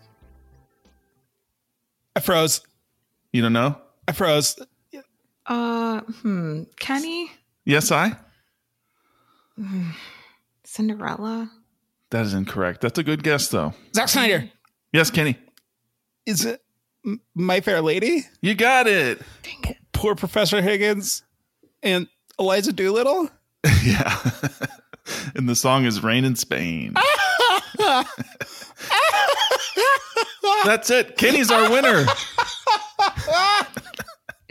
[2.17, 2.61] I froze.
[3.33, 3.77] You don't know?
[4.07, 4.59] I froze.
[5.47, 6.63] Uh, hmm.
[6.79, 7.31] Kenny?
[7.65, 8.17] Yes, I?
[10.65, 11.51] Cinderella?
[12.11, 12.81] That is incorrect.
[12.81, 13.75] That's a good guess, though.
[13.95, 14.51] Zack Snyder.
[14.93, 15.37] Yes, Kenny.
[16.27, 16.63] Is it
[17.35, 18.25] My Fair Lady?
[18.41, 19.21] You got it.
[19.43, 19.77] Dang it.
[19.93, 21.23] Poor Professor Higgins
[21.83, 22.09] and
[22.39, 23.29] Eliza Doolittle?
[23.85, 24.19] yeah.
[25.35, 26.95] and the song is Rain in Spain.
[30.65, 31.17] That's it.
[31.17, 32.07] Kenny's our winner.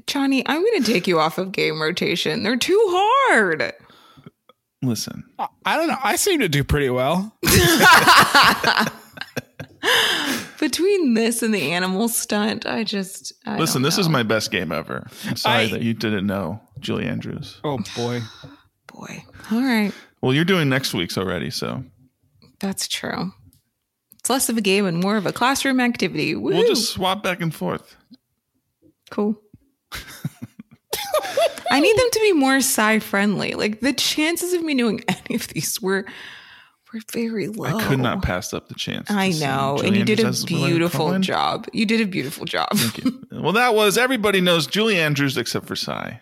[0.07, 2.43] Johnny, I'm going to take you off of game rotation.
[2.43, 3.73] They're too hard.
[4.81, 5.23] Listen,
[5.65, 5.97] I don't know.
[6.03, 7.35] I seem to do pretty well.
[10.59, 13.33] Between this and the animal stunt, I just.
[13.45, 15.07] I listen, don't this is my best game ever.
[15.25, 17.59] I'm sorry I- that you didn't know Julie Andrews.
[17.63, 18.21] Oh, boy.
[18.87, 19.25] Boy.
[19.51, 19.91] All right.
[20.21, 21.83] Well, you're doing next week's already, so
[22.59, 23.33] That's true.
[24.19, 26.35] It's less of a game and more of a classroom activity.
[26.35, 26.51] Woo.
[26.53, 27.95] we'll just swap back and forth.
[29.11, 29.39] Cool.
[31.69, 33.53] I need them to be more sci friendly.
[33.53, 36.05] Like the chances of me knowing any of these were
[36.93, 37.77] were very low.
[37.77, 39.11] I could not pass up the chance.
[39.11, 41.67] I know, and you did a Andrews as William beautiful job.
[41.73, 42.69] You did a beautiful job.
[42.73, 43.21] Thank you.
[43.37, 46.21] Well, that was everybody knows Julie Andrews except for Sai.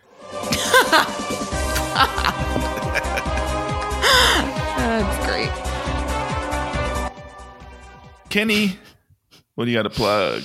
[4.78, 5.52] That's great.
[8.30, 8.78] Kenny,
[9.56, 10.44] what do you got to plug?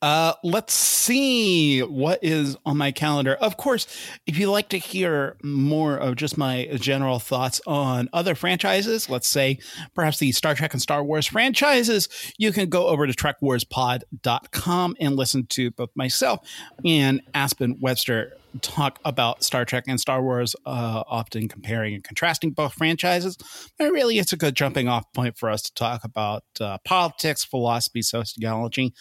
[0.00, 3.34] Uh, let's see what is on my calendar.
[3.34, 3.88] Of course,
[4.26, 9.26] if you'd like to hear more of just my general thoughts on other franchises, let's
[9.26, 9.58] say
[9.94, 15.16] perhaps the Star Trek and Star Wars franchises, you can go over to trekwarspod.com and
[15.16, 16.48] listen to both myself
[16.84, 22.50] and Aspen Webster talk about Star Trek and Star Wars, uh, often comparing and contrasting
[22.50, 23.36] both franchises.
[23.78, 27.44] But really, it's a good jumping off point for us to talk about uh, politics,
[27.44, 28.92] philosophy, sociology,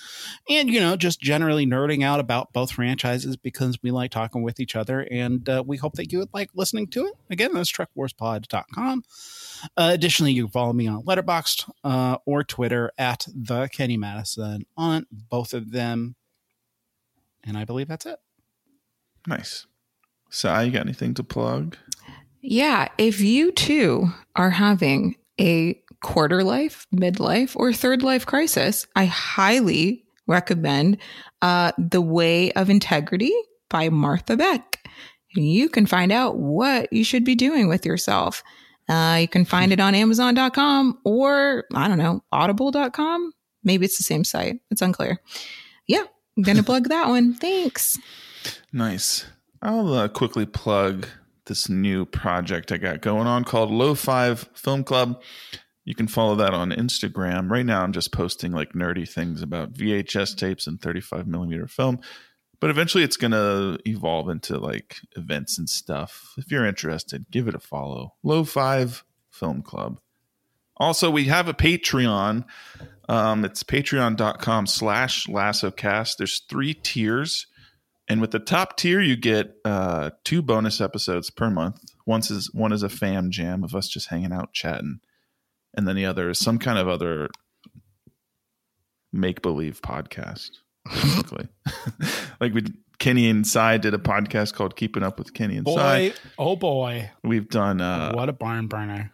[0.49, 4.59] and you know just generally nerding out about both franchises because we like talking with
[4.59, 7.13] each other and uh, we hope that you would like listening to it.
[7.29, 9.03] Again that's trekwarspod.com
[9.75, 14.65] uh, additionally you can follow me on letterboxd uh, or twitter at the kenny madison
[14.75, 16.15] on both of them.
[17.43, 18.19] And i believe that's it
[19.27, 19.67] Nice.
[20.29, 21.77] Sai, you got anything to plug?
[22.41, 29.05] Yeah, if you too are having a quarter life, midlife, or third life crisis, I
[29.05, 30.97] highly recommend
[31.41, 33.33] uh, The Way of Integrity
[33.69, 34.79] by Martha Beck.
[35.35, 38.43] You can find out what you should be doing with yourself.
[38.89, 43.33] Uh, you can find it on Amazon.com or, I don't know, Audible.com.
[43.63, 44.61] Maybe it's the same site.
[44.71, 45.19] It's unclear.
[45.87, 46.03] Yeah,
[46.37, 47.33] I'm going to plug that one.
[47.33, 47.97] Thanks.
[48.71, 49.25] Nice.
[49.61, 51.07] I'll uh, quickly plug
[51.47, 55.21] this new project I got going on called Low Five Film Club.
[55.85, 57.49] You can follow that on Instagram.
[57.49, 61.99] Right now, I'm just posting like nerdy things about VHS tapes and 35 millimeter film,
[62.59, 66.33] but eventually it's going to evolve into like events and stuff.
[66.37, 68.15] If you're interested, give it a follow.
[68.21, 69.99] Low Five Film Club
[70.75, 72.43] Also, we have a Patreon.
[73.07, 76.17] Um, it's patreon.com slash lassocast.
[76.17, 77.47] There's three tiers.
[78.07, 81.81] And with the top tier, you get uh, two bonus episodes per month.
[82.05, 84.99] Once is one is a fam jam of us just hanging out chatting,
[85.75, 87.29] and then the other is some kind of other
[89.11, 90.51] make believe podcast.
[90.85, 91.49] Basically,
[92.39, 92.63] like we
[92.97, 96.09] Kenny and Sai did a podcast called Keeping Up with Kenny and Sai.
[96.09, 99.11] Boy, oh boy, We've done uh, what a barn burner!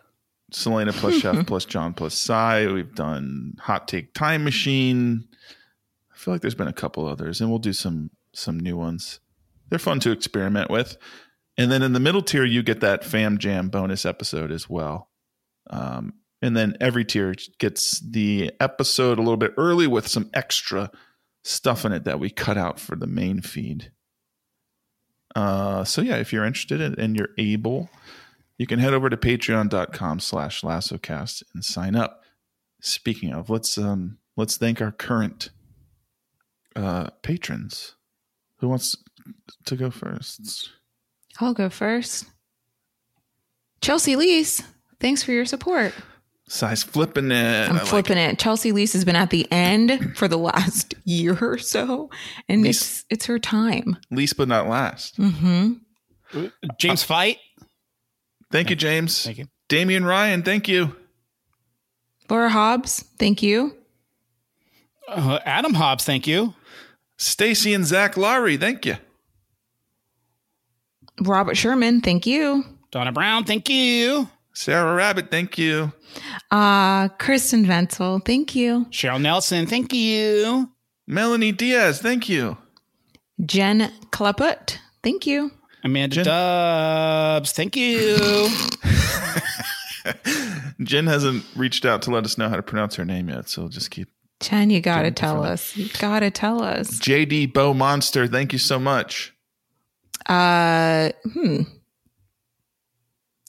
[0.52, 2.68] Selena plus Chef plus John plus Sai.
[2.72, 5.28] We've done Hot Take Time Machine.
[6.14, 9.19] I feel like there's been a couple others, and we'll do some some new ones.
[9.69, 10.97] They're fun to experiment with.
[11.57, 15.10] And then in the middle tier, you get that Fam Jam bonus episode as well.
[15.69, 20.91] Um, and then every tier gets the episode a little bit early with some extra
[21.43, 23.91] stuff in it that we cut out for the main feed.
[25.35, 27.89] Uh, so yeah, if you're interested in, and you're able,
[28.57, 32.22] you can head over to patreon.com slash lassocast and sign up.
[32.81, 35.49] Speaking of, let's um let's thank our current
[36.76, 37.95] uh patrons.
[38.64, 38.95] Who wants
[39.65, 40.69] to go first?
[41.41, 42.23] I'll go first.
[43.81, 44.64] Chelsea Lease,
[45.02, 45.94] thanks for your support.
[46.48, 47.69] Sai's flipping it.
[47.69, 48.40] I'm I like flipping it.
[48.40, 52.10] Chelsea Lease has been at the end for the last year or so,
[52.48, 53.98] and Lease- it's it's her time.
[54.11, 55.18] Least but not last.
[55.18, 55.73] hmm
[56.80, 57.40] James Fite,
[58.49, 59.26] Thank you, James.
[59.26, 59.48] thank you.
[59.68, 60.95] Damian Ryan, thank you.
[62.30, 63.76] Laura Hobbs, thank you.
[65.10, 66.53] Uh, Adam Hobbs, thank you.
[67.18, 68.98] Stacy and Zach Laurie, thank you.
[71.22, 72.64] Robert Sherman, thank you.
[72.91, 74.27] Donna Brown, thank you.
[74.53, 75.91] Sarah Rabbit, thank you.
[76.52, 78.85] Uh, Kristen Venzel, thank you.
[78.91, 80.69] Cheryl Nelson, thank you.
[81.07, 82.57] Melanie Diaz, thank you.
[83.45, 85.52] Jen Kleput, thank you.
[85.84, 88.48] Amanda Jen- Dubs, thank you.
[90.84, 93.64] Jen hasn't reached out to let us know how to pronounce her name yet, so
[93.64, 94.10] we'll just keep.
[94.44, 95.76] Jen, you gotta Jen tell us.
[95.76, 96.99] You gotta tell us.
[96.99, 99.34] JD Bow Monster, thank you so much.
[100.26, 101.61] Uh, hmm.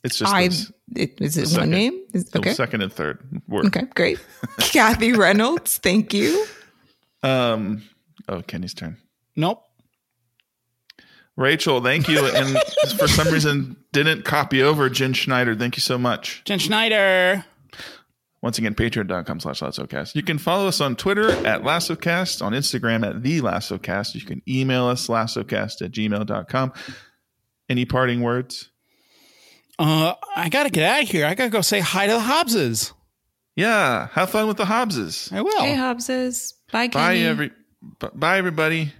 [0.03, 1.63] It's just I those- it, is it second.
[1.63, 2.01] one name?
[2.13, 2.53] Is, the okay.
[2.53, 3.19] second and third
[3.49, 3.67] word.
[3.67, 4.19] Okay, great.
[4.59, 6.47] Kathy Reynolds, thank you.
[7.23, 7.83] Um,
[8.29, 8.99] oh, Kenny's turn.
[9.35, 9.63] Nope.
[11.37, 12.25] Rachel, thank you.
[12.25, 12.57] And
[12.99, 15.55] for some reason, didn't copy over Jen Schneider.
[15.57, 16.43] Thank you so much.
[16.45, 17.45] Jen Schneider.
[18.45, 20.15] Once again, patreon.com slash lassocast.
[20.15, 24.15] You can follow us on Twitter at lassocast, on Instagram at the lassocast.
[24.15, 26.73] You can email us lassocast at gmail.com.
[27.71, 28.69] Any parting words?
[29.79, 31.25] Uh, I gotta get out of here.
[31.25, 32.93] I gotta go say hi to the Hobbses.
[33.57, 34.09] Yeah.
[34.13, 35.33] Have fun with the Hobbses.
[35.33, 35.63] I will.
[35.63, 36.53] Hey, Hobbses.
[36.71, 37.51] Bye, Bye, every.
[37.99, 38.93] b- Bye, everybody.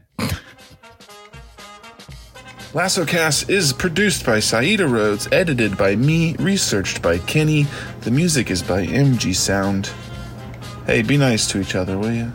[2.75, 7.69] LassoCast is produced by Saida Rhodes, edited by me, researched by Kenny.
[8.01, 9.93] The music is by MG Sound.
[10.85, 12.33] Hey, be nice to each other, will you?